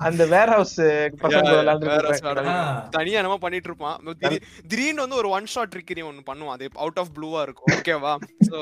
அந்த 0.07 0.25
வேர் 0.33 0.51
ஹவுஸ். 0.55 0.75
தனியா 2.97 3.19
என்னமோ 3.21 3.37
பண்ணிட்டு 3.45 3.69
இருப்பான். 3.71 3.95
திடீர் 4.23 4.43
திடீர்னு 4.67 5.03
வந்து 5.05 5.19
ஒரு 5.21 5.31
ஒன் 5.37 5.49
ஷாட் 5.53 5.73
ட்ரிக்கரி 5.75 6.03
ஒன்னு 6.09 6.27
பண்ணுவான். 6.31 6.57
அது 6.57 6.69
அவுட் 6.85 6.99
ஆஃப் 7.03 7.13
ப்ளூவா 7.17 7.41
இருக்கும். 7.47 7.71
ஓகேவா 7.77 8.13
so 8.49 8.57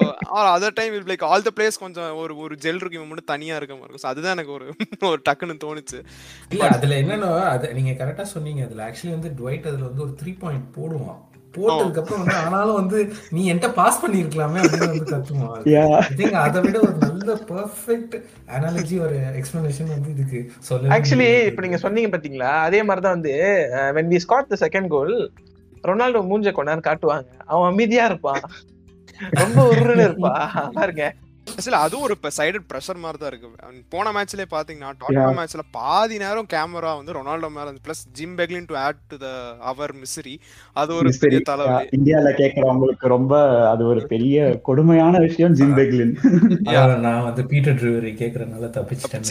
other 0.53 0.77
time 0.81 0.99
like 1.11 1.25
all 1.31 1.47
the 1.49 1.53
plays 1.57 1.79
கொஞ்சம் 1.79 2.15
ஒரு 2.23 2.35
ஒரு 2.45 2.55
ஜெல் 2.67 2.81
இருக்கு 2.83 3.03
மட்டும் 3.05 3.31
தனியா 3.33 3.55
இருக்க 3.55 3.73
மாதிரி 3.75 3.89
இருக்கும். 3.89 4.11
அதுதான் 4.13 4.35
எனக்கு 4.37 4.55
ஒரு 4.59 4.67
ஒரு 5.11 5.21
டக்குன்னு 5.29 5.57
தோணுச்சு. 5.65 5.99
இல்ல 6.53 6.63
அதுல 6.77 6.93
என்னன்னா 7.01 7.31
அது 7.55 7.73
நீங்க 7.79 7.91
கரெக்டா 8.03 8.27
சொன்னீங்க. 8.35 8.63
அதுல 8.69 8.85
ஆக்சுவலி 8.89 9.15
வந்து 9.17 9.33
டுவைட் 9.39 9.67
அதுல 9.71 9.85
வந்து 9.89 10.05
ஒரு 10.07 10.15
த்ரீ 10.21 10.31
பாயிண்ட் 10.45 10.67
போடுவான். 10.79 11.19
போட்டதுக்கு 11.55 11.99
அப்புறம் 12.01 12.21
வந்து 12.21 12.37
ஆனாலும் 12.43 12.77
வந்து 12.79 12.99
நீ 13.33 13.41
என்கிட்ட 13.49 13.69
பாஸ் 13.79 13.99
பண்ணிருக்கலாமே 14.03 14.61
அப்படின்னு 14.61 14.87
வந்து 14.91 15.09
கத்துவான் 15.11 16.39
அதை 16.45 16.61
விட 16.63 16.77
ஒரு 16.85 16.95
நல்ல 17.03 17.35
பெர்ஃபெக்ட் 17.51 18.15
அனாலஜி 18.55 18.95
ஒரு 19.05 19.17
எக்ஸ்பிளனேஷன் 19.39 19.91
வந்து 19.95 20.09
இதுக்கு 20.15 20.39
சொல்ல 20.69 20.93
ஆக்சுவலி 20.95 21.29
இப்ப 21.49 21.65
நீங்க 21.65 21.79
சொன்னீங்க 21.83 22.09
பாத்தீங்களா? 22.15 22.53
அதே 22.67 22.79
மாதிரி 22.87 23.03
தான் 23.05 23.17
வந்து 23.17 23.35
when 23.97 24.11
we 24.13 24.21
scored 24.25 24.51
the 24.53 24.57
second 24.65 24.91
goal 24.95 25.15
Ronaldo 25.89 26.23
மூஞ்ச 26.31 26.53
கொண்டாரு 26.57 26.83
காட்டுவாங்க. 26.89 27.29
அவன் 27.51 27.69
அமைதியா 27.71 28.05
இருப்பான். 28.11 28.43
ரொம்ப 29.41 29.59
உருன்னு 29.73 30.05
இருப்பா 30.07 30.33
பாருங்க. 30.79 31.03
ஆக்சுவலி 31.53 31.79
அதுவும் 31.85 32.05
ஒரு 32.07 32.15
சைடட் 32.37 32.65
ப்ரெஷர் 32.69 32.99
மாதிரி 33.03 33.17
தான் 33.21 33.31
இருக்கு. 33.31 33.47
போன 33.93 34.11
மேட்ச்லயே 34.15 34.47
பாத்தீங்கன்னா 34.53 34.89
டாட்டா 35.01 35.25
மேட்ச்ல 35.37 35.63
பாதி 35.77 36.15
நேரம் 36.23 36.49
கேமரா 36.53 36.91
வந்து 36.99 37.15
ரொனால்டோ 37.17 37.49
மேல 37.57 37.73
plus 37.85 38.03
Jim 38.19 38.35
Beglin 38.39 38.67
to 38.69 38.75
add 38.83 39.01
to 39.11 39.17
the 39.23 39.29
our 39.71 39.93
misery 40.01 40.33
அது 40.75 40.91
ஒரு 40.99 41.11
பெரிய 41.23 41.39
தலைவலி 41.49 41.89
இந்தியால 41.97 42.31
கேக்குறவங்களுக்கு 42.41 43.13
ரொம்ப 43.15 43.33
அது 43.71 43.83
ஒரு 43.91 44.03
பெரிய 44.13 44.37
கொடுமையான 44.69 45.21
விஷயம் 45.27 45.57
ஜிம் 45.59 45.75
பெக்லின் 45.79 46.13
நான் 47.05 47.25
வந்து 47.27 47.45
பீட்டர் 47.51 47.79
ட்ரிவரி 47.81 48.13
கேக்குறதுனால 48.21 48.71
தப்பிச்சிட்டேன். 48.77 49.23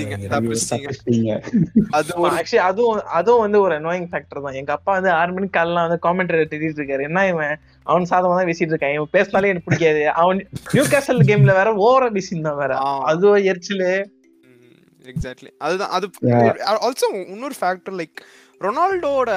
அது 1.98 2.08
ஒரு 2.24 2.32
ஆக்சுவலி 2.38 2.62
அதுவும் 2.70 3.02
அதுவும் 3.20 3.44
வந்து 3.46 3.60
ஒரு 3.66 3.74
அனாயிங் 3.80 4.08
ஃபேக்டர் 4.12 4.44
தான். 4.46 4.58
எங்க 4.60 4.72
அப்பா 4.78 4.92
வந்து 4.98 5.12
ஆறு 5.18 5.32
மணிக்கு 5.36 5.56
காலைல 5.58 5.84
வந்து 5.86 6.00
காமெண்ட்ரி 6.06 6.40
திட்டிட்டு 6.44 6.80
இருக்காரு. 6.80 7.04
என்ன 7.10 7.26
இவன்? 7.32 7.54
அவன் 7.86 8.10
சாதமா 8.10 8.34
தான் 8.34 8.48
பேசிட்டு 8.48 8.72
இருக்கான் 8.72 8.94
இவன் 8.94 9.12
பேசினாலே 9.12 9.50
எனக்கு 9.52 9.68
பிடிக்காது 9.68 10.02
அவன் 10.20 10.40
நியூ 10.74 10.84
கேசல் 10.92 11.26
கேம்ல 11.28 11.54
வேற 11.56 11.70
ஓவரா 11.84 12.08
பேசியிருந்தான் 12.16 12.60
வேற 12.60 12.72
ஆ. 12.82 12.90
அதுவும் 13.10 13.44
எரிச்சலு 13.50 13.90
எக்ஸாக்ட்லி 15.04 15.50
அதுதான் 15.58 15.92
அது. 15.94 16.06
ஆல்சோ 16.82 17.06
இன்னொரு 17.26 17.56
ஃபேக்டர் 17.60 17.96
லைக் 18.00 18.18
ரொனால்டோட 18.60 19.30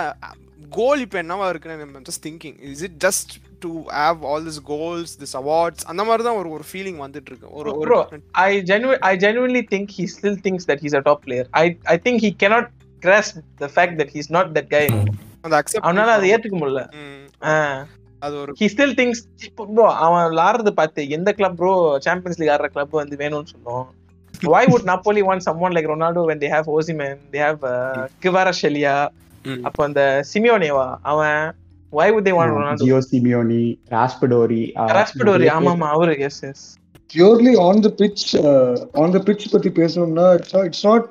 கோல் 0.72 1.02
இப்போ 1.02 1.18
என்னவா 1.22 1.48
இருக்குன்னு 1.50 2.06
just 2.08 2.24
thinking 2.26 2.56
is 2.70 2.84
it 2.88 2.98
just 3.04 3.32
to 3.60 3.70
have 3.96 4.24
all 4.30 4.46
this 4.48 4.62
goals 4.72 5.14
this 5.22 5.36
awards 5.42 5.86
அந்த 5.92 6.04
மாதிரி 6.04 6.24
தான் 6.24 6.40
ஒரு 6.42 6.50
ஒரு 6.56 6.66
ஃபீலிங் 6.70 7.00
வந்துட்டு 7.04 7.32
இருக்கு 7.32 7.50
ஒரு 7.60 7.70
ஒரு 7.74 7.90
Bro, 7.90 8.00
I 8.44 8.62
genuinely, 8.64 9.02
I 9.04 9.18
genuinely 9.18 9.64
think 9.66 9.88
he 9.92 10.06
still 10.10 10.38
thinks 10.40 10.66
that 10.66 10.80
he's 10.80 10.96
a 10.96 11.04
top 11.04 11.22
player. 11.22 11.46
I, 11.56 11.66
I 11.88 11.98
think 11.98 12.18
he 12.20 12.32
cannot 12.36 12.68
grasp 13.02 13.34
the 13.58 13.70
fact 13.70 13.96
that 13.98 14.10
he's 14.10 14.30
not 14.30 14.48
that 14.54 14.70
guy. 14.70 14.86
அந்த 15.44 15.56
அக்செப்ட் 15.60 15.86
அவனால 15.86 16.12
அதை 16.14 16.28
ஏத்துக்க 16.32 16.58
முடியல 16.58 16.84
ஆஹ். 17.50 17.82
அது 18.26 18.36
ஒரு 18.42 18.52
he 18.62 18.68
still 18.74 18.94
thinks 19.00 19.20
இப்போ 19.48 19.66
bro 19.74 19.86
அவன் 20.06 20.28
விளாடுறது 20.32 20.74
பார்த்து 20.80 21.10
எந்த 21.18 21.32
கிளப் 21.40 21.58
ப்ரோ 21.62 21.74
சாம்பியன்ஸ் 22.06 22.40
லீக் 22.42 22.54
ஆடுற 22.56 22.70
கிளப் 22.76 22.96
வந்து 23.02 23.22
வேணும்னு 23.24 23.52
சொன்னோம் 23.56 23.86
why 24.34 24.64
would 24.72 24.86
napoli 24.90 25.22
want 25.28 25.42
someone 25.48 25.74
like 25.76 25.88
ronaldo 25.92 26.22
when 26.30 26.40
they 26.42 26.50
have 26.56 26.66
osimhen 26.78 27.18
they 27.34 27.44
have 27.48 27.62
uh, 27.76 28.02
kvaratskhelia 28.26 28.96
Mm. 29.46 29.58
அப்ப 29.68 29.80
அந்த 29.88 30.02
சிமியோனேவா 30.30 30.86
அவன் 31.12 31.42
why 31.94 32.06
would 32.14 32.26
they 32.28 32.34
want 32.38 32.52
ronaldo 32.56 32.86
Gio 32.86 33.00
Simeone 33.10 33.60
Raspadori 33.96 34.62
ராஸ்படோரி 34.96 35.48
ஆமா 35.56 35.72
ஆமா 35.76 35.88
அவரு 35.96 36.14
yes 36.28 36.40
yes 36.50 36.64
purely 37.10 37.54
on 37.68 37.76
the 37.86 37.92
pitch 38.00 38.24
uh, 38.44 38.72
on 39.02 39.10
the 39.16 39.22
pitch 39.28 39.44
பத்தி 39.54 39.70
பேசணும்னா 39.80 40.26
it's 40.38 40.54
not, 40.56 40.66
it's 40.70 40.84
not 40.84 41.06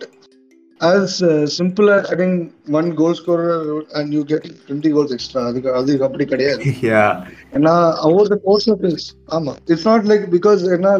as 0.81 1.21
uh, 1.21 1.45
simple 1.45 1.89
as 1.89 2.09
adding 2.13 2.53
one 2.77 2.89
goal 2.99 3.13
scorer 3.13 3.83
and 3.95 4.13
you 4.15 4.23
get 4.23 4.43
20 4.67 4.89
goals 4.95 5.11
extra 5.15 5.41
அதுக்கு 5.49 5.69
அதுக்கு 5.79 6.05
அப்படி 6.07 6.25
கிடையாது 6.33 6.61
ஏன்னா 7.57 7.73
over 8.09 8.23
the 8.33 8.39
course 8.45 8.67
of 8.73 8.79
his 8.89 9.03
ஆமா 9.37 9.53
it's 9.73 9.85
not 9.91 10.03
like 10.11 10.23
because 10.37 10.61
ஏன்னா 10.77 10.93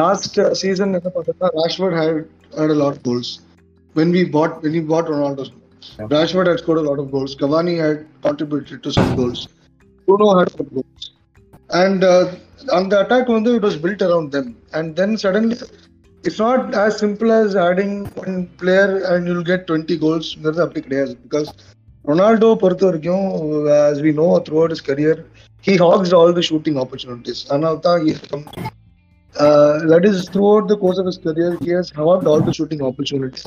last 0.00 0.38
season 0.60 0.94
என்ன 0.98 1.10
பார்த்தோம்னா 1.16 1.50
Rashford 1.60 1.98
had 2.02 2.16
had 2.58 2.70
a 2.76 2.78
lot 2.82 2.92
of 2.96 3.00
goals 3.08 3.28
when 3.98 4.08
we 4.16 4.22
bought 4.36 4.54
when 4.64 4.72
we 4.78 4.82
bought 4.92 5.06
Ronaldo 5.14 5.44
Rashford 6.12 6.46
had 6.50 6.58
scored 6.62 6.80
a 6.82 6.86
lot 6.90 6.98
of 7.02 7.06
goals 7.14 7.32
Cavani 7.40 7.74
had 7.84 7.98
contributed 8.26 8.78
to 8.84 8.90
some 8.96 9.10
goals 9.20 9.40
Bruno 10.08 10.28
had 10.38 10.50
some 10.56 10.68
goals 10.76 11.04
and 11.82 12.00
uh, 12.12 12.24
on 12.76 12.84
the 12.92 12.98
attack 13.04 13.26
வந்து 13.36 13.50
it 13.58 13.64
was 13.68 13.76
built 13.84 14.02
around 14.06 14.28
them 14.36 14.46
and 14.76 14.88
then 15.00 15.10
suddenly 15.24 15.58
it's 16.23 16.39
not 16.39 16.73
as 16.75 16.97
simple 16.97 17.31
as 17.31 17.55
adding 17.55 18.05
one 18.23 18.47
player 18.57 19.03
and 19.05 19.27
you'll 19.27 19.43
get 19.43 19.67
20 19.67 19.97
goals 19.97 20.27
ங்கிறது 20.35 20.61
அப்படி 20.65 20.81
கிடையாது 20.81 21.13
because 21.25 21.49
Ronaldo 22.09 22.49
பொறுத்த 22.61 22.83
வரைக்கும் 22.85 23.25
as 23.89 23.97
we 24.05 24.11
know 24.19 24.29
throughout 24.45 24.71
his 24.75 24.81
career 24.89 25.15
he 25.67 25.73
hogs 25.83 26.11
all 26.17 26.31
the 26.37 26.45
shooting 26.49 26.77
opportunities 26.83 27.39
அதனால 27.51 27.75
தான் 27.87 28.03
he 28.05 28.13
uh, 29.43 29.73
that 29.91 30.03
is 30.09 30.17
throughout 30.33 30.65
the 30.71 30.77
course 30.83 30.99
of 31.01 31.05
his 31.05 31.17
career 31.17 31.49
he 31.65 31.69
has 31.77 31.89
hogged 31.99 32.27
all 32.31 32.41
the 32.41 32.53
shooting 32.53 32.81
opportunities 32.89 33.45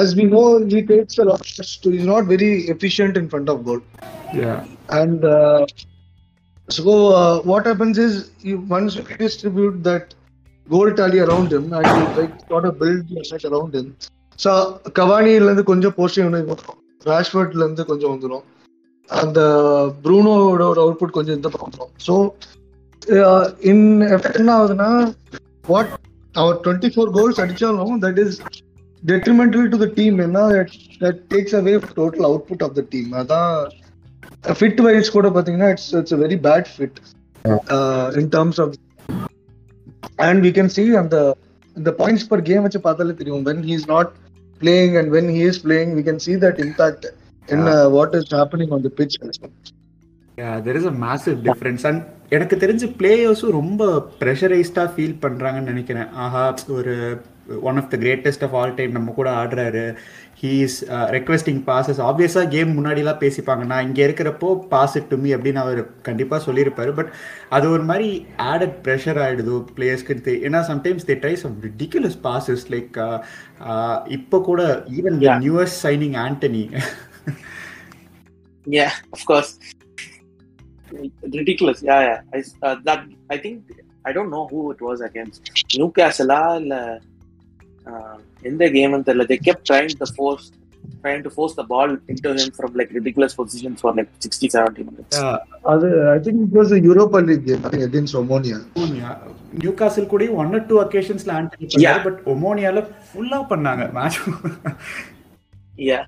as 0.00 0.14
we 0.18 0.24
know 0.34 0.46
he 0.74 0.82
takes 0.92 1.18
a 1.18 1.26
lot 1.30 1.40
of 1.40 1.46
shots 1.46 1.72
to 1.82 1.90
he's 1.94 2.08
not 2.14 2.24
very 2.34 2.52
efficient 2.74 3.16
in 3.22 3.28
front 3.28 3.48
of 3.54 3.64
goal 3.68 3.80
and 5.00 5.24
uh, 5.24 5.62
so 6.68 7.12
uh, 7.20 7.36
what 7.50 7.66
happens 7.66 7.98
is 10.68 10.74
you, 10.74 10.86
once 10.86 10.90
you 10.90 10.90
distribute 10.90 10.92
that 10.92 10.92
goal 10.92 10.92
tally 10.92 11.18
around 11.20 11.52
him 11.52 11.72
and 11.72 11.86
you 11.86 12.22
like 12.22 12.48
sort 12.48 12.64
of 12.64 12.78
build 12.78 13.10
your 13.10 13.24
set 13.24 13.44
around 13.44 13.74
him. 13.74 13.96
So 14.38 14.80
கவானில 14.90 15.44
இருந்து 15.44 15.62
கொஞ்சம் 15.64 15.94
portion 15.96 16.46
ராஷ்வர்ட்ல 17.06 17.64
இருந்து 17.64 17.84
கொஞ்சம் 17.84 18.18
வந்துடும் 18.18 18.44
அந்த 19.10 19.40
ப்ரூனோட 20.02 20.62
output 20.64 21.10
கொஞ்சம் 21.10 21.36
இந்த 21.36 21.48
பக்கம் 21.48 21.70
வந்துடும் 21.70 21.94
ஸோ 22.06 22.30
இன் 23.62 24.00
என்ன 24.40 24.54
ஆகுதுன்னா 24.58 25.12
வாட் 25.66 25.92
அவர் 26.34 26.56
டுவெண்ட்டி 26.66 26.88
ஃபோர் 26.96 27.10
கோல்ஸ் 27.10 27.40
அடிச்சாலும் 27.40 27.98
that 27.98 28.18
is 28.18 28.40
detrimental 29.02 29.70
to 29.70 29.76
the 29.76 29.84
team 29.84 30.18
என்ன 30.18 30.38
that 31.00 31.20
takes 31.32 31.54
away 31.54 31.78
total 31.98 32.24
output 32.24 32.62
of 32.62 32.74
the 32.74 32.84
team 32.90 33.12
அதான் 33.12 33.68
ஃபிட் 34.44 34.80
வைஸ் 34.80 35.10
கூட 35.10 35.28
பாத்தீங்கன்னா 35.28 35.70
it's 35.70 35.94
it's 35.94 36.12
very 36.12 36.38
bad 36.46 36.68
fit 36.76 36.98
in 38.20 38.30
terms 38.36 38.60
of 38.60 38.74
and 40.16 40.44
we 40.44 40.50
can 40.50 40.66
see 40.66 40.94
அந்த 40.94 41.36
இந்த 41.76 41.94
points 41.98 42.28
per 42.28 42.42
game 42.42 42.62
வச்சு 42.62 42.80
பார்த்தாலே 42.80 43.12
தெரியும். 43.12 43.44
When 43.44 43.62
he 43.62 43.68
is 43.68 43.88
not 43.88 44.12
playing 44.60 44.98
and 44.98 45.12
when 45.12 45.30
he 45.30 45.46
is 45.46 45.66
playing 45.66 45.92
we 45.94 46.02
can 46.02 46.16
see 46.16 46.34
that 46.34 46.58
impact 46.58 47.06
in 47.48 47.90
what 47.90 48.14
is 48.14 48.34
happening 48.34 48.72
on 48.72 48.82
the 48.82 48.90
Yeah, 50.38 50.60
there 50.60 50.76
is 50.76 50.84
a 50.84 50.90
massive 50.90 51.42
difference. 51.42 51.84
And 51.84 52.02
எனக்கு 52.30 52.56
தெரிஞ்ச 52.56 52.96
பிளேயர்ஸும் 52.98 53.50
ரொம்ப 53.50 54.08
ப்ரெஷரைஸ்டாக 54.20 54.90
feel 54.96 55.16
பண்ணுறாங்கன்னு 55.20 55.60
நினைக்கிறேன். 55.60 56.08
ஆஹா 56.12 56.54
ஒரு 56.68 57.20
one 57.68 57.78
of 57.80 57.90
the 57.92 57.98
greatest 58.04 58.44
of 58.46 58.54
all 58.60 58.74
time 58.78 58.96
நம்ம 58.96 59.14
கூட 59.18 59.28
ஆடுறாரு 59.42 59.84
ஹீ 60.40 60.50
இஸ் 60.66 60.76
ரெக்வெஸ்டிங் 61.16 61.60
பாசஸ் 61.68 62.00
ஆப்வியஸாக 62.08 62.50
கேம் 62.54 62.74
முன்னாடிலாம் 62.78 63.20
பேசிப்பாங்க 63.24 63.64
நான் 63.72 63.86
இங்கே 63.88 64.02
இருக்கிறப்போ 64.08 64.50
பாஸ் 64.74 64.96
இட் 65.00 65.08
டு 65.12 65.18
மீ 65.22 65.30
அப்படின்னு 65.36 65.62
அவர் 65.64 65.80
கண்டிப்பாக 66.08 66.40
சொல்லியிருப்பாரு 66.46 66.92
பட் 66.98 67.10
அது 67.58 67.66
ஒரு 67.70 67.86
மாதிரி 67.90 68.08
ஆடட் 68.52 68.76
ப்ரெஷர் 68.86 69.20
ஆகிடுதோ 69.24 69.56
பிளேயர்ஸ்க்கு 69.78 70.16
தெ 70.28 70.34
ஏன்னா 70.48 70.62
sometimes 70.72 71.08
they 71.10 71.16
try 71.24 71.34
some 71.44 71.56
ridiculous 71.68 72.18
passes 72.28 72.66
like 72.76 72.98
இப்போ 74.18 74.40
கூட 74.50 74.62
even. 74.98 75.18
Newest 75.46 75.80
signing 75.86 76.18
Antony 76.26 76.64
Yeah, 78.66 78.92
of 79.12 79.20
course. 79.24 79.50
Ridiculous. 81.36 81.78
Yeah, 81.82 82.00
yeah. 82.00 82.18
I, 82.36 82.40
uh, 82.62 82.76
that 82.86 83.00
I 83.30 83.38
think 83.38 83.56
I 84.04 84.12
don't 84.12 84.30
know 84.30 84.46
who 84.50 84.60
it 84.72 84.80
was 84.80 85.00
against. 85.00 85.40
Newcastle 85.76 86.32
எந்த 88.50 88.64
game 88.76 89.02
தெரியல 89.08 89.26
they 89.30 89.40
kept 89.48 89.62
trying 89.70 89.92
to 90.02 90.08
force 90.18 90.46
trying 91.04 91.22
to 91.24 91.30
force 91.30 91.54
the 91.58 91.64
ball 91.72 91.90
into 92.12 92.28
him 92.36 92.48
from 92.58 92.70
like 92.80 92.90
ridiculous 92.98 93.32
positions 93.40 93.76
for 93.82 93.90
like 93.98 94.10
60 94.20 94.48
70 94.52 94.84
minutes. 94.88 95.16
அது 95.72 95.88
I 96.14 96.18
think 96.26 96.40
it 96.44 96.54
was 96.58 96.72
Europa 96.88 97.20
league 97.28 97.44
game 97.48 97.64
against 97.88 98.18
Omonia 98.22 98.58
Newcastle 99.80 100.10
கூட 100.12 100.28
one 100.42 100.52
or 100.58 100.66
two 100.70 100.78
அக்கேஷன்ஸ்ல 100.84 101.32
Antony 101.38 101.66
Yeah. 101.66 101.74
பண்ணாரு 101.76 102.04
but 102.08 102.20
ஒமோனியால 102.34 102.82
ஃபுல்லா 103.08 103.40
பண்ணாங்க 103.52 103.84
match 103.98 104.20
Yeah. 105.88 106.04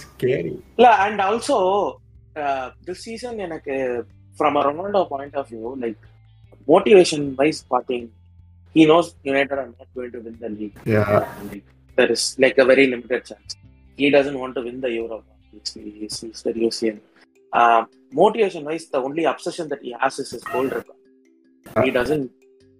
scary 0.00 0.52
இல்ல 0.78 0.88
and 1.04 1.20
also 1.28 1.56
uh, 2.42 2.66
this 2.88 2.98
season 3.06 3.34
எனக்கு 3.46 3.74
from 4.36 4.52
a 4.60 4.64
Ronaldo 4.68 5.00
point 5.12 5.34
of 5.40 5.46
view 5.52 5.70
like 5.84 6.00
motivation 6.68 7.22
wise 7.40 7.60
பாத்தீங்க 7.74 8.08
he 8.73 8.85
knows 8.85 9.15
United 9.23 9.57
are 9.63 9.67
not 9.79 9.87
going 9.95 10.11
to 10.11 10.19
win 10.19 10.37
the 10.39 10.49
league. 10.49 10.77
Yeah. 10.85 11.27
Like, 11.51 11.65
there 11.95 12.11
is 12.11 12.23
like 12.43 12.57
a 12.57 12.65
very 12.65 12.87
limited 12.87 13.25
chance. 13.25 13.55
He 13.95 14.09
doesn't 14.09 14.37
want 14.37 14.55
to 14.55 14.61
win 14.61 14.81
the 14.81 14.91
Euro. 14.91 15.23
He's, 15.51 15.73
he's, 15.73 16.21
he's 16.21 16.41
very 16.43 16.61
European. 16.61 17.01
Uh, 17.51 17.85
motivation 18.11 18.63
wise, 18.65 18.87
the 18.87 18.99
only 18.99 19.23
obsession 19.23 19.67
that 19.69 19.81
he 19.81 19.95
has 19.99 20.19
is 20.19 20.31
his 20.31 20.43
goal 20.43 20.65
record. 20.65 20.95
He 21.83 21.91
doesn't 21.91 22.31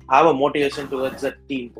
have 0.10 0.28
a 0.28 0.34
motivation 0.34 0.88
towards 0.88 1.22
the 1.22 1.36
team. 1.49 1.74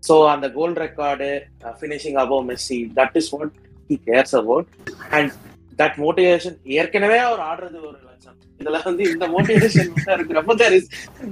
So 0.00 0.22
on 0.22 0.40
the 0.40 0.48
goal 0.48 0.72
record, 0.84 1.20
uh, 1.64 1.72
finishing 1.74 2.16
above 2.16 2.44
Messi, 2.44 2.94
that 2.94 3.12
is 3.14 3.32
what 3.32 3.50
he 3.88 3.96
cares 3.98 4.32
about. 4.34 4.66
And 5.10 5.32
that 5.76 5.98
motivation, 5.98 6.54
ஏற்கனவே 6.78 7.18
அவர் 7.18 7.42
ஆடுறது 7.50 7.78
ஒரு 7.88 7.98
லட்சம் 8.08 8.11
இதுல 8.59 8.79
வந்து 8.87 9.03
இந்த 9.13 9.27
motivation 9.35 9.91
இருக்கிறப்ப 10.15 10.69
is 10.79 10.85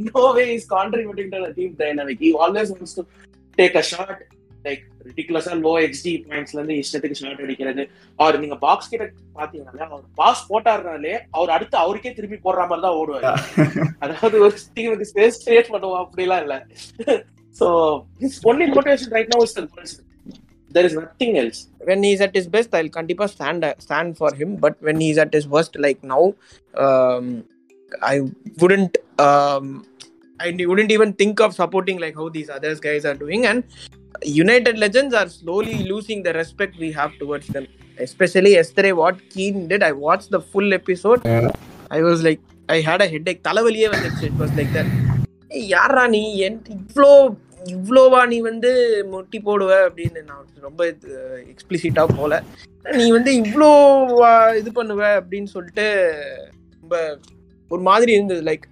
no 0.10 0.24
way 0.36 0.46
he's 0.52 0.68
contributing 0.78 1.30
to 1.34 1.40
the 1.46 1.52
team 1.58 1.72
dynamic. 1.82 2.20
He 2.26 2.32
always 2.44 2.70
wants 2.74 2.94
to 3.00 3.04
take 3.58 3.76
a 3.82 3.84
shot, 3.92 4.18
like 4.66 4.84
ridiculousா 5.08 5.54
low 5.66 5.76
XG 5.90 6.08
pointsல 6.28 6.58
இருந்து 6.60 6.76
இஷ்டத்துக்கு 6.82 7.20
ஷாட் 7.22 7.42
அடிக்கிறது. 7.46 7.84
அவர் 8.20 8.40
நீங்க 8.40 8.58
பாக்ஸ் 8.66 8.92
கிட்ட 8.94 9.06
பாத்தீங்கன்னா 9.40 9.86
அவர் 9.90 10.06
பாஸ் 10.22 10.44
போட்டாருனாலே 10.52 11.16
அவர் 11.38 11.50
அடுத்து 11.50 11.78
அவருக்கே 11.84 12.14
திருப்பி 12.20 12.40
போடுற 12.46 12.68
மாதிரி 12.72 12.86
தான் 12.88 13.00
ஓடுவாரு. 13.02 13.32
அதாவது 14.04 14.40
ஒரு 14.48 14.56
டீமுக்கு 14.78 15.10
ஸ்பேஸ் 15.12 15.42
கிரியேட் 15.46 15.74
பண்ணுவோம். 15.76 16.02
அப்படிலாம் 16.06 16.44
இல்ல. 16.46 16.58
So 17.60 17.68
his 18.24 18.36
only 18.50 18.68
motivation 18.78 19.10
right 19.18 19.30
now 19.34 19.42
is 19.48 19.54
the 19.60 19.64
is 20.80 20.94
nothing 20.94 21.38
else. 21.38 21.68
when 21.84 22.04
he's 22.04 22.22
at 22.22 22.36
his 22.36 22.48
best, 22.48 22.74
I'll 22.74 22.90
kandipa 22.90 23.30
stand 23.30 23.64
stand 23.80 24.18
for 24.18 24.34
him. 24.34 24.56
But 24.56 24.76
when 24.82 25.00
he's 25.00 25.18
at 25.18 25.34
his 25.34 25.48
worst, 25.48 25.76
like 25.76 26.04
now, 26.04 26.34
um, 26.76 27.44
I 28.02 28.22
wouldn't 28.60 28.98
um, 29.20 29.86
I 30.40 30.56
wouldn't 30.66 30.92
even 30.92 31.14
think 31.14 31.40
of 31.40 31.54
supporting 31.54 32.00
like 32.00 32.16
how 32.16 32.30
these 32.30 32.50
other 32.50 32.76
guys 32.76 33.06
are 33.06 33.14
doing. 33.14 33.46
And 33.46 33.64
United 34.24 34.78
legends 34.78 35.14
are 35.14 35.28
slowly 35.30 35.84
losing 35.84 36.24
the 36.24 36.34
respect 36.34 36.78
we 36.78 36.92
have 36.92 37.12
towards 37.18 37.48
them. 37.48 37.68
Especially 37.98 38.54
yesterday, 38.54 38.92
what 38.92 39.30
Keane 39.30 39.68
did. 39.68 39.84
I 39.84 39.92
watched 39.92 40.32
the 40.32 40.42
full 40.42 40.74
episode. 40.74 41.26
I 41.92 42.02
was 42.02 42.24
like, 42.24 42.40
I 42.70 42.82
had 42.82 43.02
a 43.02 43.08
headache. 43.08 43.44
தலைவலியே 43.44 43.88
வந்துச்சு 43.96 44.24
it 44.24 44.34
was 44.34 44.52
like 44.60 44.72
that. 44.74 44.90
ஏய், 45.56 45.66
யார்ரா 45.76 46.04
நீ 46.08 46.38
என் 46.48 46.60
இவ்வளோ 46.76 47.14
இவ்வளோவா 47.66 48.28
நீ 48.28 48.40
வந்து 48.40 48.70
முட்டி 49.10 49.40
போடுவ 49.40 49.88
அப்படின்னு 49.88 50.24
நான் 50.24 50.46
ரொம்ப 50.60 50.86
எக்ஸ்பிளிசிட்டா 51.48 52.18
போல. 52.18 52.44
நீ 52.92 53.12
வந்து 53.12 53.32
இவ்வளோ 53.42 53.70
இது 54.56 54.72
பண்ணுவ 54.72 55.22
அப்படின்னு 55.22 55.44
சொல்லிட்டு 55.46 55.86
ரொம்ப 56.82 57.18
ஒரு 57.72 57.82
மாதிரி 57.82 58.12
இருந்தது. 58.12 58.42
லைக் 58.42 58.66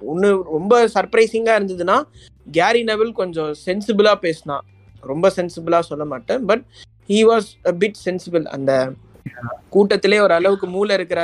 ஒன்று 0.00 0.42
ரொம்ப 0.44 0.88
சர்ப்ரைசிங்கா 0.94 1.52
இருந்ததுன்னா 1.58 2.02
கேரி 2.50 2.82
நெவில் 2.82 3.12
கொஞ்சம் 3.12 3.54
சென்சிபிளா 3.66 4.14
பேசினான் 4.14 4.64
ரொம்ப 5.00 5.32
சென்சிபிளா 5.36 5.80
சொல்ல 5.80 6.04
மாட்டேன். 6.04 6.46
But 6.46 6.64
he 7.08 7.18
was 7.24 7.48
a 7.66 7.72
bit 7.72 7.94
sensible 8.04 8.44
அந்த 8.44 8.72
கூட்டத்திலே 9.68 10.20
ஒரு 10.20 10.34
அளவுக்கு 10.34 10.66
மூளை 10.66 10.94
இருக்கிற 10.94 11.20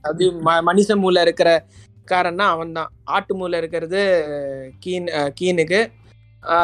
அது 0.00 0.30
ம- 0.30 0.62
மனுஷ 0.66 0.96
மூளை 0.96 1.22
இருக்கிற 1.22 1.64
காரன்னா 2.12 2.46
அவன் 2.54 2.76
தான் 2.78 2.90
ஆட்டு 3.16 3.34
மூளை 3.40 3.58
இருக்கிறது 3.62 4.00
கீன் 4.84 5.08
கீனுக்கு. 5.40 5.80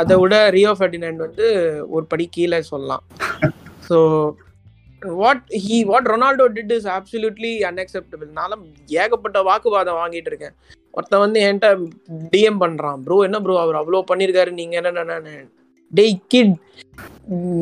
அதை 0.00 0.14
விட 0.22 0.34
ரியோ 0.56 0.70
ஃபெர்டினண்ட் 0.78 1.20
வந்து 1.26 1.46
ஒரு 1.94 2.04
படி 2.12 2.26
கீழே 2.36 2.60
சொல்லலாம். 2.72 3.02
So 3.88 3.98
what 5.22 5.44
he 5.64 5.78
what 5.90 6.08
Ronaldo 6.12 6.46
did 6.56 6.72
is 6.76 6.88
absolutely 6.94 7.52
unacceptable 7.70 8.30
நானும் 8.40 8.64
ஏகப்பட்ட 9.02 9.38
வாக்குவாதம் 9.48 10.00
வாங்கிட்டு 10.02 10.30
இருக்கேன். 10.32 10.56
ஒருத்தன் 10.96 11.24
வந்து 11.24 11.38
என்கிட்ட 11.46 11.70
டிஎம் 12.32 12.62
பண்றான். 12.62 13.00
ப்ரோ 13.06 13.16
என்ன 13.26 13.38
ப்ரோ 13.44 13.56
அவர் 13.64 13.80
அவ்வளோ 13.80 14.02
பண்ணியிருக்காரு. 14.10 14.52
நீங்க 14.60 14.76
என்ன 14.80 15.28
டேய் 15.92 16.16
கிட் 16.32 16.54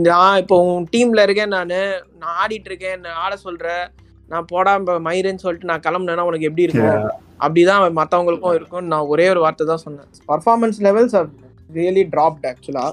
நான் 0.07 0.39
இப்போ 0.43 0.57
உன் 0.69 0.87
டீம்ல 0.95 1.25
இருக்கேன் 1.27 1.53
நான். 1.57 1.75
நான் 2.21 2.37
ஆடிட்டு 2.43 2.69
இருக்கேன். 2.71 3.01
நான் 3.05 3.19
ஆட 3.25 3.35
சொல்ற. 3.47 3.69
நான் 4.33 4.49
போடாம 4.53 4.95
மயிருன்னு 5.07 5.45
சொல்லிட்டு 5.45 5.71
நான் 5.71 5.85
கிளம்புனேன்னா 5.87 6.29
உனக்கு 6.29 6.49
எப்படி 6.49 6.67
இருக்கும்? 6.67 7.03
அப்படிதான் 7.41 7.97
மத்தவங்களுக்கும் 8.01 8.57
இருக்கும் 8.59 8.89
நான் 8.93 9.09
ஒரே 9.13 9.27
ஒரு 9.33 9.41
வார்த்தை 9.45 9.67
தான் 9.73 9.85
சொன்னேன். 9.87 10.09
Performance 10.33 10.79
levels 10.87 11.17
are 11.21 11.29
really 11.79 12.05
dropped 12.15 12.47
ஆக்சுவலா 12.51 12.87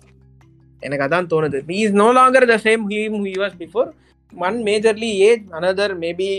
எனக்கு 0.82 1.06
அதான் 1.08 1.32
தோணுது. 1.34 1.60
He 1.72 1.80
is 1.88 1.98
no 2.04 2.08
longer 2.20 2.52
the 2.54 2.58
same 2.68 2.86
him 2.94 3.18
he 3.28 3.36
was 3.44 3.58
before 3.64 3.89
one 4.34 4.58
majorly 4.70 5.12
age 5.30 5.46
another 5.60 5.94
maybe 6.06 6.30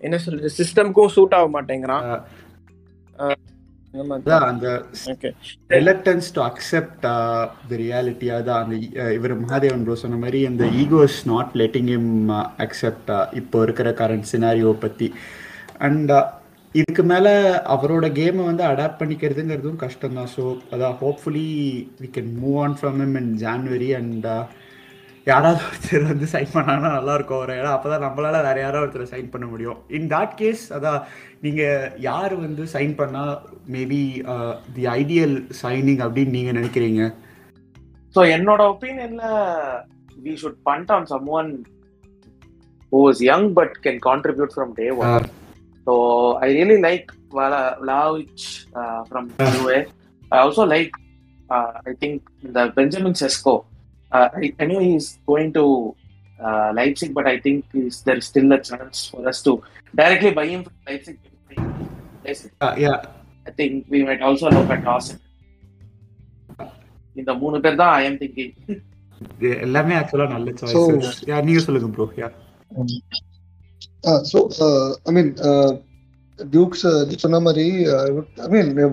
என்ன 0.00 0.16
சொல்றது 0.24 0.50
சிஸ்டம்க்கும் 0.60 1.14
சூட் 1.16 1.36
ஆக 1.40 1.48
மாட்டேங்கிறான். 1.58 2.06
அந்த 4.48 4.68
reluctance 5.74 6.26
to 6.36 6.40
accept 6.48 7.04
the 7.04 7.76
reality 7.82 8.26
அதான் 8.38 8.62
அந்த 8.64 8.74
இவர் 9.16 9.34
மகாதேவன் 9.42 9.84
ப்ரோ 9.86 9.96
சொன்ன 10.02 10.18
மாதிரி 10.24 10.40
அந்த 10.50 10.64
ego 10.80 10.98
is 11.08 11.20
not 11.30 11.52
letting 11.60 11.90
him 11.96 12.10
accept 12.64 13.12
இப்போ 13.40 13.62
இருக்கிற 13.66 13.90
கரண்ட் 14.00 14.28
சினாரியோ 14.32 14.72
பற்றி 14.84 15.08
அண்ட் 15.86 16.12
இதுக்கு 16.78 17.02
மேலே 17.10 17.32
அவரோட 17.74 18.06
கேமை 18.18 18.42
வந்து 18.50 18.64
அடாப்ட் 18.70 19.00
பண்ணிக்கிறதுங்கிறதும் 19.00 19.82
கஷ்டம் 19.82 20.16
தான் 20.18 20.30
ஸோ 20.36 20.44
அதான் 20.74 20.96
hopefully 21.02 21.50
we 22.02 22.08
can 22.16 22.30
move 22.42 22.56
on 22.64 22.76
from 22.78 22.98
him 23.02 23.12
in 23.20 23.28
January 23.42 23.90
and 23.98 24.26
யாராவது 25.30 25.60
ஒருத்தர் 25.68 26.04
வந்து 26.10 26.26
சைன் 26.32 26.52
பண்ணாங்கன்னா 26.56 26.90
நல்லா 26.96 27.14
இருக்கும் 27.18 27.40
ஒரு 27.44 27.52
ஏன்னா 27.60 27.70
அப்போ 27.76 27.88
தான் 27.92 28.04
நம்மளால 28.06 28.42
வேற 28.46 28.58
யாராவது 28.64 28.84
ஒருத்தர் 28.86 29.12
சைன் 29.14 29.30
பண்ண 29.32 29.46
முடியும். 29.52 29.78
இன் 29.96 30.10
that 30.12 30.32
கேஸ் 30.40 30.62
அதான் 30.76 31.00
நீங்கள் 31.44 31.88
யார் 32.08 32.34
வந்து 32.44 32.66
சைன் 32.74 32.94
பண்ணால் 33.00 33.32
மேபி 33.76 34.02
தி 34.76 34.84
ஐடியல் 34.98 35.34
சைனிங் 35.62 36.02
அப்படின்னு 36.06 36.36
நீங்கள் 36.38 36.58
நினைக்கிறீங்க? 36.60 37.02
So 38.14 38.22
என்னோட 38.36 38.60
ஒப்பீனியன்ல 38.74 39.24
we 40.26 40.34
should 40.42 40.56
punt 40.68 40.88
on 40.98 41.02
someone 41.14 41.50
who 42.92 43.00
is 43.10 43.18
young 43.30 43.46
but 43.58 43.72
can 43.86 43.98
contribute 44.10 44.54
from 44.58 44.70
day 44.82 44.90
one. 45.00 45.26
So 45.86 45.94
I 46.36 46.48
really 46.48 46.80
like 46.80 47.06
Vala- 47.30 47.76
Vlahovic 47.82 48.32
uh, 48.74 49.04
from 49.04 49.24
UA. 49.58 49.78
I 50.32 50.38
also 50.38 50.64
like 50.66 50.92
uh, 51.50 51.72
I 51.86 51.92
think 51.94 52.16
the 52.42 52.72
Benjamin 52.74 53.12
Sesko. 53.12 53.54
Uh, 54.12 54.28
I, 54.34 54.52
I 54.60 54.66
know 54.66 54.80
he's 54.80 55.18
going 55.26 55.52
to 55.52 55.64
uh, 56.38 56.72
Leipzig, 56.74 57.12
but 57.14 57.26
I 57.26 57.38
think 57.38 57.64
is, 57.74 58.02
there 58.02 58.16
is 58.16 58.26
still 58.26 58.52
a 58.52 58.60
chance 58.60 59.06
for 59.06 59.26
us 59.28 59.42
to 59.42 59.52
directly 59.94 60.32
buy 60.32 60.46
him 60.46 60.62
from 60.64 60.76
Leipzig. 60.88 61.18
Yeah 62.84 62.94
I 63.46 63.52
think 63.58 63.72
we 63.88 63.98
might 64.02 64.22
also 64.28 64.46
look 64.56 64.70
at 64.76 64.82
Dawson. 64.88 65.18
இந்த 67.20 67.32
மூணு 67.42 67.56
பேர் 67.64 67.76
தான் 67.80 67.92
I 67.98 68.02
am 68.08 68.16
thinking 68.22 68.54
எல்லாமே 69.66 69.94
ஆக்சுவலாக 70.00 70.30
நல்ல 70.34 70.52
choice 70.60 71.20
yeah 71.30 71.36
நீங்கள் 71.46 71.64
சொல்லுங்க 71.66 71.88
bro 71.96 72.06
yeah 72.22 72.28
Uh, 74.06 74.22
so, 74.22 74.48
uh, 74.60 74.94
I 75.06 75.10
mean, 75.10 75.28
uh, 75.40 75.70
Duke's 76.38 76.82
uh, 76.84 77.02
சொன்ன 77.22 77.40
மாதிரி 77.46 77.64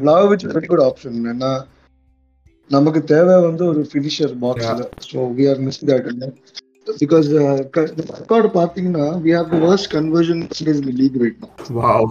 Vlahovic 0.03 0.41
is 0.43 0.49
a 0.49 0.53
very 0.57 0.67
good 0.71 0.83
option. 0.89 1.13
ஏன்னா 1.33 1.51
நமக்கு 2.69 2.99
தேவை 3.11 3.35
வந்து 3.47 3.63
ஒரு 3.71 3.81
ஃபினிஷர் 3.91 4.33
பாக்ஸ்ல 4.43 4.83
so 5.09 5.19
we 5.37 5.43
are 5.51 5.59
miss 5.65 5.79
that 5.89 6.07
because 7.01 7.27
record 7.33 8.49
பார்த்தீங்கன்னா 8.59 9.05
we 9.25 9.33
have 9.37 9.51
the 9.53 9.59
league 11.01 11.17
right 11.23 11.37
now 11.43 11.51
wow 11.79 12.09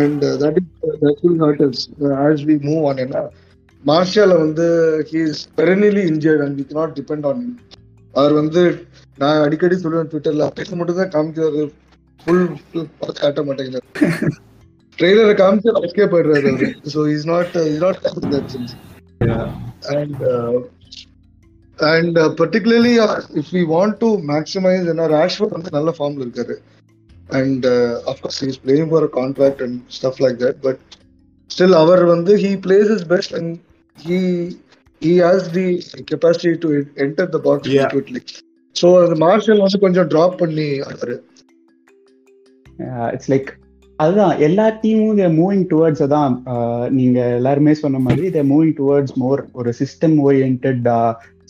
and 0.00 0.18
uh, 0.24 0.34
that 0.42 0.56
is 0.62 0.66
that 1.04 1.22
will 1.24 1.38
hurt 1.44 1.62
us 1.68 1.80
uh, 2.06 2.14
as 2.30 2.40
we 2.50 2.56
move 2.68 2.82
on 2.90 2.98
ஏன்னா 3.06 3.22
மார்ஷால 3.84 4.34
வந்து 4.44 4.66
he 5.10 5.20
is 5.30 5.38
perennially 5.60 6.04
injured 6.12 6.42
and 6.46 6.52
we 6.60 6.66
cannot 6.70 6.92
depend 7.00 7.24
on 7.32 7.38
him 7.44 7.54
அவர் 8.14 8.34
வந்து 8.40 8.62
நான் 9.18 9.44
அடிக்கடி 9.46 9.76
சொல்லுவேன் 9.84 10.10
ட்விட்டர்ல 10.12 10.44
பேச 10.58 10.76
மட்டும் 10.76 11.00
தான் 11.00 11.12
காமிக்கிறாரு 11.14 11.62
ஃபுல் 12.24 12.44
காட்ட 13.22 13.40
மாட்டேங்கிறாரு 13.48 13.88
ட்ரெய்லரை 14.98 15.34
காமிச்சு 15.42 15.72
எஸ்கேப் 15.88 16.14
ஆயிடுறாரு 16.16 16.50
அவரு 16.52 16.68
so 16.94 17.02
is 17.14 17.26
not 17.32 17.56
is 17.70 17.82
not 17.84 18.00
that 18.34 18.54
uh, 20.20 20.52
uh, 21.78 22.34
particularly 22.40 22.98
uh, 22.98 23.20
if 23.34 23.46
we 23.52 23.62
want 23.64 23.94
to 24.02 24.08
maximize 24.32 24.84
என்ன 24.92 25.06
ராஷ்வர்ட் 25.14 25.54
வந்து 25.56 25.70
நல்ல 25.76 25.90
ஃபார்ம்ல 25.96 26.24
இருக்காரு 26.26 26.56
uh, 27.30 28.28
he 28.38 28.46
is 28.52 28.58
playing 28.64 28.88
for 28.92 29.00
a 29.04 29.12
contract 29.20 29.60
and 29.66 29.74
stuff 29.98 30.16
like 30.24 30.38
that 30.44 30.56
but 30.66 30.78
still 31.50 31.74
அவர் 31.82 32.04
வந்து 32.04 32.34
his 32.92 33.04
best 33.12 33.32
and 33.38 33.48
he 33.96 34.20
he 35.02 35.14
has 35.26 35.42
the 35.58 35.66
capacity 36.12 36.54
to 36.64 36.68
enter 37.06 37.26
the 37.34 37.42
box 37.48 37.68
Yeah. 37.76 37.90
quickly 37.94 38.22
so 38.76 38.86
அந்த 39.04 39.16
Martial 39.26 39.64
வந்து 39.66 39.78
கொஞ்சம் 39.78 40.08
drop 40.14 40.38
பண்ணி 40.42 40.68
ஆடுறாரு 40.88 41.16
இட்ஸ் 43.12 43.32
லைக் 43.32 43.50
அதுதான் 43.96 44.38
எல்லா 44.38 44.68
டீமும் 44.82 45.14
தேர் 45.14 45.30
moving 45.30 45.66
towards 45.70 46.04
அதான் 46.04 46.42
ஆஹ் 46.46 46.90
நீங்க 46.90 47.34
எல்லாருமே 47.34 47.74
சொன்ன 47.74 47.98
மாதிரி 47.98 48.30
தேர் 48.30 48.46
மூவிங் 48.46 48.74
டுவர்ட்ஸ் 48.78 49.14
மோர் 49.14 49.48
ஒரு 49.52 49.72
சிஸ்டம் 49.78 50.16
ஓரியன்ட் 50.24 50.88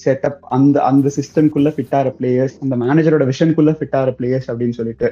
செட்டப் 0.05 0.39
அந்த 0.41 0.83
அந்த 0.83 1.11
சிஸ்டம்குள்ள 1.17 1.69
ஃபிட் 1.77 1.95
ஆகிற 1.95 2.15
பிளேயர்ஸ் 2.21 2.57
அந்த 2.61 2.77
மேனேஜரோட 2.77 3.33
விஷனுக்குள்ள 3.33 3.73
ஃபிட் 3.79 3.97
ஆகிற 3.97 4.15
பிளேயர்ஸ் 4.19 4.51
அப்படின்னு 4.51 4.71
சொல்லிட்டு. 4.71 5.09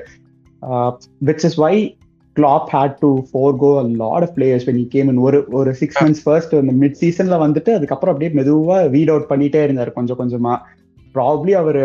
Which 1.25 1.45
is 1.45 1.55
why 1.55 1.97
Klopp 2.37 2.67
had 2.73 2.97
to 2.99 3.19
forgo 3.57 3.79
a 3.79 3.89
lot 3.89 4.23
of 4.23 4.37
players 4.37 4.67
when 4.67 4.87
came 4.87 5.09
in 5.09 5.17
ஒரு 5.17 5.45
ஒரு 5.51 5.75
சிக்ஸ் 5.75 6.05
மந்த்ஸ் 6.05 6.23
ஃபர்ஸ்ட் 6.25 6.55
அந்த 6.55 6.87
மிட் 6.87 6.97
சீசன்ல 7.01 7.39
வந்துட்டு 7.45 7.71
அதுக்கப்புறம் 7.71 8.15
அப்படியே 8.15 8.43
மெதுவா 8.43 8.79
வீட் 8.95 9.11
அவுட் 9.11 9.29
பண்ணிட்டே 9.29 9.63
இருந்தார் 9.63 9.93
கொஞ்சம் 9.93 10.19
கொஞ்சமா. 10.19 10.55
ப்ராப்ளி 11.15 11.53
அவர் 11.61 11.81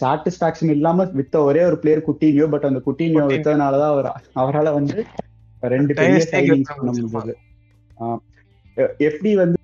சாட்டிஸ்பாக்சன் 0.00 0.72
இல்லாம 0.76 1.06
வித்த 1.18 1.36
ஒரே 1.48 1.62
ஒரு 1.68 1.76
பிளேயர் 1.82 2.06
குட்டினியோ 2.08 2.46
பட் 2.54 2.66
அந்த 2.68 2.80
குட்டினியோ. 2.88 3.24
வித்ததுனாலதான் 3.32 3.92
அவர் 3.94 4.08
அவரால 4.42 4.72
வந்து 4.78 4.98
ரெண்டு 5.62 5.92
பெரிய 5.94 6.16
Dynasty 6.16 6.32
சைனிங்ஸ் 6.34 6.70
பண்ண. 6.70 6.92
முடிஞ்சது. 6.96 7.34
எப்படி 9.08 9.30
வந்து 9.42 9.56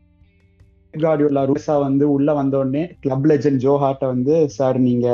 கார்டியோலா 0.95 1.43
ரூசா 1.51 1.75
வந்து 1.87 2.05
உள்ள 2.15 2.29
வந்த 2.41 2.55
உடனே 2.63 2.85
கிளப் 3.05 3.27
லெஜண்ட் 3.31 3.63
ஜோ 3.65 3.73
ஹார்ட்ட 3.83 4.07
வந்து 4.15 4.35
சார் 4.59 4.79
நீங்க 4.89 5.09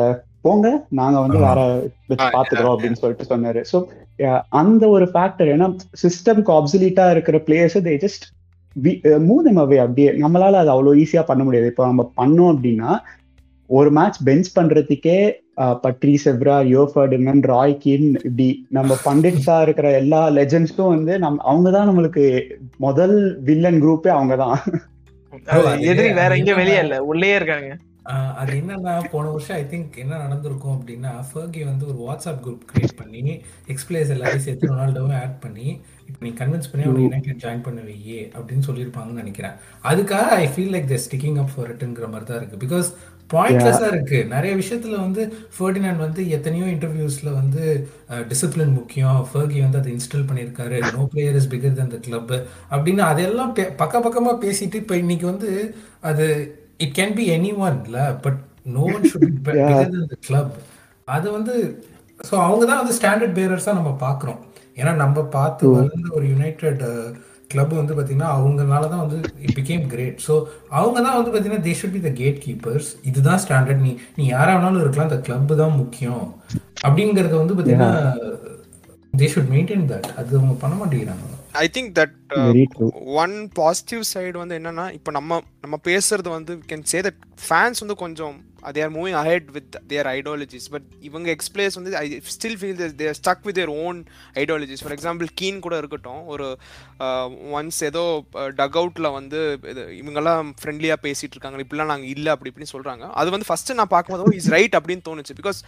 போங்க 0.46 0.68
நாங்க 1.00 1.16
வந்து 1.24 1.38
வேற 1.46 1.60
பாத்துக்கிறோம் 2.34 2.74
அப்படின்னு 2.74 3.00
சொல்லிட்டு 3.00 3.30
சொன்னாரு. 3.32 3.60
சோ 3.72 3.78
அந்த 4.60 4.82
ஒரு 4.94 5.06
ஃபேக்டர் 5.12 5.50
ஏன்னா 5.54 5.68
சிஸ்டம்க்கு 6.02 6.50
ஆப்சலிட்டா 6.58 7.04
இருக்கிற 7.14 7.38
players 7.46 7.78
they 7.88 7.94
just 8.04 8.24
move 9.28 9.42
them 9.46 9.58
away 9.62 9.78
அப்படியே 9.84 10.10
நம்மளால 10.22 10.60
அது 10.62 10.70
அவ்வளவு 10.74 11.00
ஈஸியா 11.02 11.22
பண்ண 11.30 11.42
முடியாது. 11.44 11.70
இப்போ 11.72 11.84
நம்ம 11.90 12.04
பண்ணோம் 12.20 12.52
அப்படின்னா 12.52 12.90
ஒரு 13.78 13.90
மேட்ச் 13.98 14.18
பெஞ்ச் 14.28 14.48
பண்றதுக்கே 14.56 15.18
Patrice 15.84 16.14
Evra 16.24 16.56
Rio 16.72 16.82
Ferdinand 16.92 17.42
Roy 17.52 17.74
Keane 17.84 18.08
இப்படி 18.26 18.48
நம்ம 18.76 18.96
பண்டிட்ஸா 19.06 19.56
இருக்கிற 19.66 19.88
எல்லா 20.00 20.22
லெஜண்ட்ஸும் 20.38 20.92
வந்து 20.94 21.14
நம்ம 21.24 21.44
அவங்க 21.50 21.70
தான் 21.76 21.88
நம்மளுக்கு 21.90 22.24
முதல் 22.86 23.16
வில்லன் 23.48 23.80
குரூப்பே 23.84 24.12
அவங்க 24.16 24.36
தான் 24.44 24.58
எதிரி 25.90 26.10
வேற 26.20 26.30
எங்கேயும் 26.38 26.60
வெளியே 26.62 26.80
இல்ல 26.84 26.96
உள்ளே 27.10 27.30
இருக்காங்க. 27.38 27.70
அது 28.40 28.52
என்னன்னா 28.60 28.94
போன 29.12 29.24
வருஷம் 29.32 29.56
ஐ 29.58 29.64
திங்க் 29.70 29.98
என்ன 30.02 30.14
நடந்திருக்கும் 30.22 30.74
அப்படின்னா 30.76 31.12
ஃபர்கி 31.28 31.60
வந்து 31.68 31.84
ஒரு 31.90 31.98
வாட்ஸ்அப் 32.06 32.40
குரூப் 32.44 32.64
கிரியேட் 32.70 32.96
பண்ணி 33.00 33.20
எக்ஸ்பிளேஸ் 33.72 34.12
எல்லாரையும் 34.14 34.44
சேர்த்து 34.46 34.70
ரொனால்டோவும் 34.72 35.16
ஆட் 35.20 35.38
பண்ணி 35.44 35.68
இப்போ 36.08 36.20
நீ 36.26 36.30
கன்வின்ஸ் 36.40 36.70
பண்ணி 36.70 36.86
அவனை 36.86 37.04
யுனைடெட் 37.04 37.42
ஜாயின் 37.44 37.64
பண்ண 37.66 37.80
வையே 37.90 38.20
அப்படின்னு 38.36 38.66
சொல்லியிருப்பாங்கன்னு 38.68 39.22
நினைக்கிறேன். 39.22 39.54
அதுக்காக 39.90 40.28
I 40.42 40.46
feel 40.54 40.74
like 40.76 40.90
the 40.92 40.98
sticking 41.06 41.38
up 41.44 41.52
for 41.54 41.70
இட்ங்கிற 41.74 42.08
மாதிரி 42.14 42.28
தான் 42.30 42.40
இருக்கு. 42.40 42.62
பிகாஸ் 42.64 42.90
பாயிண்ட்லெஸ்ஸாக 43.32 43.90
இருக்கு. 43.92 44.18
நிறைய 44.34 44.52
விஷயத்துல 44.60 44.96
வந்து 45.04 45.22
ஃபர்டினாண்ட் 45.56 46.04
வந்து 46.06 46.22
எத்தனையோ 46.36 46.66
இன்டர்வியூஸ்ல 46.74 47.30
வந்து 47.40 47.62
டிசிப்ளின் 48.30 48.74
முக்கியம். 48.80 49.20
ஃபர்கி 49.30 49.60
வந்து 49.64 49.80
அதை 49.80 49.90
இன்ஸ்டால் 49.96 50.28
பண்ணியிருக்காரு. 50.30 50.78
No 50.96 51.04
player 51.14 51.38
is 51.40 51.50
bigger 51.54 51.78
than 51.80 51.94
the 51.94 52.00
club 52.06 52.34
அப்படின்னு 52.72 53.04
அதெல்லாம் 53.12 53.52
பக்க 53.82 54.02
பக்கமா 54.06 54.34
பேசிட்டு 54.44 54.82
இப்போ 54.82 54.96
இன்னைக்கு 55.02 55.26
வந்து 55.32 55.50
அது 56.10 56.26
it 56.86 56.96
can 57.00 57.16
be 57.18 57.26
any 57.36 57.52
one 57.66 57.78
இல்ல 57.88 57.98
but 58.26 58.40
no 58.76 58.84
one 58.94 59.08
should 59.12 59.28
bigger 59.48 59.92
than 59.96 60.10
the 60.14 60.18
club 60.28 60.54
அது 61.08 61.26
வந்து 61.38 61.56
ஸோ 62.28 62.34
அவங்க 62.46 62.64
தான் 62.70 62.80
வந்து 62.82 62.96
ஸ்டாண்டர்ட் 62.98 63.36
பேரர்ஸாக 63.38 63.78
நம்ம 63.78 63.92
பார்க்குறோம். 64.06 64.40
ஏன்னா 64.80 64.92
நம்ம 65.00 65.22
பார்த்து 65.36 65.64
வளர்ந்த 65.72 66.10
ஒரு 66.18 66.26
யுனைடெட் 66.32 66.82
கிளப் 67.52 67.74
வந்து 67.78 67.96
பார்த்தீங்கன்னா 67.96 68.30
அவங்கனால 68.36 68.88
தான் 68.92 69.02
வந்து 69.04 69.16
இட் 69.44 69.56
பிகேம் 69.58 69.84
கிரேட் 69.92 70.18
ஸோ 70.26 70.34
அவங்க 70.78 70.96
தான் 71.06 71.16
வந்து 71.18 71.30
பார்த்தீங்கன்னா 71.30 71.64
they 71.66 71.74
should 71.80 71.96
be 71.96 72.02
the 72.06 72.12
gatekeepers 72.44 72.88
இதுதான் 73.10 73.42
ஸ்டாண்டர்ட் 73.44 73.84
நீ 73.86 73.92
நீ 74.18 74.24
யாரா 74.32 74.54
வேணாலும் 74.56 74.82
இருக்கலாம் 74.84 75.10
இந்த 75.10 75.20
கிளப் 75.28 75.54
தான் 75.62 75.78
முக்கியம். 75.82 76.24
அப்படிங்கறது 76.86 77.36
வந்து 77.40 77.56
பார்த்தீங்கன்னா 77.56 77.92
தே 79.14 79.26
ஷுட் 79.32 79.50
மெயின்டைன் 79.54 79.86
தட் 79.90 80.06
அது 80.18 80.30
அவங்க 80.38 80.54
பண்ண 80.62 80.74
மாட்டேங்கிறாங்க. 80.76 81.24
I 81.62 81.66
think 81.74 81.90
that. 81.98 82.14
One 83.22 83.34
positive 83.58 84.02
side 84.12 84.36
வந்து 84.42 84.56
என்னன்னா 84.60 84.86
இப்போ 84.98 85.10
நம்ம 85.18 85.40
நம்ம 85.64 85.78
பேசுறது 85.88 86.28
வந்து 86.36 86.54
கேன் 86.70 86.86
சே 86.92 87.00
தட் 87.06 87.20
ஃபேன்ஸ் 87.46 87.82
வந்து 87.84 87.96
கொஞ்சம் 88.04 88.36
they 88.66 88.82
are 88.82 88.90
moving 88.90 89.16
ahead 89.20 89.44
with 89.50 89.70
their 89.88 90.04
ideologies 90.08 90.66
but 90.70 90.86
இவங்க 91.00 91.28
எக்ஸ்பிளேஸ் 91.36 91.76
வந்து 91.78 91.92
I 91.96 92.06
still 92.34 92.56
feel 92.60 92.76
they 93.00 93.06
are 93.06 93.18
stuck 93.20 93.42
with 93.42 93.58
their 93.60 93.72
own 93.84 93.98
ideologies 94.34 94.82
for 94.84 94.94
example 94.96 95.28
Keane 95.40 95.58
கூட 95.60 95.74
இருக்கட்டும் 95.82 96.22
ஒரு 96.26 96.46
uh, 97.06 97.26
ஒன்ஸ் 97.58 97.80
ஏதோ 97.90 98.04
uh, 98.34 98.48
டக் 98.60 98.78
அவுட்டில் 98.80 99.10
வந்து 99.10 99.40
இது 99.72 99.84
இவங்கெல்லாம் 100.00 100.52
ஃப்ரெண்ட்லியாக 100.62 101.00
பேசிகிட்டு 101.06 101.36
இருக்காங்க 101.36 101.64
இப்படிலாம் 101.66 101.92
நாங்கள் 101.92 102.12
இல்லை 102.14 102.32
அப்படி 102.34 102.52
இப்படின்னு 102.52 102.74
சொல்கிறாங்க 102.74 103.06
அது 103.20 103.34
வந்து 103.36 103.48
ஃபஸ்ட்டு 103.50 103.78
நான் 103.80 103.92
பார்க்கும்போது 103.94 104.26
oh, 104.26 104.38
இஸ் 104.40 104.50
ரைட் 104.56 104.76
அப்படின்னு 104.80 105.06
தோணுச்சு. 105.08 105.36
Because 105.40 105.60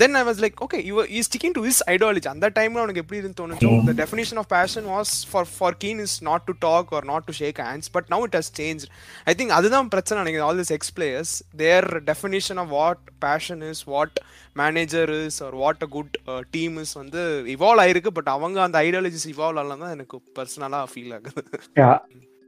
then 0.00 0.14
I 0.18 0.22
was 0.28 0.40
like 0.42 0.58
okay 0.64 0.78
you 0.88 1.02
is 1.18 1.28
sticking 1.30 1.54
to 1.56 1.62
is 1.70 1.80
ideology 1.92 2.28
அந்த 2.32 2.46
டைம்ல 2.58 2.80
அவனுக்கு 2.82 3.02
எப்படி 3.02 3.18
இருந்து 3.20 3.38
தோணுச்சோ? 3.40 3.70
The 3.88 3.92
definition 4.00 4.40
of 4.42 4.48
passion 4.54 4.86
was 4.94 5.12
for 5.30 5.48
for 5.56 5.76
Keane 5.84 6.00
is 6.06 6.16
not 6.28 6.44
to 6.48 6.54
talk 6.66 6.92
or 6.98 7.06
not 7.12 7.26
to 7.28 7.34
shake 7.40 7.60
hands 7.66 7.90
but 7.96 8.08
now 8.14 8.26
it 8.28 8.36
has 8.40 8.50
change 8.60 8.84
I 9.30 9.34
think 9.40 9.54
அதுதான் 9.58 9.90
பிரச்சனை 9.94 10.18
நினைக்கிறேன். 10.22 10.48
All 10.48 10.60
this 10.62 10.74
ex 10.78 10.92
players 10.98 11.34
their 11.64 11.88
definition 12.10 12.60
of 12.64 12.72
what 12.78 13.02
passion 13.26 13.64
is 13.70 13.84
what 13.94 14.18
manager 14.62 15.12
is 15.20 15.40
or 15.48 15.56
what 15.64 15.84
a 15.88 15.90
good 15.96 16.16
team 16.56 16.76
is 16.84 16.94
வந்து 17.02 17.22
evolve 17.56 17.84
ஆயிருக்கு 17.86 18.12
but 18.18 18.32
அவங்க 18.36 18.62
அந்த 18.68 18.80
ideologies 18.88 19.28
evolve 19.34 19.60
ஆகலாம் 19.62 19.84
தான் 19.86 19.94
எனக்கு 19.98 20.18
பர்சனலாக 20.38 20.86
ஃபீல் 20.94 21.14
ஆகுது. 21.18 21.42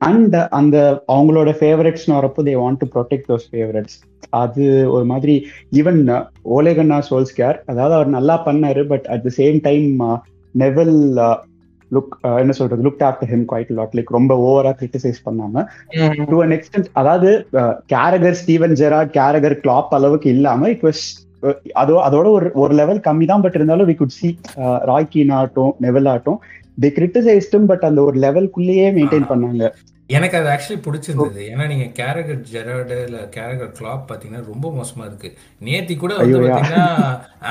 அண்ட் 0.01 0.37
அந்த 0.59 0.77
அவங்களோட 1.09 1.51
ஃபேவரட்ஸ்னு 1.59 2.17
வரப்போ 2.17 2.43
they 2.49 2.55
want 2.63 2.81
to 2.83 2.87
protect 2.95 3.29
those 3.31 3.47
favourites 3.51 3.97
அது 4.41 4.65
ஒரு 4.95 5.05
மாதிரி 5.13 5.35
ஈவன் 5.81 6.01
ஓலேகன்னா 6.57 6.99
சோல்ஸ்கேர் 7.09 7.59
அதாவது 7.71 7.95
அவர் 7.99 8.17
நல்லா 8.17 8.37
பண்ணாரு 8.47 8.83
but 8.93 9.07
at 9.15 9.25
the 9.27 9.33
same 9.39 9.59
time 9.69 9.89
Neville 10.55 10.95
look 11.91 12.13
என்ன 12.43 12.53
சொல்றது 12.59 12.85
look 12.87 13.03
after 13.09 13.31
him 13.33 13.47
quite 13.51 13.73
lot 13.79 13.97
like 13.97 14.17
ரொம்ப 14.17 14.33
ஓவரா 14.47 14.73
கிரிட்டிசைஸ் 14.79 15.21
பண்ணாம. 15.27 15.65
டு 16.31 16.39
அன் 16.45 16.55
எக்ஸ்டென்ட் 16.57 16.89
அதாவது 17.01 17.31
Carragher 17.93 18.39
Steven 18.41 18.75
Gerrard 18.81 19.13
Carragher 19.19 19.57
Klopp 19.65 19.95
அளவுக்கு 19.99 20.29
இல்லாம 20.37 20.71
இட் 20.75 20.85
வாஸ் 20.89 21.05
அதோ 21.75 21.95
அதோட 22.07 22.27
ஒரு 22.37 22.47
ஒரு 22.63 22.75
லெவல் 22.75 23.01
கம்மி 23.07 23.27
தான் 23.31 23.43
பட் 23.45 23.57
இருந்தாலும் 23.59 23.89
we 23.91 23.97
could 23.97 24.15
see 24.19 24.29
Roy 24.91 25.11
Keane 25.11 25.33
ஆகட்டும் 25.39 25.73
நெவல் 25.87 26.09
ஆகட்டும். 26.13 26.39
தி 26.81 26.89
கிரிட்டிசைஸ்டும் 26.89 27.67
பட் 27.67 27.85
அந்த 27.89 28.03
ஒரு 28.03 28.19
லெவல்குள்ளேயே 28.19 28.89
மெயின்டைன் 28.99 29.31
பண்ணாங்க. 29.33 29.73
எனக்கு 30.07 30.37
அது 30.39 30.49
ஆக்சுவலி 30.55 30.79
பிடிச்சிருந்தது. 30.87 31.43
ஏன்னா 31.51 31.67
நீங்க 31.67 31.87
கேரகர் 31.99 32.43
ஜெராடு 32.53 32.97
இல்ல 33.05 33.21
கேரகர் 33.37 33.73
கிளாப் 33.79 34.05
பாத்தீங்கன்னா 34.09 34.43
ரொம்ப 34.53 34.67
மோசமா 34.79 35.05
இருக்கு. 35.07 35.31
நேத்தி 35.69 35.97
கூட 35.97 36.17
வந்து. 36.17 36.41
பாத்தீங்கன்னா 36.41 36.85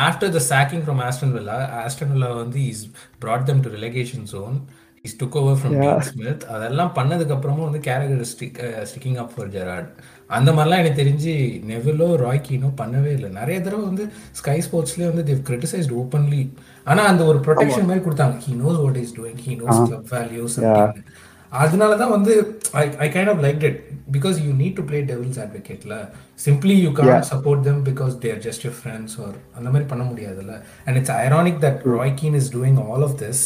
after 0.07 0.35
the 0.37 0.41
sacking 0.49 0.83
from 0.87 1.01
Aston 1.07 1.35
Villa 1.37 1.57
Aston 1.83 2.11
Villa 2.11 2.31
வந்து 2.33 2.67
is 2.67 2.85
brought 3.25 3.45
them 3.49 3.59
to 3.59 3.71
relegation 3.77 4.27
zone. 4.33 4.57
Is 5.01 5.15
took 5.23 5.37
over 5.39 5.57
from. 5.61 5.99
Smith 6.09 6.43
அதெல்லாம் 6.55 6.91
பண்ணதுக்கு 6.95 7.33
அப்புறமும் 7.35 7.67
வந்து 7.69 7.81
Carragher 7.87 8.29
stick 8.33 8.59
sticking 8.91 9.17
up 9.23 9.33
for 9.35 9.49
Gerrard 9.55 9.89
அந்த 10.27 10.51
மாதிரிலாம் 10.51 10.81
எனக்கு 10.83 11.01
தெரிஞ்சு 11.03 11.33
நெவிலோ 11.71 12.07
ராய்கினோ 12.25 12.69
பண்ணவே 12.81 13.11
இல்லை. 13.17 13.29
நிறைய 13.39 13.57
தடவை 13.61 13.85
வந்து 13.85 14.05
ஸ்கை 14.31 14.57
ஸ்போர்ட்ஸ்லேயே 14.67 15.09
வந்து 15.13 15.25
தேவ் 15.31 15.41
கிரிட்டிசைஸ்ட் 15.49 15.93
ஓப்பன்லி 16.01 16.41
ஆனா 16.91 17.01
அந்த 17.11 17.21
ஒரு 17.31 17.39
ப்ரொடெக்ஷன் 17.45 17.87
மாதிரி 17.89 18.03
கொடுத்தாங்க. 18.05 18.35
He 18.45 18.53
knows 18.63 18.79
what 18.85 18.97
is 19.03 19.13
doing 19.19 19.39
he 19.45 19.53
knows. 19.61 19.83
Club 19.89 20.09
values 20.15 20.57
அதனால 21.63 21.91
தான் 22.01 22.11
வந்து 22.15 22.33
I 22.81 22.83
I 23.05 23.07
kind 23.15 23.31
of 23.31 23.41
like 23.45 23.63
it 23.67 23.79
because 24.15 24.37
you 24.45 24.51
need 24.61 24.75
to 24.79 24.83
play 24.89 24.99
devil's 25.11 25.39
அட்வொகேட்ல 25.43 25.95
simply 26.45 26.75
you. 26.83 26.89
Can't 26.99 27.27
support 27.31 27.61
them 27.67 27.81
because 27.89 28.13
they're 28.23 28.39
just 28.45 28.63
your 28.65 28.77
friends 28.79 29.15
or 29.25 29.35
அந்த 29.57 29.67
மாதிரி 29.73 29.85
பண்ண 29.91 30.03
முடியாதுல்ல. 30.11 30.55
And 30.85 30.95
it's 30.99 31.13
ironic 31.25 31.59
that 31.65 31.83
Roy 31.97 32.13
Keane 32.21 32.37
is 32.41 32.49
doing 32.55 32.79
all 32.87 33.05
of 33.09 33.15
this 33.23 33.43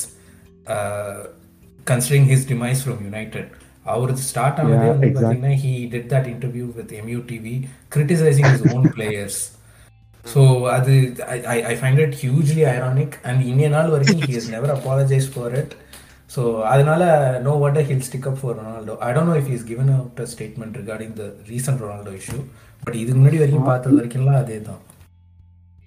considering 1.91 2.29
his 2.31 2.47
demise 2.53 2.81
from 2.85 3.01
United 3.09 3.51
அவரது 3.91 4.23
ஸ்டார்ட் 4.29 4.57
ஆனதே. 4.61 4.87
பார்த்தீங்கன்னா 5.03 5.53
he 5.65 5.73
did 5.93 6.09
that 6.13 6.29
interview 6.33 6.65
with 6.79 6.95
MU 7.01 7.19
TV 7.31 7.55
criticising 7.95 8.49
his 8.53 8.65
own 8.77 8.87
players 8.95 9.41
so 10.31 10.41
அது 10.75 10.93
I 11.47 11.57
I 11.71 11.75
find 11.79 12.01
it 12.05 12.15
hugely 12.21 12.63
ironic 12.73 13.15
and 13.29 13.41
இன்னிய 13.51 13.69
நாள் 13.69 13.93
வரைக்கும் 13.95 14.23
he 14.23 14.35
is 14.39 14.49
never 14.55 14.73
apologise 14.77 15.29
for 15.33 15.55
it 15.61 15.73
so 16.31 16.41
அதனால 16.71 17.03
know 17.45 17.53
what 17.63 17.79
he'll 17.89 18.05
stick 18.07 18.27
up 18.31 18.39
for 18.41 18.55
Ronaldo 18.59 18.95
I 19.07 19.11
don't 19.15 19.31
know 19.31 19.37
if 19.41 19.51
is 19.55 19.65
given 19.71 19.91
out 19.97 20.21
a 20.25 20.27
statement 20.33 20.77
regarding 20.81 21.15
the 21.21 21.25
recent 21.51 21.83
Ronaldo 21.85 22.13
issue 22.21 22.39
but 22.83 22.97
இதுக்கு 23.01 23.19
முன்னாடி 23.19 23.39
வரைக்கும் 23.41 23.69
பார்த்தது 23.69 23.97
வரைக்கும்லாம் 23.99 24.41
அதே 24.41 24.59
தான் 24.69 24.81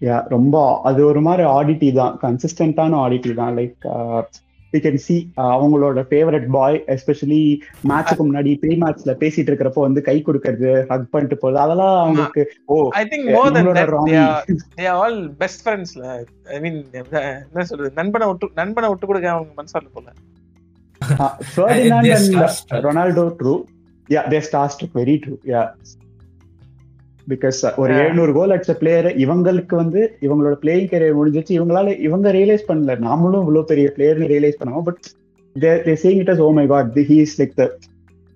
யா 0.00 0.18
ரொம்ப 0.28 0.56
அது 0.88 1.00
ஒரு 1.06 1.20
மாதிரி 1.20 1.44
ஆடிட்டி 1.56 1.88
தான். 1.98 2.14
கன்சிஸ்டன்டான 2.22 2.98
ஆடிட்டி 3.04 3.32
தான். 3.34 3.54
Like 3.58 3.84
uh, 3.94 4.20
we 4.72 4.80
can 4.80 4.98
see 5.04 5.16
அவங்களோட 5.48 6.02
ஃபேவரட் 6.10 6.46
பாய் 6.52 6.78
எஸ்பெஷலி 6.94 7.40
மேட்சுக்கு 7.90 8.24
முன்னாடி 8.26 8.50
ப்ரீ 8.62 8.74
மேட்ச்ல 8.82 9.14
பேசிட்டு 9.22 9.50
இருக்கிறப்போ 9.50 9.82
வந்து 9.86 10.02
கை 10.08 10.16
கொடுக்கறது 10.22 10.72
ஹக் 10.90 11.08
பண்ணிட்டு 11.12 11.38
போறது 11.42 11.60
அதெல்லாம் 11.64 11.96
அவங்களுக்கு 12.02 12.42
ஓ 12.68 12.76
I 12.96 13.04
think 13.10 13.26
more 13.30 13.52
than. 13.52 13.70
They 14.76 14.86
are 14.86 14.98
all 14.98 15.20
best 15.40 15.62
ஃப்ரெண்ட்ஸ்ல 15.64 16.04
I 16.50 16.60
mean 16.60 16.78
என்ன 16.98 17.64
சொல்றது 17.70 17.92
நண்பனை 17.98 18.28
விட்டு 18.30 18.48
நண்பனை 18.56 18.90
விட்டு 18.92 19.08
கொடுக்க 19.10 19.30
அவங்க 19.34 19.52
மனசால 19.60 19.88
போல 19.96 20.08
Ferdinand 21.50 22.08
They're 22.08 22.22
and. 22.44 22.84
Ronaldo 22.84 23.24
true 23.38 23.54
yeah 24.08 24.22
they 24.28 24.40
star 24.46 24.94
very 24.96 25.16
true 25.22 25.34
yeah 25.50 25.62
because 27.26 27.58
ஒரு 27.76 27.90
Yeah. 27.90 28.02
எழுநூறு 28.02 28.32
கோல் 28.32 28.54
அடிச்ச 28.54 28.72
பிளேயர் 28.78 29.08
இவங்களுக்கு 29.22 29.74
வந்து 29.76 30.00
இவங்களோட 30.22 30.56
பிளேயிங் 30.62 30.90
கரியர் 30.92 31.18
முடிஞ்சிச்சு 31.18 31.56
இவங்களால 31.58 31.94
இவங்க 32.06 32.28
ரியலைஸ் 32.36 32.68
பண்ணல. 32.68 32.96
நாமளும் 33.06 33.42
இவ்வளவு 33.44 33.70
பெரிய 33.70 33.88
பிளேயர்னு 33.96 34.30
ரியலைஸ் 34.32 34.60
பண்ணோம் 34.60 34.86
but 34.88 35.00
they 35.56 35.94
saying 36.02 36.20
it 36.22 36.32
as 36.32 36.42
oh 36.42 36.50
my 36.58 36.66
god 36.68 36.98
he 37.08 37.18
is 37.24 37.36
like 37.40 37.54
the 37.56 37.66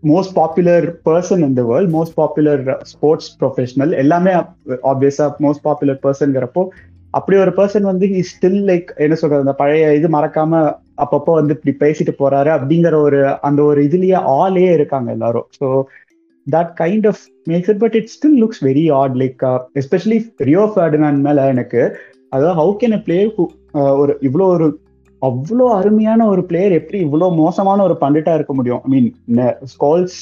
most 0.03 0.35
popular 0.37 0.87
person 1.07 1.45
in 1.45 1.57
the 1.57 1.65
world 1.69 1.93
most 1.93 2.17
popular 2.17 2.63
sports 2.91 3.31
professional 3.39 3.95
எல்லாமே 4.03 4.33
ஆப்வியஸா 4.91 5.29
மோஸ்ட் 5.45 5.65
பாப்புலர் 5.65 6.03
பர்சன்ங்கிறப்போ 6.05 6.65
அப்படி 7.15 7.37
ஒரு 7.41 7.53
பர்சன் 7.57 7.87
வந்து 7.89 8.07
ஹி 8.13 8.21
ஸ்டில் 8.29 8.63
லைக் 8.69 8.89
என்ன 8.99 9.17
சொல்றது 9.19 9.45
அந்த 9.45 9.55
பழைய 9.59 9.93
இது 9.95 10.09
மறக்காம 10.15 10.63
அப்பப்போ 10.99 11.33
வந்து 11.37 11.55
இப்படி 11.57 11.73
பேசிட்டு 11.81 12.13
போறாரு 12.19 12.51
அப்படிங்கிற 12.55 12.97
ஒரு 13.01 13.19
அந்த 13.49 13.61
ஒரு 13.65 13.81
இதுலயே 13.87 14.19
ஆளே 14.35 14.67
இருக்காங்க 14.73 15.09
எல்லாரும். 15.13 15.47
So 15.59 15.67
that 16.47 16.73
kind 16.81 17.07
of 17.07 17.21
makes 17.51 17.71
it 17.71 17.79
but 17.79 17.95
it 17.95 18.11
still 18.15 18.39
looks 18.43 18.63
very 18.63 18.93
odd 18.93 19.17
like 19.17 19.45
especially 19.75 20.19
Rio 20.43 20.73
Ferdinand 20.77 21.21
மேல 21.21 21.47
எனக்கு 21.49 21.83
அதாவது 22.29 22.55
ஹவு 22.61 22.73
கேன் 22.81 22.93
எ 22.93 23.03
பிளேயர் 23.03 23.31
ஒரு 23.95 24.19
இவ்வளோ 24.23 24.47
ஒரு 24.55 24.67
அவ்வளோ 25.23 25.67
அருமையான 25.71 26.27
ஒரு 26.27 26.45
பிளேயர் 26.45 26.73
எப்படி 26.73 27.05
இவ்வளோ 27.05 27.35
மோசமான 27.37 27.83
ஒரு 27.83 27.97
பண்டிட்டா 28.01 28.35
இருக்க 28.35 28.55
முடியும்? 28.55 28.83
ஐ 28.85 28.89
மீன் 28.91 29.09
ஸ்கால்ஸ் 29.73 30.19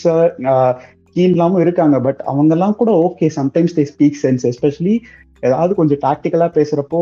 கீன்லாமும் 1.17 1.61
இருக்காங்க 1.61 2.01
பட் 2.01 2.21
அவங்கெல்லாம் 2.27 2.77
கூட 2.77 2.91
okay 3.07 3.29
sometimes 3.37 3.75
they 3.77 3.85
speak 3.93 4.21
sense 4.23 4.45
especially 4.51 4.95
ஏதாவது 5.41 5.75
கொஞ்சம் 5.75 5.99
டாக்டிக்கலாக 5.99 6.51
பேசுகிறப்போ 6.59 7.01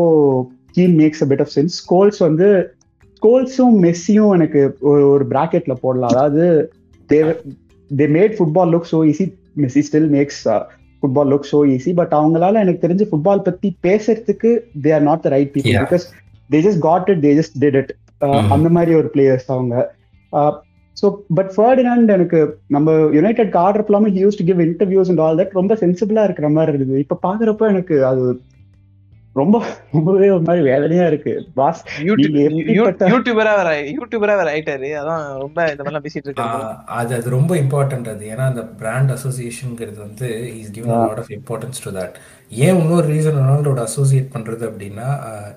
Keane 0.71 0.97
makes 0.99 1.23
a 1.23 1.27
bit 1.27 1.39
of 1.39 1.53
sense 1.55 1.75
Scholes 1.81 2.19
வந்து 2.19 2.47
ஸ்கோல்ஸும் 3.21 3.77
மெஸ்ஸியும் 3.85 4.33
எனக்கு 4.33 4.61
ஒரு 4.81 5.09
ஒரு 5.09 5.25
ப்ராக்கெட்டில் 5.29 5.81
போடலாம். 5.81 6.09
அதாவது 6.09 6.45
they 7.99 8.05
made 8.17 8.35
football 8.37 8.71
look 8.75 8.89
so 8.93 8.99
easy 9.11 9.25
Messi 9.63 9.83
still 9.87 10.09
makes 10.15 10.41
football 11.03 11.29
look 11.33 11.47
so 11.51 11.59
easy 11.75 11.91
but 11.99 12.13
அவங்களால 12.19 12.61
எனக்கு 12.63 12.83
தெரிஞ்சு 12.85 13.05
ஃபுட்பால் 13.11 13.45
பத்தி 13.47 13.69
பேசுறதுக்கு 13.87 14.51
they 14.83 14.91
are 14.97 15.05
not 15.09 15.23
the 15.25 15.29
right 15.35 15.53
people. 15.55 15.77
Because 15.85 16.05
they 16.49 16.59
just 16.67 16.81
got 16.89 17.09
it 17.13 17.23
they 17.27 17.31
just 17.39 17.57
did 17.63 17.77
it. 17.81 17.93
அந்த 18.55 18.67
மாதிரி 18.77 18.91
ஒரு 18.99 19.09
பிளேயர்ஸ் 19.15 19.47
அவங்க. 19.55 19.75
So 20.97 21.07
but 21.37 21.51
Ferdinand 21.55 22.09
எனக்கு 22.15 22.39
நம்ம 22.75 22.91
யுனைடெட் 23.17 23.53
ஆர்டர் 23.65 23.85
இல்லாமல் 23.89 24.17
used 24.23 24.39
to 24.39 24.45
give 24.49 24.61
interviews 24.67 25.09
and 25.11 25.21
all 25.25 25.39
that 25.41 25.55
ரொம்ப 25.59 25.75
சென்சிபிளா 25.83 26.23
இருக்கிற 26.27 26.49
மாதிரி 26.55 26.71
இருக்குது 26.71 27.01
இப்போ 27.03 27.17
பாக்குறப்ப 27.27 27.69
எனக்கு 27.73 27.95
அது 28.09 28.23
ரொம்ப 29.33 29.65
ரொம்பவே 29.91 30.29
ஒரு 30.29 30.41
மாதிரி 30.41 30.63
வேதனையா 30.65 31.07
இருக்கு. 31.07 31.47
பாஸ் 31.53 31.85
யூடியூபரா 31.99 33.33
வேற 33.33 33.81
யூடியூபரா 33.81 34.19
வேற 34.19 34.43
ஆயிட்டாரு. 34.43 34.89
அதான் 35.01 35.39
ரொம்ப 35.39 35.69
இந்த 35.69 35.83
மாதிரிலாம் 35.83 36.05
பேசிட்டு 36.05 36.27
இருக்காரு 36.27 36.63
ஆஹ் 36.63 36.83
அது 36.85 37.15
அது 37.15 37.29
ரொம்ப 37.29 37.55
இம்பார்ட்டன்ட் 37.55 38.09
அது. 38.09 38.25
ஏன்னா 38.25 38.45
அந்த 38.51 38.63
பிராண்ட் 38.63 39.11
அசோசியேஷனுங்கிறது 39.11 39.97
வந்து 39.97 40.59
is 40.59 40.71
given. 40.71 40.97
Lot 40.97 41.17
of 41.17 41.29
importance 41.29 41.81
to 41.83 41.91
that 41.91 42.13
ஏன் 42.49 42.79
இன்னொரு 42.79 43.07
ரீசன் 43.07 43.39
ரொனால்டோட 43.39 43.79
அசோசியேட் 43.79 44.29
பண்றது 44.33 44.69
அப்படின்னா 44.71 45.07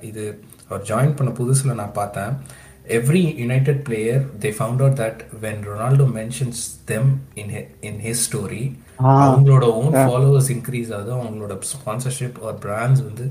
இது 0.01 0.41
அவர் 0.68 0.87
ஜாயின் 0.89 1.16
பண்ண 1.16 1.33
புதுசுல 1.39 1.75
நான் 1.75 1.93
பார்த்தேன். 1.93 2.62
Every 2.85 3.22
United 3.43 3.82
player 3.87 4.24
they 4.43 4.51
found 4.57 4.82
out 4.85 4.99
that 5.01 5.20
when 5.45 5.62
Ronaldo 5.68 6.07
mentions 6.16 6.62
them 6.91 7.11
in 7.43 7.53
in 7.89 8.01
his 8.07 8.24
story 8.28 8.64
ah 9.05 9.22
அவங்களோட 9.28 9.64
ஓன் 9.78 9.95
ஃபாலோவர்ஸ் 10.03 10.51
இன்க்ரீஸ் 10.57 10.91
ஆகுது. 10.97 11.12
அவங்களோட 11.18 11.55
ஸ்பான்சர்ஷிப் 11.72 12.39
ஆர் 12.47 12.59
பிராண்ட்ஸ் 12.64 13.03
வந்து 13.09 13.24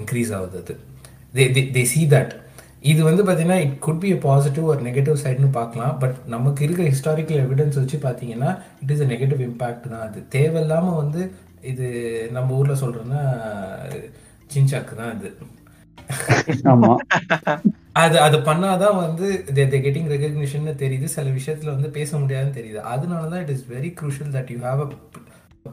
இன்க்ரீஸ் 0.00 0.30
ஆகுது 0.38 0.58
அது. 0.62 0.74
தே 1.36 1.46
தே 1.76 1.82
சி 1.92 2.02
தட் 2.14 2.34
இது 2.90 3.00
வந்து 3.06 3.22
பார்த்தீங்கன்னா 3.22 3.60
it 3.64 3.78
could 3.86 4.02
be 4.02 4.10
a 4.12 4.18
positive 4.26 4.68
ஒரு 4.72 4.82
நெகட்டிவ் 4.88 5.22
சைடுன்னு 5.22 5.50
பார்க்கலாம். 5.56 5.94
பட் 6.02 6.16
நமக்கு 6.26 6.60
இருக்கிற 6.66 6.86
ஹிஸ்டாரிக்கல் 6.92 7.40
எவிடன்ஸ் 7.44 7.80
வச்சு 7.80 7.98
பார்த்தீங்கன்னா 8.04 8.50
it 8.82 8.92
is 8.94 9.04
a 9.06 9.10
negative 9.14 9.42
impact 9.48 9.90
தான் 9.92 10.06
அது. 10.08 10.20
தேவையில்லாமல் 10.36 11.00
வந்து 11.02 11.22
இது 11.62 11.86
நம்ம 12.36 12.54
ஊரில் 12.58 12.82
சொல்கிறோன்னா 12.82 13.22
சின்சாக்கு 14.54 14.94
தான் 15.00 15.14
இது 15.16 15.30
ஆமா. 16.74 16.92
அது 18.02 18.16
அது 18.26 18.36
பண்ணாதான் 18.48 18.96
வந்து 18.96 19.26
தே 19.56 19.64
தே 19.72 19.78
கெட்டிங் 19.84 20.08
ரெகக்னிஷன் 20.14 20.66
தெரியுது. 20.82 21.06
சில 21.16 21.26
விஷயத்துல 21.38 21.70
வந்து 21.74 21.88
பேச 21.98 22.10
முடியாதுன்னு 22.22 22.56
தெரியுது. 22.58 22.80
அதனால 22.94 23.22
தான் 23.32 23.42
it 23.44 23.52
is 23.54 23.64
very 23.74 23.90
crucial 24.00 24.28
that 24.36 24.50
you 24.54 24.58
have 24.66 24.80
a 24.84 24.88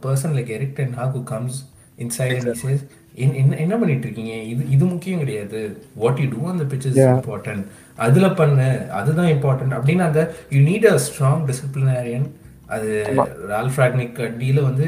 person 0.06 0.36
like 0.38 0.52
Erik 0.58 0.76
ten 0.80 0.94
Hag 1.00 1.16
who 1.18 1.24
comes 1.34 1.58
inside 2.04 2.48
says 2.64 2.84
என்ன 3.16 3.56
என்ன 3.64 3.74
பண்ணிட்டு 3.82 4.06
இருக்கீங்க 4.08 4.34
இது 4.54 4.64
இது 4.76 4.86
முக்கியம் 4.86 5.22
கிடையாது. 5.24 5.60
வாட் 5.96 6.18
யூ 6.22 6.28
டூ 6.32 6.40
அந்த 6.54 6.64
பிச் 6.72 6.86
இஸ். 6.90 6.98
இம்பார்ட்டன்ட் 7.10 7.66
அதுல 8.06 8.30
பண்ணு. 8.40 8.70
அதுதான் 9.00 9.30
இம்பார்ட்டன்ட் 9.36 9.76
அப்படின்னு 9.78 10.06
அந்த 10.10 10.22
you 10.50 10.62
need 10.70 10.88
a 10.94 10.96
strong 11.06 11.44
disciplinarian 11.50 12.28
அது 12.76 12.90
ரால்ஃப் 13.50 13.80
ராக்னிக் 13.84 14.20
டீல 14.42 14.62
வந்து 14.70 14.86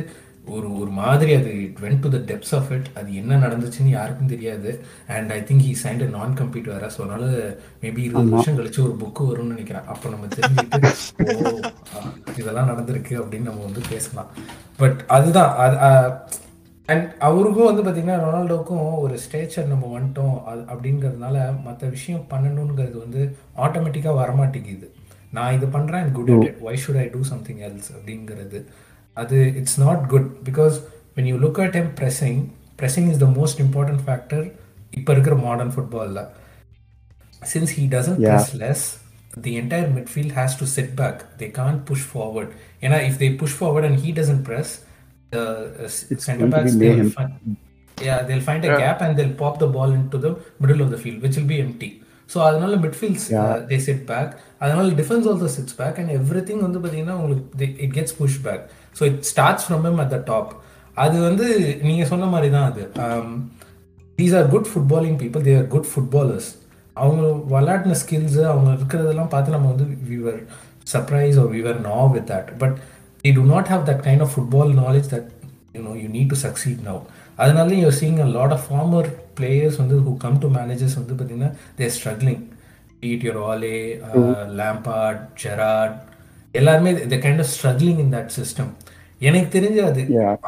ஒரு 0.55 0.67
ஒரு 0.81 0.91
மாதிரி 0.99 1.31
அது 1.39 1.51
it 1.65 1.79
went 1.83 2.01
to 2.03 2.09
the 2.15 2.19
depths 2.29 2.53
of 2.57 2.69
it 2.75 2.87
அது 2.99 3.09
என்ன 3.21 3.39
நடந்துச்சுன்னு 3.43 3.91
யாருக்கும் 3.97 4.31
தெரியாது. 4.33 4.71
And 5.15 5.31
I 5.37 5.39
think 5.49 5.65
he 5.67 5.73
signed 5.83 6.03
a 6.05 6.09
நான் 6.17 6.37
கம்ப்ளீட் 6.41 6.71
வேற. 6.73 6.87
ஸோ 6.95 7.01
அதனால 7.05 7.25
மேபி 7.83 8.03
இருபது 8.07 8.33
வருஷம் 8.35 8.57
கழிச்சு 8.59 8.81
ஒரு 8.87 8.95
புக்கு 9.03 9.29
வரும்னு 9.29 9.53
நினைக்கிறேன். 9.55 9.87
அப்போ 9.93 10.09
நம்ம 10.15 10.27
தெரிஞ்சுக்கிட்டு 10.37 10.91
இதெல்லாம் 12.41 12.71
நடந்திருக்கு 12.73 13.15
அப்படின்னு 13.21 13.49
நம்ம 13.51 13.63
வந்து 13.69 13.83
பேசலாம். 13.93 14.31
பட் 14.81 14.99
அதுதான் 15.17 15.53
அது 15.65 15.77
அண்ட் 16.89 17.07
அவருக்கும் 17.27 17.69
வந்து 17.69 17.83
பார்த்தீங்கன்னா 17.85 18.19
ரொனால்டோவுக்கும் 18.25 18.85
ஒரு 19.05 19.15
ஸ்டேச்சர் 19.23 19.71
நம்ம 19.71 19.85
வந்துட்டோம். 19.95 20.35
அது 20.49 20.61
அப்படிங்கிறதுனால 20.73 21.37
மற்ற 21.65 21.87
விஷயம் 21.95 22.27
பண்ணணுங்கிறது 22.33 22.97
வந்து 23.05 23.21
ஆட்டோமேட்டிக்காக 23.65 24.15
வரமாட்டேங்குது. 24.21 24.87
நான் 25.37 25.55
இது 25.55 25.67
பண்ணுறேன் 25.73 26.05
good 26.17 26.29
at 26.35 26.61
why 26.67 26.79
should 26.83 26.99
I 27.01 27.07
do 27.15 27.21
something 27.31 27.63
else 27.67 27.89
அப்படிங்கிறது. 27.95 28.59
அது 29.16 29.38
it's 29.60 29.78
not 29.80 30.08
good 30.08 30.28
because 30.44 30.76
when 31.16 31.26
you 31.26 31.36
look 31.38 31.60
at 31.60 31.76
him 31.76 31.90
pressing 31.98 32.40
pressing 32.78 33.08
is 33.10 33.18
the 33.18 33.28
most 33.32 33.60
important 33.60 34.02
factor 34.06 34.44
இப்போ 34.92 35.12
இருக்கிற 35.12 35.34
modern 35.42 35.74
ஃபுட்பாலில் 35.74 36.22
since 37.42 37.70
he 37.70 37.84
doesn't 37.88 38.20
Yeah. 38.20 38.30
press 38.30 38.54
less, 38.54 38.82
the 39.36 39.56
entire 39.56 39.88
midfield 39.88 40.32
has 40.32 40.56
to 40.56 40.66
sit 40.68 40.94
back. 40.96 41.16
They 41.38 41.48
can't 41.50 41.84
push 41.84 42.02
forward. 42.06 42.48
You 42.82 42.88
know, 42.88 43.00
if 43.02 43.18
they 43.18 43.30
push 43.34 43.52
forward 43.52 43.84
and 43.84 43.96
he 43.96 44.12
doesn't 44.12 44.42
press, 44.44 44.68
the 45.32 45.42
uh, 45.42 45.86
s- 45.86 46.02
It's 46.10 46.24
center 46.24 46.46
going 46.46 46.52
to 46.52 46.56
be 46.56 46.56
backs 46.56 46.74
they'll 46.74 46.94
mayhem. 46.94 47.10
find, 47.10 47.56
yeah 47.98 48.18
they'll 48.22 48.42
find 48.42 48.64
a 48.64 48.70
Yeah. 48.70 48.80
gap 48.82 49.00
and 49.00 49.12
they'll 49.16 49.36
pop 49.36 49.58
the 49.58 49.68
ball 49.68 49.92
into 49.92 50.18
the 50.18 50.32
middle 50.58 50.82
of 50.82 50.90
the 50.90 50.98
field, 50.98 51.20
which 51.22 51.36
will 51.38 51.50
be 51.50 51.60
empty. 51.60 51.90
So 52.30 52.38
அதனால 52.40 52.76
midfields 52.76 53.26
Yeah. 53.30 53.48
They 53.70 53.78
sit 53.78 54.04
back 54.06 54.30
அதனால 54.60 54.94
defence 55.00 55.26
also 55.28 55.48
sits 55.56 55.76
back 55.76 55.98
and 56.00 56.12
everything 56.48 56.62
வந்து 56.62 56.78
பார்த்தீங்கன்னா 56.78 57.16
உங்களுக்கு 57.18 57.66
it 57.84 57.94
gets 57.94 58.16
push 58.20 58.38
back 58.42 58.62
so 58.97 59.03
it 59.09 59.23
starts 59.31 59.65
from 59.67 59.85
him 59.87 59.99
at 60.05 60.09
the 60.15 60.21
top 60.29 60.53
அது 61.03 61.17
வந்து 61.29 61.47
நீங்கள் 61.87 62.09
சொன்ன 62.11 62.25
மாதிரி 62.25 62.49
தான் 62.55 62.67
அது 62.69 62.83
these 64.19 64.35
are 64.39 64.47
good 64.53 64.69
footballing 64.71 65.17
people 65.23 65.43
they 65.47 65.55
are 65.57 65.67
good 65.67 65.89
footballers 65.91 66.47
அவங்க 66.95 67.21
விளையாடின 67.55 67.97
ஸ்கில்ஸு 68.03 68.43
அவங்க 68.51 68.69
இருக்கிறதெல்லாம் 68.77 69.33
பார்த்து 69.33 69.55
நம்ம 69.55 69.69
வந்து 69.73 69.85
we were 70.13 70.39
surprise 70.93 71.37
or 71.37 71.47
we 71.47 71.61
were 71.65 71.75
in 71.79 71.85
awe 71.95 72.07
with 72.15 72.27
that 72.27 72.59
but 72.59 72.73
they 73.23 73.31
do 73.31 73.43
not 73.43 73.67
have 73.67 73.85
that 73.85 74.03
kind 74.03 74.21
of 74.25 74.29
football 74.31 74.69
knowledge 74.79 75.07
that 75.07 75.25
you 75.75 75.81
know 75.85 75.93
you 75.93 76.07
need 76.07 76.29
to 76.29 76.35
succeed 76.35 76.77
now 76.89 76.97
அதனால 77.37 77.75
you're 77.81 77.97
seeing 78.01 78.19
a 78.19 78.29
lot 78.37 78.51
of 78.55 78.61
former 78.69 79.03
players 79.39 79.77
வந்து 79.81 79.95
who 80.05 80.13
come 80.25 80.37
to 80.43 80.49
managers 80.59 80.93
வந்து 80.99 81.15
பார்த்தீங்கன்னா 81.15 81.51
be 83.01 83.13
it 83.15 83.23
your 83.23 83.37
Ole, 83.37 84.01
uh, 84.01 84.45
Lampard, 84.59 85.17
Gerrard 85.41 85.95
எல்லாருமே 86.51 86.93
the 86.93 87.19
kind 87.25 87.39
of 87.39 87.45
struggling 87.45 87.99
in 87.99 88.09
that 88.15 88.31
system 88.31 88.67
எனக்கு 89.21 89.49
தெரிஞ்சு 89.53 89.81
அது. 89.89 90.01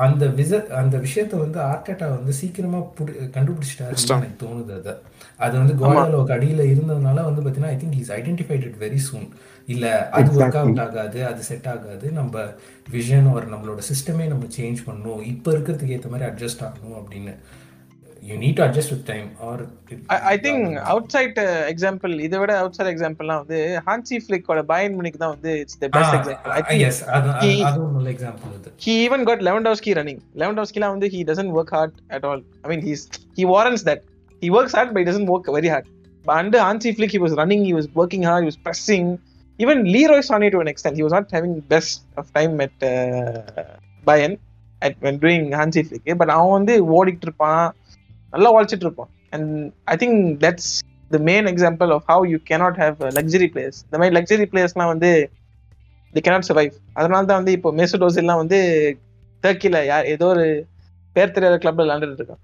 அந்த 0.06 0.26
விச 0.40 0.52
அந்த 0.80 0.96
விஷயத்த 0.98 1.36
வந்து 1.38 1.60
ஆர்டேட்டா 1.70 2.08
வந்து 2.16 2.34
சீக்கிரமா 2.40 2.80
புடி 2.98 3.14
கண்டுபிடிச்சிட்டாருன்னு 3.36 4.18
எனக்கு 4.18 4.42
தோணுது 4.44 4.74
அது. 4.80 4.94
அது 5.38 5.56
வந்து 5.58 5.74
கோவாலோக்கு 5.82 6.34
அடியில 6.36 6.62
இருந்ததுனால 6.74 7.24
வந்து 7.28 7.42
பார்த்தீங்கன்னா 7.42 7.72
I 7.74 7.78
think 7.84 8.00
is 8.02 8.12
identified 8.12 8.66
it 8.70 8.80
very 8.86 9.00
soon 9.08 9.28
இல்ல 9.68 9.86
அது 10.18 10.30
ஒர்க் 10.40 10.60
அவுட் 10.62 10.84
ஆகாது 10.86 11.20
அது 11.32 11.42
செட் 11.50 11.68
ஆகாது. 11.74 12.12
நம்ம 12.12 12.44
விஷன் 12.92 13.32
ஒரு 13.38 13.48
நம்மளோட 13.54 13.82
சிஸ்டமே 13.92 14.28
நம்ம 14.28 14.46
சேஞ்ச் 14.58 14.86
பண்ணணும். 14.88 15.24
இப்போ 15.34 15.50
இருக்கிறதுக்கு 15.52 15.96
ஏற்ற 15.98 16.10
மாதிரி 16.10 16.30
அட்ஜஸ்ட் 16.32 16.66
ஆகணும் 16.68 17.00
அப்படின்னு 17.02 17.34
you 18.30 18.38
need 18.38 18.58
to 18.60 18.64
adjust 18.68 18.94
with 18.94 19.06
time 19.12 19.28
or 19.50 19.62
I 20.34 20.36
think 20.38 20.64
outside 21.10 21.40
example 21.74 22.14
இதை 22.28 22.40
விட 22.40 22.54
அவுட் 22.58 22.78
சைட் 22.80 22.92
எக்ஸாம்பிள்லாம் 22.94 23.42
வந்து 23.44 23.60
ஹான்சி 23.88 24.20
ஃபிளிக்கோட 24.26 24.64
பயன் 24.74 24.96
முனிக்கு 25.00 25.18
தான் 25.18 25.34
வந்து 25.36 25.54
it's 25.60 25.80
the 25.80 25.90
best 25.98 26.16
example 26.20 26.54
I 26.58 26.62
think 26.62 26.86
S 26.90 27.02
அது 27.10 27.30
அது- 27.36 27.64
அது 27.64 27.80
ஒரு 27.82 27.92
நல்ல 27.92 28.10
எக்ஸாம்பிள் 28.16 28.54
இது 28.56 28.72
he 28.86 28.96
even 29.06 29.24
got 29.24 29.40
Lewandowski 29.40 29.94
running. 29.96 30.20
Lewandowski 30.36 30.80
வந்து 30.88 31.08
he 31.08 31.24
doesn't 31.24 31.52
work 31.52 31.70
hard 31.70 31.94
at 32.10 32.24
all. 32.24 32.42
I 32.64 32.70
mean, 32.72 32.82
he's 32.82 33.02
he 33.38 33.46
warrants 33.46 33.84
that. 33.84 34.02
He 34.42 34.50
works 34.50 34.72
hard, 34.72 34.90
but 34.94 35.00
he 35.00 35.08
doesn't 35.12 35.26
work 35.26 35.48
very 35.48 35.68
hard. 35.68 35.86
But 36.26 36.36
under 36.36 36.60
Hansi 36.60 36.94
Flick, 36.94 37.12
he 37.12 37.18
was 37.18 37.34
running, 37.34 37.62
he 37.64 37.74
was 37.74 37.88
working 37.94 38.24
hard, 38.24 38.42
he 38.44 38.46
was 38.46 38.58
pressing. 38.58 39.06
Even 39.60 39.84
Leroy 39.86 40.20
Sané 40.20 40.52
to 40.52 40.60
an 40.60 40.68
extent, 40.68 40.96
he 40.96 41.04
was 41.04 41.12
not 41.12 41.32
having 41.32 41.60
best 41.70 42.06
of 42.18 42.32
time 42.34 42.62
at 42.62 42.76
uh, 42.84 43.64
Bayern 44.08 44.34
at 44.82 44.96
when 45.02 45.18
doing 45.18 45.52
Hansi 45.52 45.84
Flick. 45.84 46.04
But 46.18 46.30
அவன் 46.30 46.52
வந்து 46.52 46.76
ஓடிட்டு 46.96 47.22
இருப்பான் 47.22 47.66
நல்லா 48.34 48.52
உழைச்சிட்டு 48.56 48.86
இருப்பான் 48.88 49.12
and 49.34 49.52
I 49.88 49.98
think 49.98 50.18
that's 50.44 50.72
the 51.12 51.20
main 51.28 51.48
example 51.52 51.92
of 51.96 52.08
how 52.10 52.26
you 52.32 52.40
cannot 52.50 52.80
have 52.82 52.98
luxury 53.18 53.48
players 53.54 53.80
இந்த 53.86 53.98
மாதிரி 53.98 54.16
luxury 54.18 54.48
பிளேயர்ஸ்லாம் 54.52 54.92
வந்து 54.94 55.12
தி 56.14 56.22
கேனாட் 56.26 56.48
சர்வைவ் 56.48 56.76
அதனால 56.96 57.24
தான் 57.26 57.40
வந்து 57.42 57.56
இப்போ 57.58 57.72
மெசூட் 57.80 58.06
ஓசில்லாம் 58.06 58.42
வந்து 58.44 58.60
டர்க்கில 59.44 59.80
யார் 59.86 60.12
ஏதோ 60.14 60.28
ஒரு 60.28 60.46
பேர் 61.16 61.36
தெரியாத 61.36 61.58
கிளப்ல 61.62 61.84
விளாண்டுட்டு 61.84 62.22
இருக்கான் 62.22 62.44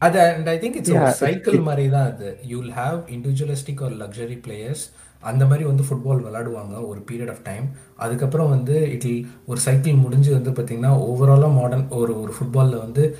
அது 0.00 0.18
and 0.28 0.48
I 0.48 0.58
think 0.62 0.76
it's 0.78 1.18
cycle 1.20 1.58
மாதிரி 1.66 1.84
தான் 1.90 2.06
அது. 2.10 2.28
யூ 2.44 2.56
வில் 2.60 2.76
ஹாவ் 2.78 2.98
இண்டிவிஜுவலிஸ்டிக் 3.14 3.82
ஒரு 3.82 3.96
லக்ஸரி 4.00 4.36
பிளேயர்ஸ் 4.44 4.82
அந்த 5.24 5.44
மாதிரி 5.44 5.64
வந்து 5.64 5.84
ஃபுட்பால் 5.88 6.24
விளாடுவாங்க 6.24 6.88
ஒரு 6.88 7.04
பீரியட் 7.10 7.30
ஆஃப் 7.30 7.42
டைம் 7.42 7.66
அதுக்கப்புறம் 7.96 8.50
வந்து 8.50 8.90
இட் 8.92 9.08
ஒரு 9.46 9.60
சைக்கிள் 9.60 9.94
முடிஞ்சு 9.94 10.32
வந்து 10.32 10.50
பார்த்தீங்கன்னா 10.50 10.92
ஓவராலாக 11.08 11.52
மாடர்ன் 11.52 11.88
ஒரு 11.88 12.20
ஒரு 12.20 12.32
ஃபுட்பாலில் 12.38 12.78
வந்து 12.78 13.16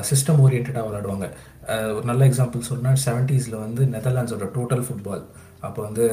சிஸ்டம் 0.00 0.40
ஓரியன்டாக 0.46 0.86
விளாடுவாங்க 0.88 1.28
ஒரு 1.94 2.04
நல்ல 2.04 2.26
எக்ஸாம்பிள் 2.26 2.60
சொன்னால் 2.60 3.02
செவன்ட்டீஸில் 3.06 3.58
வந்து 3.58 3.84
நெதர்லாண்ட்ஸோட 3.86 4.48
டோட்டல் 4.56 4.84
ஃபுட்பால் 4.86 5.24
அப்போ 5.60 5.82
வந்து 5.82 6.04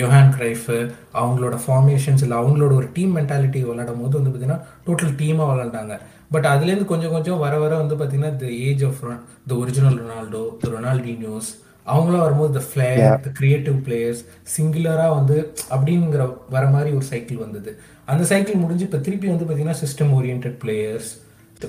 யோஹான் 0.00 0.32
கிரைஃப் 0.38 0.68
அவங்களோட 1.14 1.56
ஃபார்மேஷன்ஸ் 1.66 2.22
இல்லை 2.22 2.36
அவங்களோட 2.38 2.72
ஒரு 2.74 2.88
டீம் 2.92 3.16
மென்டாலிட்டி 3.16 3.60
விளையாடும் 3.62 4.00
போது 4.00 4.22
வந்து 4.22 4.30
பார்த்தீங்கன்னா 4.30 4.62
டோட்டல் 4.86 5.14
டீமாக 5.20 5.48
விளையாண்டாங்க. 5.50 5.94
பட் 6.32 6.46
அதுலேருந்து 6.46 6.84
கொஞ்சம் 6.84 7.10
கொஞ்சம் 7.10 7.38
வர 7.38 7.58
வர 7.58 7.76
வந்து 7.76 7.96
பார்த்தீங்கன்னா 7.96 8.36
the 8.36 8.46
age 8.46 8.84
of 8.84 9.00
the 9.46 9.54
original 9.54 9.98
Ronaldo 9.98 10.42
the 10.58 10.68
Ronaldinhos 10.68 11.50
அவங்களாம் 11.86 12.24
வரும்போது 12.26 12.52
the 12.58 12.62
flair 12.68 13.00
the 13.26 13.30
creative 13.38 13.78
players 13.86 14.22
சிங்குலராக 14.54 15.16
வந்து 15.18 15.38
அப்படிங்கிற 15.74 16.22
வர 16.54 16.64
மாதிரி 16.74 16.90
ஒரு 16.98 17.06
சைக்கிள் 17.12 17.42
வந்தது. 17.46 17.72
அந்த 18.12 18.22
சைக்கிள் 18.30 18.62
முடிஞ்சு 18.62 18.86
இப்போ 18.88 19.00
திருப்பி 19.08 19.28
வந்து 19.32 19.46
பார்த்தீங்கன்னா 19.48 19.80
சிஸ்டம் 19.82 20.14
ஓரியன்ட் 20.18 20.48
பிளேயர்ஸ் 20.62 21.10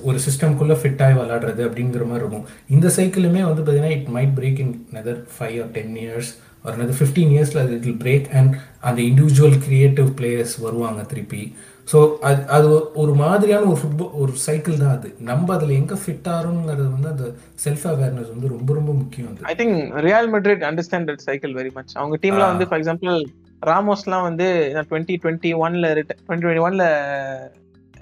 ஒரு 0.09 0.20
சிஸ்டம்குள்ளே 0.26 0.76
ஃபிட் 0.82 1.01
ஆகி 1.05 1.16
விளாடுறது 1.18 1.62
அப்படிங்கிற 1.68 2.03
மாதிரி 2.09 2.24
இருக்கும். 2.24 2.45
இந்த 2.76 2.88
சைக்கிளுமே 2.97 3.41
வந்து 3.47 3.62
பார்த்தீங்கன்னா 3.64 3.95
it 3.97 4.12
might 4.16 4.36
break 4.38 4.62
in 4.66 4.76
another 4.97 5.20
five 5.36 5.57
or 5.64 5.74
ten 5.78 5.97
years 6.03 6.32
ஒரு 6.66 6.76
நெதர் 6.82 6.97
ஃபிஃப்டீன் 6.99 7.34
இயர்ஸில் 7.36 7.62
அது 7.64 7.74
இட் 7.80 7.99
பிரேக் 8.03 8.28
அண்ட் 8.39 8.53
அந்த 8.88 8.99
இண்டிவிஜுவல் 9.09 9.57
கிரியேட்டிவ் 9.66 10.09
பிளேயர்ஸ் 10.20 10.55
வருவாங்க 10.66 11.01
திருப்பி. 11.12 11.43
ஸோ 11.91 11.99
அது 12.21 12.41
அது 12.49 12.67
ஒரு 12.95 13.13
மாதிரியான 13.15 13.65
ஒரு 13.65 13.79
ஃபுட்பால் 13.79 14.11
ஒரு 14.21 14.33
சைக்கிள் 14.43 14.75
தான் 14.77 14.93
அது 14.97 15.09
நம்ம 15.21 15.53
அதில் 15.55 15.77
எங்கே 15.77 15.97
ஃபிட் 16.01 16.27
ஆகிறோங்கிறது 16.33 16.87
வந்து 16.91 17.09
அந்த 17.09 17.25
செல்ஃப் 17.63 17.85
அவேர்னஸ் 17.91 18.29
வந்து 18.33 18.51
ரொம்ப 18.53 18.73
ரொம்ப 18.73 18.91
முக்கியம் 18.93 19.31
I 19.51 19.55
think 19.61 19.77
Real 20.07 20.29
Madrid 20.35 20.63
understand 20.69 21.09
that 21.11 21.25
cycle 21.27 21.55
very 21.59 21.71
much 21.73 21.95
அவங்க 21.95 22.17
டீம்ல 22.23 22.43
Ah. 22.43 22.51
வந்து 22.51 22.67
ஃபார் 22.69 22.81
எக்ஸாம்பிள் 22.81 23.17
ராமோஸ்லாம் 23.61 24.27
வந்து 24.29 24.47
டுவெண்ட்டி 24.89 25.15
டுவெண்ட்டி 25.23 25.51
ஒன்ல 25.63 25.89
டுவெண்ட்டி 25.97 26.45
டுவெண்ட்டி 26.45 26.63
ஒன்ல 26.67 26.85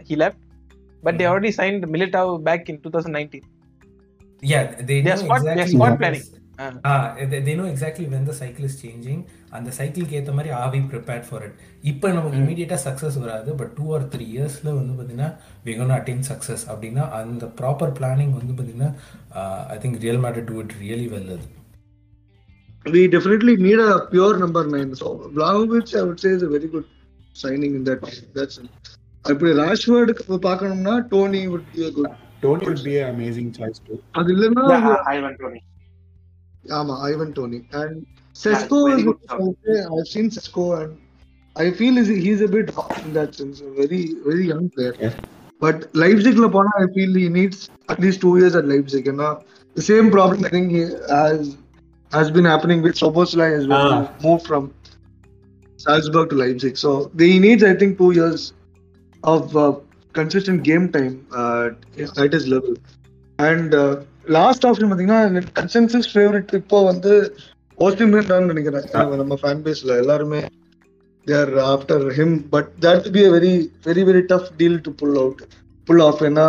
he 0.10 0.18
left 0.22 0.44
but 1.04 1.18
they 1.20 1.28
already 1.30 1.52
signed 1.58 1.86
Militao 1.96 2.32
back 2.48 2.70
in 2.74 2.82
two 2.86 2.92
thousand 2.96 3.18
nineteen 3.20 3.48
Yeah, 4.44 4.62
they 4.80 4.98
They 4.98 4.98
know 5.06 5.16
spot- 5.22 5.42
they 5.42 5.50
are 5.50 5.56
exactly 5.56 5.74
spot 5.74 5.82
when 5.86 5.98
planning. 5.98 6.22
the- 6.26 6.38
Ah. 6.60 6.70
Ah, 6.86 7.02
they- 7.32 7.42
they 7.42 7.54
know 7.56 7.66
exactly 7.68 8.06
when 8.08 8.24
the 8.24 8.36
cycle 8.36 8.66
is 8.66 8.76
changing. 8.82 9.18
அந்த 9.58 9.70
சைக்கிள்க்கு 9.78 10.18
ஏற்ற 10.20 10.32
மாதிரி 10.38 10.52
ஆவி 10.64 10.80
prepared 10.92 11.28
for 11.28 11.44
it 11.48 11.56
இப்போ 11.92 12.08
நமக்கு 12.18 12.40
இமீடியட்டாக 12.42 12.82
success 12.88 13.18
வராது 13.24 13.52
but 13.60 13.72
two 13.78 13.86
or 13.96 14.06
three 14.14 14.26
இயர்ஸில் 14.36 14.76
வந்து 14.80 14.94
பார்த்தீங்கன்னா 14.98 15.30
வி 15.68 15.74
கோன் 15.80 15.96
அட்டைன் 15.98 16.26
சக்ஸஸ் 16.30 16.66
அப்படின்னா 16.74 17.06
அந்த 17.20 17.48
ப்ராப்பர் 17.60 17.94
பிளானிங் 18.00 18.36
வந்து 18.40 18.56
பார்த்தீங்கன்னா 18.58 18.92
I 19.76 19.78
think 19.84 19.98
Real 20.06 20.22
Madrid 20.26 20.48
do 20.52 20.58
it 20.64 20.76
really 20.84 21.08
well 21.16 21.32
அது 21.34 21.48
we 22.86 23.02
definitely 23.08 23.54
need 23.58 23.80
a 23.82 24.08
pure 24.12 24.36
number 24.38 24.62
nine. 24.66 24.92
So 24.96 25.08
Vlahovic, 25.36 25.90
I 25.96 26.04
would 26.04 26.20
say, 26.20 26.30
is 26.30 26.44
a 26.44 26.50
very 26.50 26.68
good 26.68 26.86
signing 27.36 27.74
in 27.76 27.84
that. 27.90 28.00
That's 28.38 28.56
அப்படி 29.26 29.50
ராஷ்வர்டுக்கு 29.60 30.38
பார்க்கணும்னா 30.46 30.94
Toney 31.12 31.42
would 31.54 31.66
be 31.74 31.82
a 31.88 31.92
good. 31.92 32.12
Tony 32.44 32.66
would 32.68 32.84
be 32.84 32.94
an 33.00 33.10
amazing 33.16 33.50
choice 33.58 33.80
too. 33.88 33.98
அது 34.20 34.30
இல்லைன்னா 34.36 34.64
Yeah, 34.70 35.12
Ivan 35.16 35.36
Tony. 35.42 35.60
ஆமா 36.78 36.96
Ivan 37.10 37.34
Toney 37.38 37.60
and 37.82 37.98
Sesko 38.45 38.79
very 38.87 39.01
is 39.01 39.05
good 39.09 39.19
also, 39.39 39.75
I've 39.97 40.11
seen 40.15 40.29
Sesko 40.37 40.65
and 40.81 40.93
I 41.57 41.71
feel 41.81 41.95
is 42.03 42.09
he's 42.27 42.41
a 42.49 42.51
bit 42.57 42.69
hot 42.79 42.95
in 43.05 43.13
that 43.19 43.31
sense, 43.41 43.59
a 43.69 43.73
very 43.81 44.03
very 44.29 44.47
young 44.53 44.65
player. 44.75 44.95
Yeah. 45.05 45.15
But 45.65 45.77
Leipzigல 46.03 46.47
போனா 46.57 46.73
I 46.85 46.89
feel 46.97 47.11
he 47.23 47.29
needs 47.39 47.59
at 47.93 47.99
least 48.05 48.19
two 48.25 48.33
years 48.41 48.55
at 48.61 48.67
Leipzig. 48.73 49.05
And 49.13 49.21
uh, 49.21 49.35
the 49.79 49.85
same 49.91 50.09
problem 50.17 50.41
I 50.49 50.51
think 50.57 50.67
he 50.79 50.83
has 51.21 51.43
has 52.13 52.29
been 52.37 52.49
happening 52.53 52.81
with 52.87 52.97
Soboslai 53.05 53.51
as 53.61 53.65
well. 53.71 53.87
Ah. 53.93 54.01
He 54.03 54.29
moved 54.29 54.45
from 54.51 54.65
Salzburg 55.85 56.27
to 56.33 56.37
Leipzig, 56.43 56.77
so 56.85 56.91
he 57.23 57.39
needs 57.47 57.63
I 57.71 57.75
think 57.81 57.93
two 58.03 58.13
years 58.19 58.43
of 59.25 59.57
uh, 59.57 59.73
consistent 60.21 60.59
game 60.71 60.87
time 60.97 61.15
uh, 61.43 61.65
at 62.25 62.33
his 62.39 62.47
level. 62.57 62.75
And 63.49 63.73
last 64.37 64.65
option 64.69 64.89
பார்த்தீங்கன்னா 64.91 65.23
consensus 65.59 66.09
favourite 66.13 66.51
இப்போ 66.59 66.79
வந்து 66.91 67.13
Osimhen 67.80 68.28
தான் 68.28 68.46
நினைக்கிறேன். 68.46 68.86
நம்ம- 69.14 69.40
fan 69.42 69.64
பேஸ்ல 69.64 69.98
எல்லாருமே 69.98 70.40
they're 71.28 71.54
after 71.68 72.06
him 72.10 72.36
but 72.50 72.70
that 72.82 73.12
be 73.12 73.24
a 73.26 73.30
very 73.30 73.54
very 73.86 74.04
very 74.04 74.22
tough 74.26 74.50
deal 74.58 74.82
to 74.82 74.92
pull 74.94 75.18
out 75.18 75.42
pull 75.88 76.00
off 76.00 76.24
ஏன்னா 76.24 76.48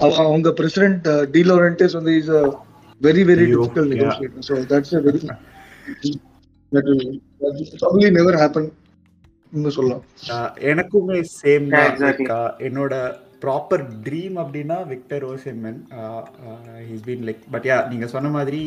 அவ- 0.00 0.24
அவங்க 0.24 0.52
பிரசிடென்ட் 0.52 1.06
டி 1.30 1.42
லோரன்டேஸ் 1.42 1.92
வந்து 1.92 2.16
is 2.16 2.30
a 2.34 2.42
very 3.00 3.22
very 3.24 3.46
difficult 3.52 3.92
yeah. 3.92 4.00
Negotiator 4.02 4.46
so 4.48 4.54
that's 4.66 4.94
a 4.94 5.02
very 5.02 5.20
never 8.10 8.36
happen 8.36 8.64
இன்னும் 9.52 9.70
சொல்லலாம். 9.70 10.04
Uh, 10.28 10.48
எனக்குமே 10.62 11.18
same. 11.40 11.66
என்னோட 12.60 12.94
proper 13.44 13.84
dream 14.06 14.36
அப்படின்னா 14.42 14.78
Victor 14.92 15.26
Osimhen 15.32 15.80
he's 16.88 17.04
been 17.08 17.26
like 17.28 17.42
but 17.54 17.68
yeah 17.70 17.78
நீங்கள் 17.92 18.12
சொன்ன 18.14 18.32
மாதிரி 18.38 18.62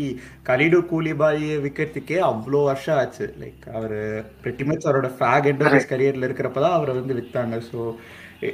கலிடு 0.50 0.80
கூலிபாலியை 0.92 1.58
விற்கிறதுக்கே 1.66 2.20
அவ்வளோ 2.30 2.62
வருஷம் 2.70 3.00
ஆச்சு. 3.02 3.28
லைக் 3.44 3.66
அவர் 3.78 3.98
pretty 4.44 4.66
அவரோட 4.88 5.10
ஃபேக் 5.18 5.50
எண்ட் 5.52 5.66
ஆஃப் 5.66 5.92
கரியரில் 5.92 6.28
இருக்கிறப்ப 6.28 6.62
தான் 6.66 6.78
அவரை 6.78 6.94
வந்து 7.00 7.18
விற்றாங்க 7.20 7.58
so 7.70 7.82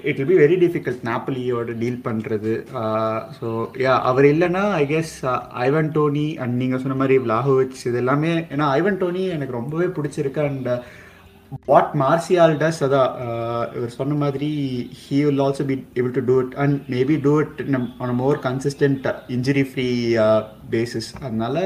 it 0.09 0.17
will 0.19 0.29
be 0.31 0.37
very 0.41 0.57
difficult 0.63 1.01
நாப்பலியோட 1.09 1.71
deal 1.81 2.03
பண்ணுறது 2.05 2.51
ஸோ 3.37 3.47
யா 3.85 3.93
அவர் 4.09 4.25
இல்லைன்னா 4.31 4.61
I 4.81 4.83
guess 4.91 5.15
Ivan 5.65 5.89
Toney 5.97 6.27
and 6.43 6.55
நீங்கள் 6.61 6.81
சொன்ன 6.83 6.97
மாதிரி 7.01 7.15
விலாஹோவிச் 7.25 7.81
இது 7.89 7.99
எல்லாமே 8.03 8.31
ஏன்னா 8.53 8.67
ஐவன் 8.79 8.99
டோனி 9.01 9.23
எனக்கு 9.37 9.59
ரொம்பவே 9.59 9.87
பிடிச்சிருக்கு. 9.97 10.43
அண்ட் 10.49 10.69
வாட் 11.69 11.93
மார்சியால் 12.01 12.53
டஸ் 12.61 12.81
அதான் 12.85 13.09
uh, 13.25 13.63
இவர் 13.77 13.95
சொன்ன 13.97 14.17
மாதிரி 14.23 14.49
he 15.01 15.17
will 15.25 15.41
also 15.45 15.63
be 15.71 15.75
able 15.99 16.13
to 16.17 16.23
do 16.29 16.35
it 16.43 16.55
and 16.63 16.77
maybe 16.95 17.15
do 17.25 17.33
it 17.43 17.59
on 18.05 18.15
more 18.21 18.39
consistent 18.47 19.07
injury 19.35 19.65
free 19.71 19.87
basis 20.75 21.09
அதனால 21.25 21.57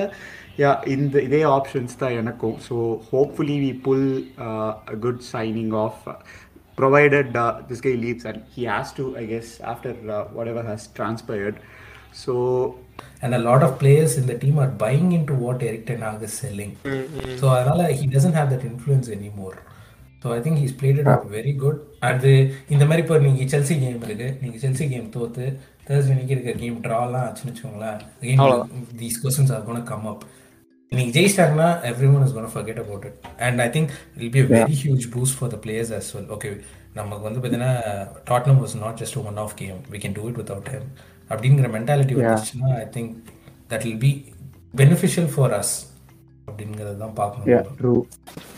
யா 0.62 0.72
இந்த 0.96 1.16
இதே 1.28 1.42
ஆப்ஷன்ஸ் 1.58 2.00
தான் 2.02 2.18
எனக்கும் 2.22 2.58
so 2.68 2.76
hopefully 3.12 3.58
we 3.66 3.72
pull 3.88 4.10
good 5.06 5.24
signing 5.36 5.76
of 5.86 6.04
provided 6.82 7.28
uh, 7.36 7.52
this 7.70 7.80
guy 7.84 7.94
leaves 8.02 8.24
and 8.30 8.40
he 8.56 8.64
has 8.72 8.88
to 8.98 9.04
i 9.22 9.24
guess 9.30 9.48
after 9.72 9.92
uh, 10.16 10.20
whatever 10.38 10.62
has 10.68 10.82
transpired 10.98 11.56
so 12.16 12.34
and 13.22 13.34
a 13.34 13.40
lot 13.40 13.64
of 13.64 13.78
players 13.80 14.18
in 14.18 14.26
the 14.28 14.38
team 14.38 14.58
are 14.60 14.70
buying 14.70 15.12
into 15.12 15.34
what 15.36 15.62
Eric 15.62 15.86
Ten 15.86 16.02
Hag 16.02 16.24
is 16.24 16.34
selling. 16.34 16.72
So 17.40 17.46
அதனால 17.56 17.88
he 18.00 18.06
doesn't 18.08 18.36
have 18.40 18.50
that 18.54 18.64
influence 18.72 19.08
anymore. 19.18 19.56
So 20.24 20.28
I 20.32 20.42
think 20.42 20.58
he's 20.58 20.74
played 20.74 20.98
it 21.00 21.08
up 21.08 21.24
very 21.34 21.54
good. 21.64 21.76
அது 22.10 22.32
இந்த 22.74 22.84
மாதிரி 22.86 23.04
இப்போ 23.04 23.18
நீங்கள் 23.26 23.50
Chelsea 23.54 23.76
game 23.84 24.02
இருக்கு 24.08 24.30
நீங்கள் 24.42 24.62
Chelsea 24.64 24.86
game 24.94 25.08
தோத்து 25.16 25.46
Thursday 25.88 26.12
அன்னைக்கு 26.14 26.36
இருக்க 26.36 26.54
கேம் 26.64 26.80
ட்ராலாம் 26.86 27.26
ஆச்சுன்னு 27.28 27.52
வச்சுக்கோங்களேன் 27.52 28.00
again 28.22 28.42
these 29.04 29.18
questions 29.24 29.52
are 29.56 29.64
going 29.68 29.80
to 29.82 29.88
come 29.92 30.08
up. 30.14 30.22
நீங்க 30.92 31.12
ஜெயிச்சிட்டாங்கன்னா 31.16 31.70
everyone 32.12 32.24
is 32.26 32.34
gonna 32.36 32.52
forget 32.54 32.80
about 32.84 33.06
it 33.08 33.18
and 33.46 33.62
I 33.64 33.70
think 33.74 33.90
it'll 34.20 34.32
be 34.36 34.44
very 34.52 34.76
huge 34.84 35.06
boost 35.16 35.38
for 35.38 35.52
the 35.54 35.58
players 35.66 35.92
as 35.98 36.10
well 36.16 36.30
okay 36.36 36.50
நமக்கு 37.00 37.24
வந்து 37.28 37.40
பார்த்தீங்கன்னா 37.40 37.74
Tottenham 38.30 38.60
was 38.62 38.76
not 38.84 39.00
just 39.02 39.18
one 39.24 39.40
of 39.44 39.56
game 39.62 39.80
we 39.94 40.00
can 40.04 40.16
do 40.20 40.26
it 40.30 40.40
without 40.42 40.70
him 40.76 40.88
அப்படிங்கிற 41.32 41.70
mentality 41.76 42.16
வந்துச்சுன்னா 42.20 42.72
I 42.84 42.86
think 42.96 43.12
that 43.74 43.86
will 43.88 44.02
be 44.06 44.12
beneficial 44.74 45.30
for 45.36 45.56
us 45.60 45.76
அப்படிங்கிறது 46.48 46.98
தான் 47.04 47.18
பார்க்கணும் 47.22 48.56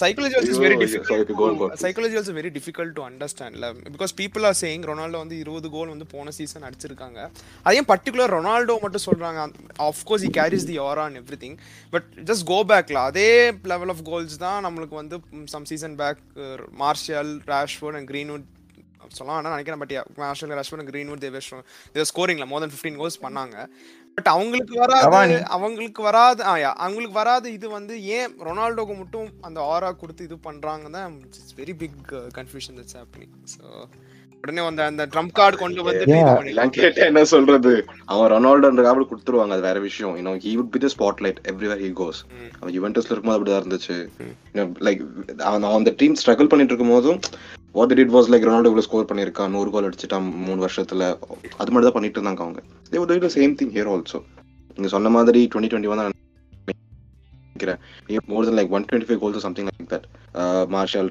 psychology 0.00 0.34
also 0.38 0.60
very 0.64 0.76
difficult. 0.82 1.72
Psychology 1.82 2.14
also 2.18 2.32
very 2.38 2.50
difficult 2.54 2.94
to 2.98 3.02
அண்டர்ஸ்டாண்ட்ல 3.08 3.66
because 3.94 4.12
people 4.20 4.44
are 4.48 4.56
saying 4.60 4.84
Ronaldo 4.90 5.18
வந்து 5.24 5.36
இருபது 5.42 5.68
கோல் 5.74 5.92
வந்து 5.92 6.06
போன 6.14 6.32
season 6.38 6.64
அடிச்சிருக்காங்க. 6.68 7.18
அதையும் 7.66 7.88
பர்டிகுலர் 7.92 8.32
ரொனால்டோ 8.36 8.76
மட்டும் 8.84 9.04
சொல்றாங்க. 9.08 9.42
Of course 9.88 10.24
he 10.28 10.30
carries 10.38 10.66
the 10.70 10.76
R 10.88 11.00
on 11.04 11.16
everything 11.44 11.56
but 11.94 12.08
just 12.30 12.46
go 12.52 12.58
பேக்ல 12.72 13.00
அதே 13.10 13.28
லெவல் 13.72 13.92
ஆஃப் 13.94 14.02
கோல்ஸ் 14.10 14.36
தான் 14.46 14.64
நம்மளுக்கு 14.68 14.96
வந்து 15.02 15.18
some 15.54 15.68
season 15.72 15.96
back 16.02 16.22
Martial 16.84 17.32
Rashford 17.54 17.98
and 18.00 18.10
Greenwood 18.12 18.46
சொல்லலாம் 19.16 19.36
வேணாம் 19.38 19.54
நினைக்கிறேன் 19.54 19.80
but 19.82 19.92
Martial 20.22 20.54
Rashford 20.58 20.82
and 20.82 20.92
Greenwood 20.94 21.22
they were 21.24 22.08
ஸ்கோரிங்ல 22.12 22.46
more 22.52 22.62
than 22.64 22.72
fifteen 22.74 22.98
goals 23.02 23.20
பண்ணாங்க. 23.26 23.56
But 24.16 24.30
அவங்களுக்கு 24.34 24.74
வராது. 24.82 25.36
அவங்களுக்கு 25.56 26.02
வராது 26.08 26.42
அவங்களுக்கு 26.84 27.16
வராது. 27.20 27.46
இது 27.58 27.66
வந்து 27.76 27.94
ஏன் 28.16 28.34
ரொனால்டோக்கு 28.48 28.94
மட்டும் 29.02 29.28
அந்த 29.46 29.60
ஆரா 29.74 29.90
கொடுத்து 30.02 30.26
இது 30.28 30.36
பண்றாங்க 30.48 30.88
தான் 30.96 31.14
it's 31.28 31.54
very 31.60 31.74
big 31.82 32.12
confusion 32.38 32.76
that's 32.80 32.98
happening 33.00 33.34
so 33.54 33.64
உடனே 34.44 34.62
வந்து 34.66 34.82
அந்த 34.86 35.02
ட்ரம்ப் 35.12 35.34
கார்டு 35.38 35.56
கொண்டு 35.62 35.82
வந்து 35.86 36.16
என்ன 37.08 37.20
சொல்றது? 37.32 37.72
அவன் 38.12 38.30
ரொனால்டோன்ற 38.34 38.82
காப்பில் 38.86 39.08
கொடுத்துருவாங்க 39.10 39.56
அது 39.56 39.66
வேற 39.68 39.78
விஷயம். 39.86 40.14
You know 40.18 40.34
he 40.44 40.52
would 40.58 40.72
be 40.74 40.80
the 40.84 40.90
spotlight 40.94 41.38
everywhere 41.52 41.82
he 41.84 41.90
goes 42.02 42.20
அவன் 42.60 42.74
யுவென்டஸ்ல 42.78 43.12
இருக்கும்போது 43.12 43.38
அப்படிதான் 43.38 43.64
இருந்துச்சு. 43.64 43.96
லைக் 44.88 45.02
அவன் 45.48 45.68
அந்த 45.78 45.94
டீம் 46.02 46.18
ஸ்ட்ரகிள் 46.22 46.50
பண்ணிட்டு 46.52 46.74
இருக்கும் 46.74 46.94
போதும் 46.96 47.20
what 47.74 47.92
it 48.02 48.14
was 48.16 48.28
like 48.32 48.46
Ronaldo 48.48 48.70
இவ்வளவு 48.70 48.86
ஸ்கோர் 48.88 49.08
பண்ணிருக்கான் 49.10 49.52
நூறு 49.54 49.70
கோல் 49.74 49.86
அடிச்சிட்டான் 49.88 50.26
மூணு 50.46 50.60
வருஷத்துல. 50.66 51.02
அது 51.60 51.68
மட்டும் 51.72 51.88
தான் 51.88 51.96
பண்ணிட்டு 51.96 52.18
இருந்தாங்க 52.18 52.42
அவங்க. 52.46 52.60
They 52.92 52.98
would 53.00 53.12
do 53.12 53.22
the 53.26 53.32
same 53.36 53.54
thing 53.60 53.72
here 53.76 53.90
also 53.94 54.20
நீங்க 54.76 54.90
சொன்ன 54.96 55.10
மாதிரி 55.16 55.40
டுவெண்ட்டி 55.52 55.70
டுவெண்ட்டி 55.72 55.90
ஒன் 55.94 56.02
நினைக்கிறேன். 57.48 57.80
More 58.32 58.46
than 58.48 58.58
like 58.58 58.72
one 58.76 58.86
twenty 58.88 59.08
five 59.08 59.20
goals 59.24 59.44
something 59.46 59.68
like 59.70 59.88
that 59.94 60.06
Martial 60.74 61.10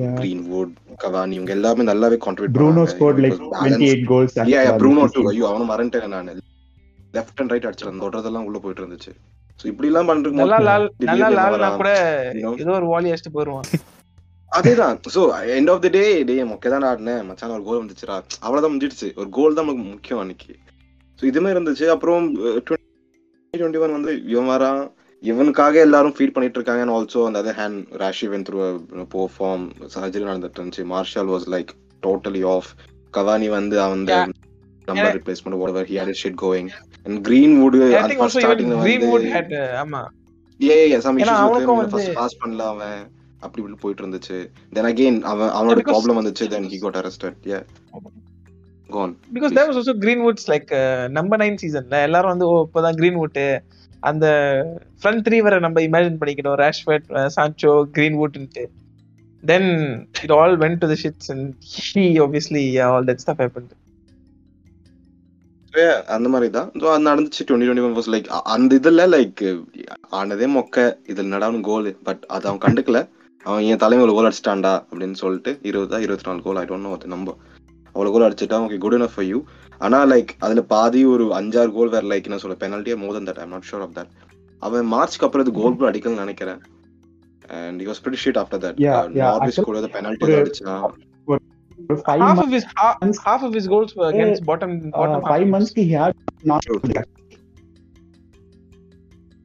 Yeah. 0.00 0.14
Greenwood 0.20 0.72
Cavani 1.02 1.34
இவங்க 1.38 1.52
எல்லாமே 1.58 1.82
நல்லாவே 1.90 2.16
contribute 2.24 2.56
Bruno 2.60 2.84
scored 2.92 3.18
like 3.24 3.36
28 3.40 4.00
goals 4.12 4.32
as 4.40 4.48
yeah, 4.52 4.62
yeah, 4.64 4.70
well 4.70 4.80
Bruno 4.82 5.02
this 5.04 5.12
too. 5.16 5.22
season. 5.22 5.32
ஐயோ 5.34 5.46
அவனும் 5.50 5.70
மறந்துட்டேன் 5.72 6.14
நான். 6.16 6.30
லெஃப்ட் 7.16 7.40
அண்ட் 7.42 7.52
ரைட் 7.54 7.68
அடிச்சிருந்தேன் 7.68 8.04
தொடுறதெல்லாம் 8.06 8.46
உள்ள 8.48 8.58
போயிட்டு 8.64 8.82
இருந்துச்சு. 8.84 9.12
சோ 9.60 9.66
இப்படி 9.72 9.88
எல்லாம் 9.90 10.08
பண்ணிட்டு 10.08 10.40
நல்லா 10.40 10.58
லால் 10.68 10.86
நல்லா 11.12 11.44
வரான். 11.54 11.78
கூட? 11.80 11.90
ஏதோ 12.62 12.74
ஒரு 12.80 12.88
வாலி 12.92 13.10
அடிச்சுட்டு 13.12 13.36
போயிருவான். 13.36 13.66
அதேதான். 14.56 15.00
So 15.14 15.20
end 15.54 15.70
of 15.70 15.82
the 15.82 15.88
day 15.88 16.22
day 16.22 16.42
மொக்க 16.42 16.78
தான் 16.78 16.82
ஆடினேன். 16.82 17.24
மச்சான் 17.24 17.50
ஒரு 17.50 17.62
கோல் 17.62 17.84
வந்துச்சுடா. 17.84 18.22
அவ்வளவுதான் 18.40 18.78
முடிஞ்சிடுச்சு. 18.78 19.14
ஒரு 19.14 19.28
கோல் 19.28 19.54
தான் 19.54 19.64
நமக்கு 19.64 19.90
முக்கியம் 19.90 20.18
அன்னைக்கு. 20.18 20.56
சோ 21.20 21.24
இது 21.24 21.40
மாதிரி 21.40 21.60
இருந்துச்சு. 21.60 21.86
அப்புறம் 21.86 22.36
டுவெண்ட்டி 22.36 23.78
ஒன் 23.78 23.92
வந்து 23.92 24.24
இவன் 24.24 24.60
வரான் 24.60 24.92
இவனுக்காக 25.20 25.74
எல்லாரும் 25.74 26.14
ஃபீல் 26.18 26.32
பண்ணிட்டு 26.32 26.60
இருக்காங்க. 26.60 26.92
அண்ட் 26.92 27.10
ஆல்சோ 27.10 27.24
அந்த 27.24 27.42
other 27.42 27.60
hand 27.60 28.02
Rashy 28.02 28.26
went 28.26 28.44
through 28.50 29.04
poor 29.08 29.30
form 29.38 29.70
surgery 29.94 30.24
நடந்துட்டு 30.24 30.54
இருந்துச்சு. 30.58 30.84
Martial 30.84 31.26
was 31.26 31.48
like 31.50 31.68
totally 32.02 32.46
off 32.46 32.66
Cavani 33.10 33.48
வந்து 33.48 33.80
அவன். 33.80 34.32
Number. 34.84 35.22
Replacement 35.22 35.50
whatever 35.50 35.88
he 35.88 35.92
had 35.92 36.08
his 36.08 36.14
shit 36.22 36.34
going. 36.42 36.68
And 37.04 37.28
greenwood 37.28 37.86
I 37.86 37.94
அது 37.94 38.14
think 38.14 38.16
first 38.16 38.20
also 38.20 38.40
even 38.40 38.44
starting 38.44 38.68
ல 38.68 38.82
Greenwood 38.82 39.30
வந்து 39.30 39.56
uh, 39.56 39.58
ஆமா. 39.58 40.04
அவனுக்கும் 41.22 41.80
him 41.80 41.86
வந்து- 41.86 41.88
ஃபர்ஸ்ட் 41.88 42.14
பாஸ் 42.14 42.38
பண்ணல 42.44 42.58
அவன். 42.58 43.19
அப்படி 43.44 43.60
இப்படி 43.62 43.78
போயிட்டு 43.82 44.02
இருந்துச்சு 44.04 44.38
தென் 44.76 44.88
அகைன் 44.90 45.20
அவன் 45.32 45.52
அவனோட 45.58 45.82
ப்ராப்ளம் 45.90 46.20
வந்துச்சு 46.20 46.46
then 46.54 46.68
got 46.86 46.96
arrested. 47.00 47.34
Yeah. 47.52 47.62
Go 48.90 48.98
on. 49.04 49.10
Because 49.36 49.54
there 49.56 49.68
was 49.68 49.78
also 49.80 49.94
Greenwood's 50.04 50.48
like 50.52 50.70
number 51.18 51.40
nine 51.42 51.58
சீசன்ல 51.62 51.98
எல்லாரும் 52.06 52.32
வந்து 52.32 52.46
இப்போதான் 52.66 52.98
கிரீன்வுட் 53.00 53.40
அந்த 54.10 54.26
ஃப்ரண்ட் 55.00 55.24
த்ரீ 55.26 55.38
வரை 55.46 55.56
நம்ம 55.66 55.80
இமேஜின் 55.88 56.20
பண்ணிக்கணும். 56.20 56.56
Rashford 56.64 57.08
Sancho 57.36 57.72
கிரீன்வுட்ன்ட்டு 57.96 58.64
then 59.42 59.68
it 60.24 60.34
all 60.38 60.56
went 60.64 60.80
to 60.84 60.88
the 60.92 60.98
shits 61.04 61.30
and 61.34 61.46
he 61.76 62.04
obviously 62.24 62.64
all 62.88 63.06
that 63.10 63.22
stuff 63.24 63.42
happened 63.44 63.76
அந்த 66.14 66.28
மாதிரி 66.32 66.48
தான் 66.56 66.68
ஸோ 66.80 66.86
அது 66.92 67.08
நடந்துச்சு. 67.10 67.42
டுவெண்ட்டி 67.48 67.66
டுவெண்ட்டி 67.68 67.86
ஒன் 67.88 68.14
லைக் 68.14 68.28
அந்த 68.54 68.78
இதுல 68.80 69.02
லைக் 69.14 69.42
ஆனதே 70.20 70.46
மொக்க. 70.56 70.86
இதில் 71.12 71.32
நடாவும் 71.34 71.64
கோல் 71.68 71.88
பட் 72.08 72.22
அது 72.36 72.48
அவன் 72.50 72.64
கண்டுக்கல. 72.66 73.00
அவன் 73.44 73.62
என் 73.62 73.76
தலைமையில் 73.76 74.14
கோல் 74.14 74.28
அடிச்சிட்டான்டா 74.28 74.72
அப்படின்னு 74.90 75.12
சொல்லிட்டு 75.12 75.58
இருபதா 75.62 76.00
இருபத்தி 76.00 76.30
நாலு 76.30 76.42
கோல் 76.42 76.56
ஐ 76.56 76.64
டோன்ட் 76.64 76.80
நோ 76.80 76.92
அது 76.92 77.06
நம்ப. 77.06 77.36
அவ்வளோ 77.94 78.10
கோல் 78.12 78.26
அடிச்சிட்டான் 78.30 78.64
okay 78.64 78.78
good 78.78 78.94
enough 78.94 79.14
for 79.16 79.24
you. 79.24 79.44
ஆனா 79.78 80.06
லைக் 80.06 80.28
அதுல 80.38 80.62
பாதி 80.62 81.04
ஒரு 81.04 81.24
அஞ்சாறு 81.24 81.72
கோல் 81.72 81.88
வேற 81.88 82.06
லைக் 82.06 82.22
என்ன 82.22 82.38
சொல்ல 82.38 82.56
பெனால்ட்டியே 82.56 82.96
more 82.96 83.22
that 83.22 83.38
I'm 83.38 83.48
not 83.48 83.62
sure 83.70 83.80
of 83.80 83.94
that 83.94 84.10
அவன் 84.58 84.86
மார்ச்க்கு 84.86 85.26
அப்புறம் 85.26 85.46
இது 85.46 85.60
கோல் 85.60 85.76
கூட 85.76 85.90
அடிக்கலன்னு 85.90 86.16
நினைக்கிறேன். 86.16 86.60
And 87.48 87.82
that. 87.82 88.74
Yeah, 88.76 88.92
Uh, 88.92 89.04
yeah, 89.04 89.12
Norwich 89.12 89.58
actually, 89.58 89.62
கூட 89.62 89.80
பெனால்ட்டி 89.80 90.32
அடிச்சான். 90.40 90.92
ஒரு 91.24 91.38
five 91.88 92.20
half 92.20 92.34
months, 92.34 92.38
of 92.38 92.52
his 92.52 92.64
half, 92.80 92.94
half 93.24 93.42
of 93.42 93.52
his 93.54 93.66
goals 93.68 93.96
were 93.96 94.08
against 94.12 94.40
bottom 94.44 94.70
uh, 94.70 94.90
bottom 94.90 95.22
five 95.22 95.46
half. 95.46 95.52
months 95.54 95.72
he 95.74 95.86
had 95.98 96.12
not 96.44 96.66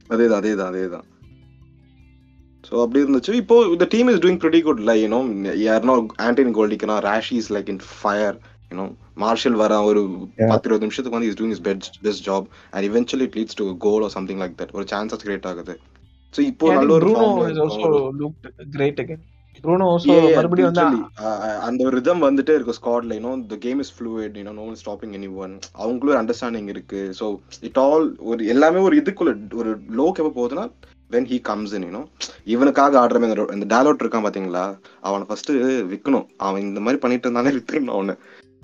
அதேதான் 0.09 0.41
அதேதான் 0.41 0.69
அதேதான். 0.71 1.05
ஸோ 2.68 2.74
அப்படி 2.84 3.03
இருந்துச்சு. 3.03 3.34
இப்போ 3.41 3.55
இந்த 3.76 3.86
team 3.93 4.09
is 4.11 4.22
doing 4.24 4.41
pretty 4.43 4.61
good 4.68 4.82
like 4.89 4.95
you know 5.03 5.20
யாருனோ 5.68 5.95
Antony 6.28 6.53
கோல்டிக்கனா 6.59 6.97
Rashy 7.07 7.36
is 7.41 7.51
like 7.55 7.72
in 7.74 7.82
fire 7.97 8.38
you know 8.72 8.86
Martial 9.24 9.57
வர 9.63 9.74
ஒரு. 9.89 10.01
பத்து 10.51 10.66
இருபது 10.68 10.86
நிமிஷத்துக்கு 10.88 11.18
வந்து 11.18 11.30
is 11.32 11.38
doing 11.41 11.55
is 11.57 11.63
best 11.68 11.97
best 12.07 12.26
job 12.30 12.47
and 12.74 12.88
eventually 12.89 13.28
it 13.30 13.38
leads 13.39 13.59
to 13.61 13.68
goal 13.86 14.05
or 14.07 14.16
something 14.18 14.41
like 14.43 14.57
that 14.61 14.74
ஒரு 14.80 14.88
chances 14.93 15.24
create 15.28 15.47
ஆகுது. 15.51 15.76
So 16.34 16.41
இப்போ 16.51 16.74
நல்ல 16.78 16.93
ஒரு 16.97 17.05
Bruno 17.05 17.22
form 17.22 17.38
ல 17.39 17.45
has 17.47 17.57
இருக்கும். 17.57 17.86
also 17.86 18.11
looked 18.22 18.47
great 18.78 18.97
again. 19.05 19.22
Bruno 19.63 19.86
also 19.91 20.07
Yeah, 20.09 20.24
yeah, 20.24 20.34
மறுபடியும் 20.38 20.70
வந்து. 20.72 20.97
Uh, 21.28 21.36
uh, 21.45 21.53
அந்த 21.68 21.80
ஒரு 21.88 21.93
ரிதம் 21.99 22.26
வந்துட்டே 22.26 22.55
இருக்கு 22.57 22.78
ஸ்காட்ல 22.80 23.18
you know 23.18 23.32
the 23.53 23.57
game 23.66 23.80
is 23.84 23.93
fluid 23.97 24.36
you know 24.39 24.53
no 24.57 24.66
one 24.72 24.80
stopping 24.82 25.13
anyone 25.43 25.53
அவங்களும் 25.84 26.13
ஒரு 26.13 26.20
அண்டர்ஸ்டாண்டிங் 26.24 26.70
இருக்கு. 26.74 27.01
ஸோ 27.20 27.28
இட் 27.70 27.80
ஆல் 27.86 28.07
ஒரு 28.32 28.49
எல்லாமே 28.55 28.82
ஒரு 28.89 28.97
இதுக்குள்ள 29.01 29.34
ஒரு 29.61 29.72
லோக்கு 29.99 30.22
எப்போ 30.24 30.34
போகுதுன்னா 30.39 30.66
when 31.11 31.27
he 31.31 31.37
comes 31.41 31.73
in 31.77 31.85
you know 31.87 32.01
இவனுக்காக 32.53 32.93
ஆடுற 33.01 33.19
மாதிரி 33.23 33.43
இந்த- 33.55 33.69
டேலோட் 33.73 34.01
இருக்கான் 34.03 34.25
பாத்தீங்களா? 34.25 34.63
அவனை 35.01 35.25
ஃபர்ஸ்ட் 35.29 35.51
விற்கணும் 35.91 36.25
அவன் 36.37 36.61
இந்த 36.61 36.79
மாதிரி 36.79 37.01
பண்ணிட்டு 37.03 37.29
இருந்தாலே 37.29 37.55
வித்துடணும் 37.57 37.95
அவனை. 37.97 38.15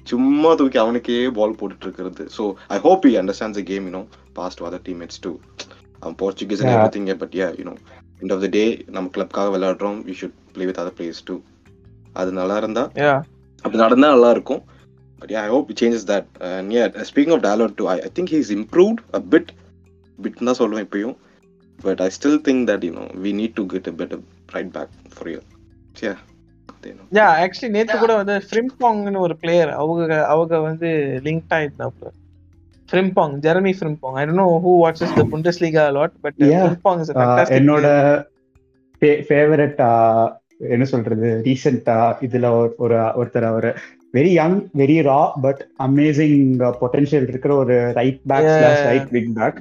சும்மா 0.04 0.52
தூக்கி 0.60 0.78
அவனுக்கே 0.78 1.18
பால் 1.38 1.58
போட்டுட்டு 1.60 1.86
இருக்கிறது. 1.88 2.24
So 2.38 2.44
I 2.68 2.78
hope 2.86 3.06
he 3.06 3.12
understands 3.22 3.64
game 3.64 3.88
you know 3.88 4.02
past 4.34 4.62
other 4.62 4.86
teammates 4.88 5.22
too 5.22 5.32
அவன் 6.00 6.16
Portuguese. 6.22 6.64
Everything 6.96 7.18
but 7.24 7.36
yeah 7.42 7.48
you know 7.60 7.74
end 8.22 8.34
of 8.34 8.44
the 8.46 8.48
day 8.58 8.64
நம்ம 8.96 9.10
கிளப்காக 9.18 9.48
விளையாடுறோம். 9.56 10.00
We 10.08 10.14
should 10.22 10.38
play 10.54 10.66
with 10.66 10.78
other 10.78 10.96
players 10.98 11.26
too 11.26 11.36
அது 12.14 12.32
நல்லா 12.32 12.58
இருந்தா 12.58 12.86
yeah. 12.96 13.20
அப்படி 13.58 13.78
நடந்தா 13.78 14.10
நல்லா 14.10 14.30
இருக்கும். 14.30 14.62
But 15.20 15.32
I 15.32 15.48
hope 15.48 15.70
changes 15.82 16.08
that 16.12 16.28
yeah 16.76 17.06
speaking 17.10 17.34
of 17.38 17.44
Dalot 17.48 17.74
too 17.76 17.88
I 17.90 18.00
think 18.20 18.32
he's 18.36 18.52
improved 18.58 19.02
a 19.14 19.22
bit 19.32 19.52
bit 20.22 20.40
தான் 20.50 20.60
சொல்லுவேன் 20.60 20.86
இப்பயும். 20.88 21.16
But 21.82 22.02
I 22.02 22.10
still 22.18 22.40
think 22.46 22.64
that 22.70 22.84
you 22.84 22.92
no 22.94 23.06
we 23.24 23.32
need 23.36 23.54
to 23.54 23.66
get 23.66 23.88
a 23.88 23.96
better 24.00 24.24
right 24.50 24.72
back 24.72 24.94
for 25.14 25.30
you 25.30 25.40
yeah 26.02 26.14
yeah 27.12 27.28
actually 27.42 27.70
நேத்து 27.70 27.98
கூட 27.98 28.16
வந்து 28.16 28.36
ஃப்ரிம்பாங்னு 28.48 29.20
ஒரு 29.20 29.36
player 29.38 29.72
அவங்க 29.76 30.02
அவங்க 30.28 30.60
வந்து 30.60 30.90
link 31.24 31.54
ஆயிட்டாப்ல. 31.54 32.08
Frimpong 32.90 33.34
Jeremie 33.40 33.74
Frimpong 33.78 34.16
I 34.16 34.24
don't 34.26 34.42
know 34.42 34.48
who 34.64 34.72
watches 34.82 35.16
the 35.16 35.24
Bundesliga 35.32 35.84
lot 35.92 36.16
but 36.22 36.40
Yeah. 36.44 36.64
Frimpong 36.64 37.00
is 37.00 37.12
a 37.12 37.16
Uh, 37.16 37.20
fantastic 37.22 37.58
என்னோட. 37.58 37.88
Favourite 39.28 39.80
என்ன 40.70 40.86
சொல்றது 40.86 41.42
ரீசெண்டா 41.46 41.96
இதுல 42.22 42.48
ஒரு- 42.58 42.76
ஒரு 42.78 42.98
ஒருத்தர் 43.20 43.44
அவர். 43.44 43.70
Very 44.14 44.32
young 44.34 44.58
very 44.78 44.98
raw 45.06 45.20
but 45.42 45.62
amazing 45.80 46.40
potential 46.82 47.28
இருக்கிற 47.28 47.56
ஒரு 47.56 47.78
right 47.94 48.22
back 48.28 48.46
Yeah. 48.46 48.58
Slash 48.58 48.84
right 48.86 49.10
wing 49.10 49.34
back 49.34 49.60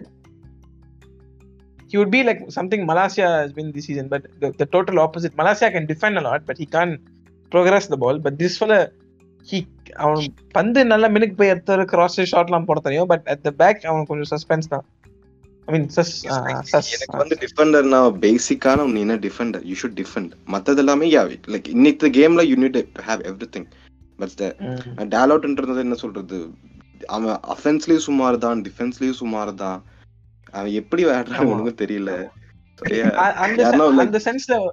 he 1.91 1.97
would 1.99 2.13
be 2.17 2.23
like 2.29 2.41
something 2.57 2.81
Malasia 2.91 3.29
has 3.43 3.53
been 3.59 3.69
this 3.77 3.87
season, 3.89 4.07
but 4.13 4.23
the, 4.43 4.49
the 4.61 4.67
total 4.75 4.99
opposite. 5.05 5.33
Malasia 5.41 5.69
can 5.77 5.87
defend 5.93 6.17
a 6.21 6.25
lot, 6.29 6.41
but 6.49 6.57
he 6.63 6.67
can't 6.77 6.97
progress 7.53 7.87
the 7.93 7.99
ball. 8.03 8.19
But 8.27 8.35
this 8.43 8.57
fella, 8.63 8.79
he 9.51 9.59
அவன் 10.03 10.25
பந்து 10.57 10.81
நல்ல 10.93 11.05
மினுக்கு 11.15 11.37
போய் 11.39 11.53
எடுத்து 11.53 11.85
cross 11.93 12.19
ஷாட்லாம் 12.33 12.67
போட 12.69 12.81
தெரியும் 12.87 13.09
but 13.13 13.25
at 13.33 13.45
the 13.47 13.51
back 13.63 13.81
அவன் 13.91 14.07
கொஞ்சம் 14.11 14.31
சஸ்பென்ஸ் 14.33 14.71
தான். 14.75 14.85
ஐ 15.69 15.71
மீன் 15.75 15.89
சஸ் 15.97 16.13
எனக்கு 16.97 17.21
வந்து 17.23 17.39
டிஃபெண்டர்னா 17.45 18.01
பேசிக்கான 18.25 18.87
நீ 18.95 19.01
என்ன 19.07 19.17
டிஃபெண்டர் 19.27 19.65
யூ 19.71 19.77
ஷுட் 19.83 19.99
டிஃபெண்ட் 20.03 20.33
மத்தது 20.55 20.83
எல்லாமே 20.85 21.09
யா 21.15 21.23
லைக் 21.55 21.69
இன்னைக்கு 21.77 22.11
கேம்ல 22.19 22.45
you 22.51 22.57
need 22.65 22.79
have 23.09 23.23
everything 23.57 23.69
but 24.21 24.43
டேலவுட்ன்றது 25.17 25.81
என்ன 25.87 25.99
சொல்றது? 26.05 26.39
அவன் 27.17 27.37
அஃபென்ஸ்லயும் 27.55 28.07
சுமார் 28.09 28.39
தான் 28.47 28.63
டிஃபென்ஸ்லயும் 28.69 29.21
சுமார் 29.23 29.53
தான். 29.65 29.81
அவன் 30.53 30.73
எப்படி 30.73 31.05
விளையாடுறான். 31.05 31.51
ஒண்ணுமே 31.51 31.71
தெரியல? 31.71 32.29
அந்த 33.97 34.21
சென்ஸ்ல 34.25 34.69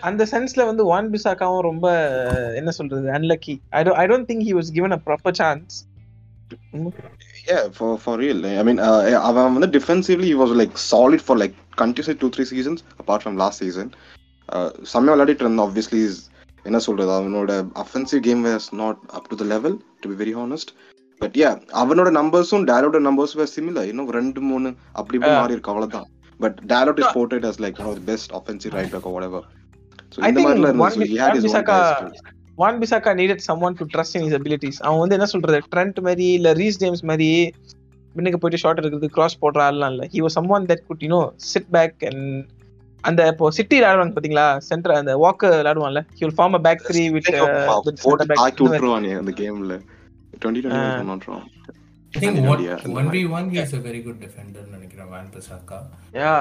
அந்த 0.00 0.26
சென்ஸ்ல 0.30 0.64
வந்து 0.64 0.84
வான் 0.84 1.10
பிசாக்காவும் 1.10 1.60
ரொம்ப 1.60 1.86
என்ன 2.54 2.70
சொல்றது 2.70 3.10
unlucky 3.10 3.60
I 3.68 3.82
don't 3.82 3.98
I 4.02 4.06
don't 4.06 4.28
think 4.30 4.46
he 4.48 4.58
was 4.58 5.78
real. 8.18 8.44
I 8.44 8.62
mean, 8.62 8.78
uh, 8.78 9.12
அவன் 9.12 9.58
வந்து 9.58 9.78
defensively 9.78 10.28
he 10.32 10.34
was 10.34 10.50
like 10.62 10.72
solid 10.90 11.20
for 11.20 11.36
like 11.36 11.54
continuously 11.80 12.16
two 12.20 12.30
three 12.36 12.48
seasons 12.52 12.78
apart 13.06 13.20
from 13.24 13.34
last 13.34 13.64
season. 13.64 13.90
செம்மையா 14.82 15.20
விளையாடிட்டு 15.20 15.42
இருந்தான் 15.42 15.68
ஆப்வியஸ்லி 15.68 16.08
என்ன 16.62 16.78
சொல்றது 16.78 17.10
அவனோட 17.10 17.66
offensive 17.74 18.20
game 18.20 18.44
was 18.44 18.66
not 18.70 18.98
up 19.08 19.28
to 19.28 19.36
the 19.36 19.44
level 19.44 19.76
to 20.00 20.14
be 20.14 20.24
very 20.24 20.34
honest 20.34 20.72
but 21.22 21.36
yeah 21.42 21.50
அவனோட 21.82 22.08
நம்பர்ஸும் 22.20 22.66
டேரோட 22.70 22.98
நம்பர்ஸ் 23.08 23.34
வேர் 23.40 23.52
similar 23.56 23.88
இன்னும் 23.92 24.10
ரெண்டு 24.18 24.40
மூணு 24.50 24.68
அப்படி 25.00 25.16
இப்படி 25.18 25.34
மாறி 25.40 25.54
இருக்கு. 25.56 25.72
அவ்வளவுதான். 25.72 26.06
But 26.40 26.56
Dalot 26.72 27.00
is 27.02 27.12
portrayed 27.16 27.48
as 27.50 27.58
like 27.64 27.76
one 27.82 27.90
of 27.90 27.96
the 27.98 28.06
best 28.12 28.28
offensive 28.38 28.72
right 28.78 28.90
back 28.94 29.04
or 29.08 29.12
whatever. 29.16 29.40
So 30.14 30.18
I 30.22 30.28
இந்த 30.30 30.38
think 30.38 30.48
மாதிரிலாம் 30.48 30.80
Wan 30.82 30.90
இருந்துச்சு 30.92 31.14
he 31.14 31.20
had 31.24 31.34
his 31.36 31.44
own 31.44 31.48
Bissaka 31.48 31.74
guys 31.74 31.92
too. 32.16 32.38
Wan 32.62 32.80
Bissaka 32.80 33.12
needed 33.20 33.44
someone 33.66 33.76
to 33.78 33.84
trust 33.92 34.16
in 34.18 34.24
his 34.28 34.34
abilities 34.38 34.78
அவன் 34.86 35.00
வந்து 35.02 35.16
என்ன 35.18 35.28
சொல்றது? 35.34 35.58
Trend 35.74 35.98
மாதிரி 36.06 36.26
இல்ல 36.38 36.48
Reece 36.60 36.80
James 36.82 37.04
மாதிரி 37.10 37.28
முன்னுக்கு 38.14 38.38
போயிட்டு 38.40 38.60
ஷார்ட் 38.62 38.80
எடுக்கிறது 38.80 39.08
கிராஸ் 39.16 39.38
போடுற 39.42 39.60
ஆள்லாம் 39.68 39.92
இல்ல. 39.94 40.04
He 40.14 40.20
was 40.24 40.36
someone 40.56 40.66
that 40.70 40.82
good 40.88 41.04
you 41.04 41.10
know 41.14 41.22
sit 41.52 41.70
back 41.76 41.96
and 42.10 42.26
அந்த 43.04 43.20
இப்போ 43.32 43.46
சிட்டி 43.58 43.76
விளையாடுவாங்க 43.78 44.14
பாத்தீங்களா? 44.16 44.46
சென்டர் 44.68 44.98
அந்த 44.98 45.14
Walker 45.24 45.44
விளையாடுவான்ல. 45.54 46.02
He 46.18 46.22
will 46.24 46.36
form 46.40 46.56
a 46.58 46.62
back 46.66 46.84
three 46.90 47.04
with 47.16 47.30
போட்டு 48.04 48.26
தாக்கி 48.32 48.62
விட்டுருவானே 48.66 49.12
அந்த 49.22 49.34
கேம்ல 49.42 49.78
twenty 50.42 50.62
twenty 50.64 51.08
not 51.12 51.28
wrong 51.30 51.46
I 52.14 52.20
think 52.22 52.38
one, 52.46 52.62
1v1 52.96 53.44
he 53.52 53.58
is 53.60 53.70
a 53.72 53.82
very 53.84 54.00
good 54.06 54.16
defender 54.24 54.62
நினைக்கிறேன் 54.74 55.10
Wan 55.12 55.30
Bissaka 55.36 55.78
yeah 56.18 56.32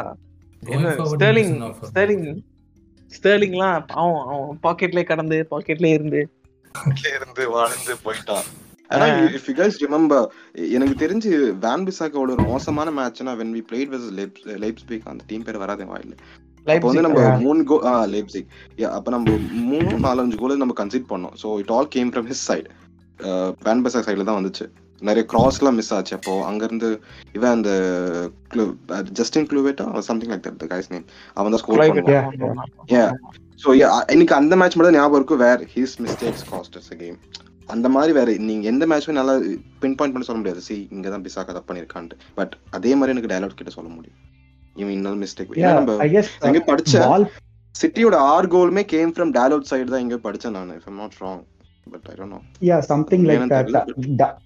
Going 0.63 0.87
forward, 0.97 1.11
he 1.11 1.13
Sterling 1.13 1.53
doesn't 1.53 1.67
offer 1.69 1.87
Sterling 1.91 2.25
ஸ்டெர்லிங்லாம் 3.11 3.85
பாவம் 3.91 4.19
அவன் 4.33 4.59
பாக்கெட்லயே 4.65 5.05
கடந்து 5.11 5.37
பாக்கெட்லயே 5.53 5.93
இருந்து. 5.97 6.21
இருந்து 7.15 7.43
வாழ்ந்து 7.55 7.93
போயிட்டான். 8.03 8.45
ஆனா 8.89 9.05
இஃப் 9.37 9.47
யூ 9.49 9.53
கைஸ் 9.59 9.79
ரிமெம்பர் 9.83 10.25
எனக்கு 10.75 10.95
தெரிஞ்சு 11.03 11.31
வேன் 11.65 11.85
பிசாக்கோட 11.87 12.35
ஒரு 12.35 12.45
மோசமான 12.51 12.91
மேட்ச்னா 12.97 13.33
when 13.41 13.53
we 13.57 13.61
played 13.69 13.91
with 13.93 14.07
Leipzig 14.63 15.07
அந்த 15.11 15.23
டீம் 15.29 15.45
பேர் 15.47 15.61
வராதே 15.63 15.87
வாயில. 15.91 16.13
அப்போ 16.65 16.87
வந்து 16.89 17.05
நம்ம 17.07 17.21
மூணு 17.45 17.61
கோ 17.69 17.77
ஆ 17.91 17.93
லைப்சிக் 18.15 18.49
அப்ப 18.97 19.11
நம்ம 19.15 19.37
மூணு 19.71 19.93
நாலஞ்சு 20.07 20.39
கோல் 20.41 20.61
நம்ம 20.63 20.75
கன்சிட் 20.81 21.11
பண்ணோம். 21.13 21.35
So 21.43 21.47
it 21.63 21.73
all 21.77 21.91
came 21.97 22.11
from 22.13 22.29
his 22.31 22.45
side 22.49 22.69
Wan 23.63 23.83
Bissaka 23.83 24.07
சைடுல 24.07 24.23
தான் 24.23 24.39
வந்துச்சு. 24.39 24.65
நிறைய 25.01 25.23
கிராஸ்லாம் 25.31 25.75
மிஸ் 25.75 25.93
ஆச்சு 25.93 26.15
அப்போ. 26.15 26.33
அங்க 26.45 26.63
இருந்து 26.63 26.89
இவன் 27.33 27.51
அந்த 27.51 27.71
Justin 29.19 29.47
க்ளூவேட்டா 29.47 29.99
something 29.99 30.29
like 30.29 30.43
that 30.47 30.71
guy's 30.73 30.89
name 30.89 31.05
அவன் 31.33 31.51
தான் 31.51 31.61
ஸ்கோர் 31.61 31.79
பண்ணுவான். 31.81 32.59
யா 32.93 33.05
ஸோ 33.63 33.69
இன்னைக்கு 34.11 34.35
அந்த 34.35 34.55
மேட்ச் 34.55 34.75
மட்டும் 34.75 34.95
ஞாபகம் 34.95 35.15
இருக்கும் 35.15 35.39
where 35.39 35.63
his 35.75 35.95
mistakes 36.05 36.45
cost 36.51 36.97
game 36.97 37.17
அந்த 37.69 37.89
மாதிரி 37.89 38.13
வேற 38.13 38.31
நீங்க 38.39 38.67
எந்த 38.67 38.85
மேட்ச்மே 38.85 39.11
நல்லா 39.11 39.33
பின் 39.79 39.95
பாயிண்ட் 39.95 40.15
பண்ணி 40.15 40.27
சொல்ல 40.27 40.39
முடியாது. 40.39 40.61
சி 40.61 40.87
இங்க 40.91 41.09
தான் 41.09 41.23
பிசாக்கா 41.23 41.53
தப்பு 41.53 41.69
பண்ணிருக்கான்ட்டு 41.69 42.17
பட் 42.35 42.53
அதே 42.69 42.95
மாதிரி 42.95 43.13
எனக்கு 43.17 43.31
டயலாக் 43.33 43.59
கிட்ட 43.61 43.71
சொல்ல 43.71 43.89
முடியும். 43.89 44.17
இவன் 44.75 44.91
இன்னொரு 44.91 45.15
மிஸ்டேக் 45.15 45.53
நம்ம 45.69 45.95
ball- 47.05 47.25
சிட்டியோட 47.75 48.15
ஆறு 48.31 48.47
கோலுமே 48.47 48.83
கேம் 48.85 49.13
ஃப்ரம் 49.13 49.31
டயலாக் 49.37 49.69
சைடு 49.69 49.91
தான் 49.93 49.99
எங்க 49.99 50.15
படிச்சேன் 50.25 50.49
நான் 50.49 50.71
if 50.77 50.89
not 50.91 51.17
wrong 51.19 51.41
but 51.87 52.07
I 52.11 52.15
don't 52.19 52.33
know 52.35 52.41
yeah 52.69 52.77
something 52.91 53.25
like 53.29 53.45
that. 53.53 54.37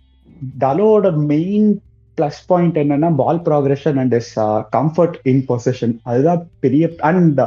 டலோட 0.64 1.12
main 1.34 1.70
plus 2.18 2.42
point 2.52 2.78
என்னன்னா 2.84 3.10
ball 3.22 3.42
progression 3.48 3.98
and 4.04 4.14
his 4.20 4.34
comfort 4.78 5.18
in 5.32 5.42
position 5.50 5.96
அதுதான் 6.10 6.44
பெரிய 6.66 6.90
and 7.10 7.42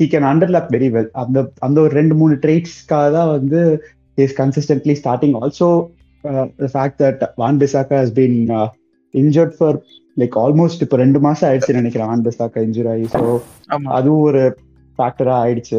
he 0.00 0.06
can 0.12 0.28
underlap 0.32 0.70
very 0.76 0.90
well 0.96 1.10
அந்த 1.22 1.38
அந்த 1.66 1.78
ஒரு 1.84 1.92
ரெண்டு 2.00 2.14
மூணு 2.20 2.36
ட்ரேட்ஸ்க்காக 2.44 3.08
தான் 3.16 3.32
வந்து 3.36 3.60
is 4.18 4.36
consistently 4.42 4.94
starting 5.00 5.36
also 5.40 5.70
fact 6.74 7.02
that 7.02 7.22
Wan 7.42 7.58
Bissaka 7.62 7.98
has 8.02 8.14
been 8.20 8.38
injured 9.14 9.56
for 9.58 9.78
like 10.16 10.36
almost 10.42 10.82
இப்போ 10.84 10.96
ரெண்டு 11.02 11.18
மாசம் 11.26 11.46
ஆயிடுச்சு 11.48 11.78
நினைக்கிறேன். 11.80 12.08
வான் 12.10 12.24
பிசாக்கா 12.26 12.60
இன்ஜுர் 12.66 12.88
ஆகி. 12.92 13.06
ஸோ 13.14 13.20
அதுவும் 13.98 14.24
ஒரு 14.28 14.42
ஃபேக்டரா 14.98 15.34
ஆயிடுச்சு. 15.44 15.78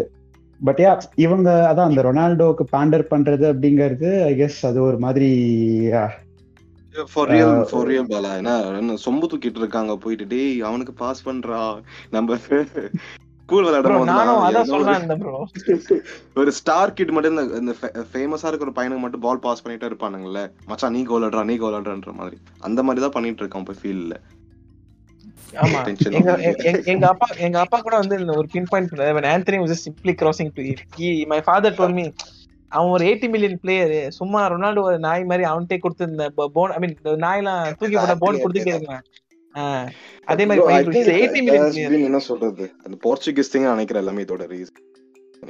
பட் 0.64 0.82
யா 0.82 0.92
இவங்க 1.16 1.50
அதான் 1.70 1.90
அந்த 1.90 2.02
ரொனால்டோக்கு 2.02 2.66
பேண்டர் 2.74 3.06
பண்றது 3.10 3.46
அப்படிங்கிறது 3.50 4.10
ஐ 4.26 4.34
கெஸ் 4.36 4.60
அது 4.66 4.80
ஒரு 4.82 5.00
மாதிரி 5.00 5.32
uh, 5.94 6.12
என்ன 8.74 8.96
சொம்பு 9.04 9.28
தூக்கிட்டு 9.30 9.62
இருக்காங்க 9.62 9.94
போயிட்டு 9.98 10.26
டேய் 10.34 10.52
அவனுக்கு 10.62 10.94
பாஸ் 10.96 11.26
பண்றா. 11.28 11.62
நம்ம 12.12 12.38
ஸ்கூல் 13.50 13.66
Bro, 13.86 13.96
நானும் 14.10 14.42
அதான் 14.42 14.42
விளையாடும் 14.42 14.74
சொல்றேன் 14.74 15.02
இந்த 15.02 15.16
ப்ரோ 15.22 15.40
ஒரு 16.42 16.52
ஸ்டார் 16.60 16.94
கிட் 16.94 17.12
மட்டும் 17.16 17.40
இந்த 17.60 17.74
ஃபேமஸா 18.12 18.48
இருக்கிற 18.50 18.68
ஒரு 18.68 18.76
பையனுக்கு 18.78 19.04
மட்டும் 19.04 19.24
பால் 19.26 19.44
பாஸ் 19.46 19.64
பண்ணிட்டே 19.64 19.90
இருப்பானுங்கல்ல. 19.90 20.42
மச்சான் 20.70 20.96
நீ 20.96 21.02
கோல் 21.10 21.26
ஆடுறா 21.28 21.44
நீ 21.50 21.56
கோல் 21.64 21.78
ஆடுறான்ற 21.80 22.14
மாதிரி. 22.20 22.38
அந்த 22.62 22.80
மாதிரி 22.84 23.04
தான் 23.06 23.16
பண்ணிட்டு 23.18 23.44
இருக்கான் 23.44 23.66
இப்போ 23.66 23.76
ஃபீல்ட்ல 23.82 24.16
ஆமா. 25.62 25.80
எங்க 26.92 27.06
அப்பா 27.08 27.28
எங்க 27.40 27.58
அப்பா 27.60 27.78
கூட 27.80 27.96
வந்து 27.98 28.16
ஒரு 28.36 28.48
pinpoint 28.70 28.94
when 29.18 29.28
Antony 29.32 29.60
he 30.98 31.26
my 31.26 31.42
father 31.42 31.72
told 31.72 31.94
me 31.94 32.06
அவன் 32.72 32.92
ஒரு 32.92 33.04
80 33.06 33.28
மில்லியன் 33.34 33.60
பிளேயர் 33.60 33.92
சும்மா 34.12 34.40
ரொனால்டோ 34.48 34.84
ஒரு 34.84 35.00
நாய் 35.00 35.24
மாதிரி 35.24 35.44
அவன்கிட்ட 35.50 35.78
கொடுத்து 35.80 36.08
இந்த 36.12 36.26
போன் 36.56 36.72
ஐ 36.72 36.80
மீன் 36.80 36.96
நாயெல்லாம் 37.24 37.60
தூக்கி 37.80 37.98
போட்ட 37.98 38.16
போன் 38.24 38.42
கொடுத்துட்டே 38.42 38.74
இருக்கான் 38.74 39.04
அதே 40.28 40.44
மாதிரி 40.46 40.64
எயிட்டி 41.16 41.42
என்ன 42.02 42.22
சொல்றது? 42.30 42.66
அந்த 42.86 42.96
போர்ச்சுகீஸ் 43.04 43.52
திங் 43.54 43.70
நினைக்கிறேன் 43.72 44.04
எல்லாமே 44.04 44.26
இதோட 44.26 44.46
ரீசன் 44.52 44.82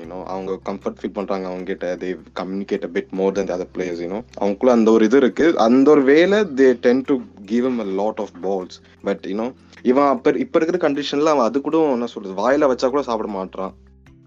யூனோ 0.02 0.20
அவங்க 0.34 0.52
கம்ஃபர்ட் 0.70 1.00
ஃபீல் 1.00 1.16
பண்றாங்க 1.18 1.46
அவங்க 1.50 1.66
கிட்ட 1.72 1.88
they 2.02 2.10
communicate 2.40 2.86
bit 2.96 3.12
more 3.20 3.34
than 3.38 3.46
the 3.50 3.56
other 3.58 3.68
players 3.76 4.00
you know 4.06 4.20
அவங்களுக்குள்ள 4.40 4.74
அந்த 4.78 4.90
ஒரு 4.96 5.04
இது 5.10 5.18
இருக்கு. 5.24 5.46
அந்த 5.66 5.88
ஒரு 5.94 6.04
வேல 6.12 6.40
they 6.60 6.68
tend 6.86 7.04
to 7.10 7.16
give 7.52 7.68
him 7.70 7.78
a 7.86 7.90
lot 8.02 8.18
of 8.26 8.30
balls. 8.46 8.74
But 9.08 9.24
you know 9.32 9.48
இவன் 9.92 10.10
அப்ப 10.14 10.34
இப்ப 10.44 10.58
இருக்கிற 10.60 10.80
கண்டிஷன்ல 10.86 11.34
அவன் 11.36 11.48
அது 11.50 11.58
கூட 11.68 11.78
என்ன 11.96 12.10
சொல்றது? 12.14 12.36
வாயில 12.42 12.70
வச்சா 12.72 12.90
கூட 12.94 13.04
சாப்பிட 13.10 13.30
மாட்டான் 13.38 13.72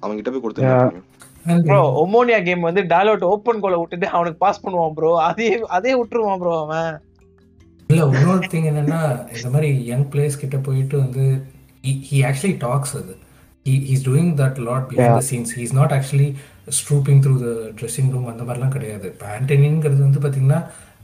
அவங்க 0.03 0.17
கிட்ட 0.19 0.31
போய் 0.33 0.45
கொடுத்து 0.47 1.05
ப்ரோ 1.67 1.81
ஒமோனியா 2.03 2.39
கேம் 2.47 2.69
வந்து 2.69 2.83
டாலோட் 2.95 3.25
ஓப்பன் 3.33 3.61
கோல 3.65 3.77
விட்டுட்டு 3.81 4.07
அவனுக்கு 4.15 4.39
பாஸ் 4.45 4.63
பண்ணுவான் 4.65 4.97
ப்ரோ 4.97 5.11
அதே 5.29 5.49
அதே 5.77 5.93
விட்டுருவான் 5.99 6.41
ப்ரோ 6.43 6.55
அவன். 6.63 6.95
இல்ல 7.91 8.07
இன்னொரு 8.15 8.49
திங் 8.55 8.67
என்னன்னா 8.71 9.01
இந்த 9.37 9.49
மாதிரி 9.55 9.69
யங் 9.91 10.09
பிளேயர்ஸ் 10.13 10.43
கிட்ட 10.43 10.59
போயிட்டு 10.69 10.97
வந்து 11.05 11.25
ஹி 12.09 12.19
ஆக்சுவலி 12.31 12.57
டாக்ஸ் 12.67 12.95
அது. 13.01 13.15
He's 13.89 14.05
doing 14.09 14.33
that 14.41 14.59
lot 14.69 14.87
behind 14.91 15.17
the 15.21 15.25
scenes 15.31 15.53
he's 15.59 15.75
not 15.79 15.95
actually 15.97 16.29
stropping 16.79 17.21
through 17.25 17.35
the 17.45 17.51
dressing 17.79 18.11
room 18.15 18.29
அந்த 18.33 18.43
மாதிரிலாம் 18.47 18.75
கிடையாது. 18.77 19.07
இப்போ 19.13 19.27
ஆண்டனிங்கிறது 19.37 20.03
வந்து 20.07 20.23
பார்த்தீங்கன்னா 20.25 20.61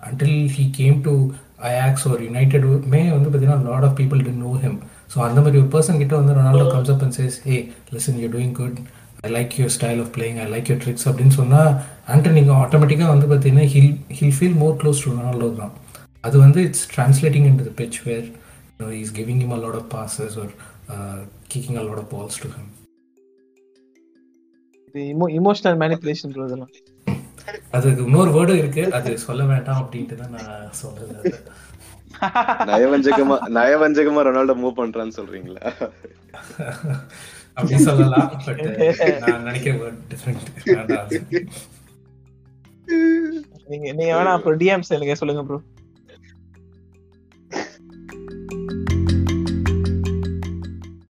until 0.08 0.38
he 0.54 0.64
came 0.80 0.96
to 1.06 1.14
Ajax 1.70 2.06
ஒரு 2.12 2.22
யுனைடெட் 2.28 2.64
மே 2.94 3.00
வந்து 3.16 3.28
பார்த்தீங்கன்னா 3.28 3.68
lot 3.70 3.86
of 3.88 3.96
people 4.00 4.22
to 4.28 4.32
know 4.44 4.52
him 4.64 4.78
so 5.12 5.18
அந்த 5.28 5.38
மாதிரி 5.44 5.60
ஒரு 5.62 5.70
பர்சன் 5.74 6.00
கிட்ட 6.02 6.14
வந்து 6.20 6.36
Ronaldo 6.38 6.66
comes 6.74 6.92
up 6.94 7.04
and 7.06 7.16
says 7.18 7.36
hey 7.48 7.56
listen 7.94 8.18
you 8.22 8.28
doing 8.34 8.54
good 8.60 8.78
I 9.26 9.30
like 9.36 9.52
your 9.60 9.74
style 9.76 10.00
of 10.04 10.10
playing 10.16 10.38
I 10.44 10.46
like 10.54 10.68
your 10.70 10.82
tricks 10.84 11.06
அப்படின்னு 11.08 11.34
சொன்னால் 11.40 11.70
ஆண்டனிங்க 12.14 12.54
ஆட்டோமேட்டிக்காக 12.64 13.10
வந்து 13.14 13.28
பார்த்தீங்கன்னா 13.32 13.66
he'll 13.74 13.92
he'll 14.18 14.36
feel 14.38 14.58
more 14.62 14.74
close 14.80 15.02
to 15.04 15.10
Ronaldo 15.12 15.50
தான். 15.60 15.72
அது 16.26 16.36
வந்து 16.44 16.60
it's 16.68 16.86
translating 16.94 17.46
into 17.60 17.74
pitch 17.80 18.00
where 18.08 18.26
is 19.02 19.12
giving 19.18 19.42
him 19.46 19.54
a 19.56 19.60
lot 19.64 19.78
of 19.80 19.88
passes 19.94 20.36
ஒரு 20.44 20.52
lot 21.78 22.00
of 22.03 22.12
balls 22.14 22.40
to 22.42 22.48
him 22.55 22.70
இது 24.86 25.03
இமோஷனல் 25.40 25.78
மேனிபுலேஷன் 25.82 26.32
ப்ரோ 26.34 26.46
இதெல்லாம் 26.48 26.72
அதுக்கு 27.76 28.03
இன்னொரு 28.05 28.30
வேர்டும் 28.30 28.59
இருக்கு. 28.62 28.82
அது 28.92 29.11
சொல்ல 29.18 29.42
வேண்டாம் 29.44 29.80
அப்படின்ட்டு 29.82 30.16
தான் 30.16 30.34
நான் 30.36 30.72
சொல்றது. 30.72 31.14
அது. 31.20 31.32
நயவஞ்சகமா 32.70 33.36
நயவஞ்சகமா 33.59 34.20
ரொனால்டோ 34.26 34.55
மூவ் 34.62 34.78
பண்றான்னு 34.80 35.16
சொல்றீங்களா? 35.18 35.62
அப்படி 37.55 37.78
சொல்லலாம் 37.88 38.28
பட் 38.46 38.62
நான் 39.24 39.46
நினைக்கிற 39.48 39.72
வேர்ட் 39.80 40.00
டிஃப்ரெண்ட். 40.12 40.46
நீங்க 43.70 43.86
நீங்க 43.92 44.12
வேணா 44.18 44.32
அப்புறம் 44.36 44.59
டிஎம்ஸ் 44.59 44.94
எனக்கு 44.96 45.20
சொல்லுங்க 45.22 45.44
ப்ரோ 45.48 45.59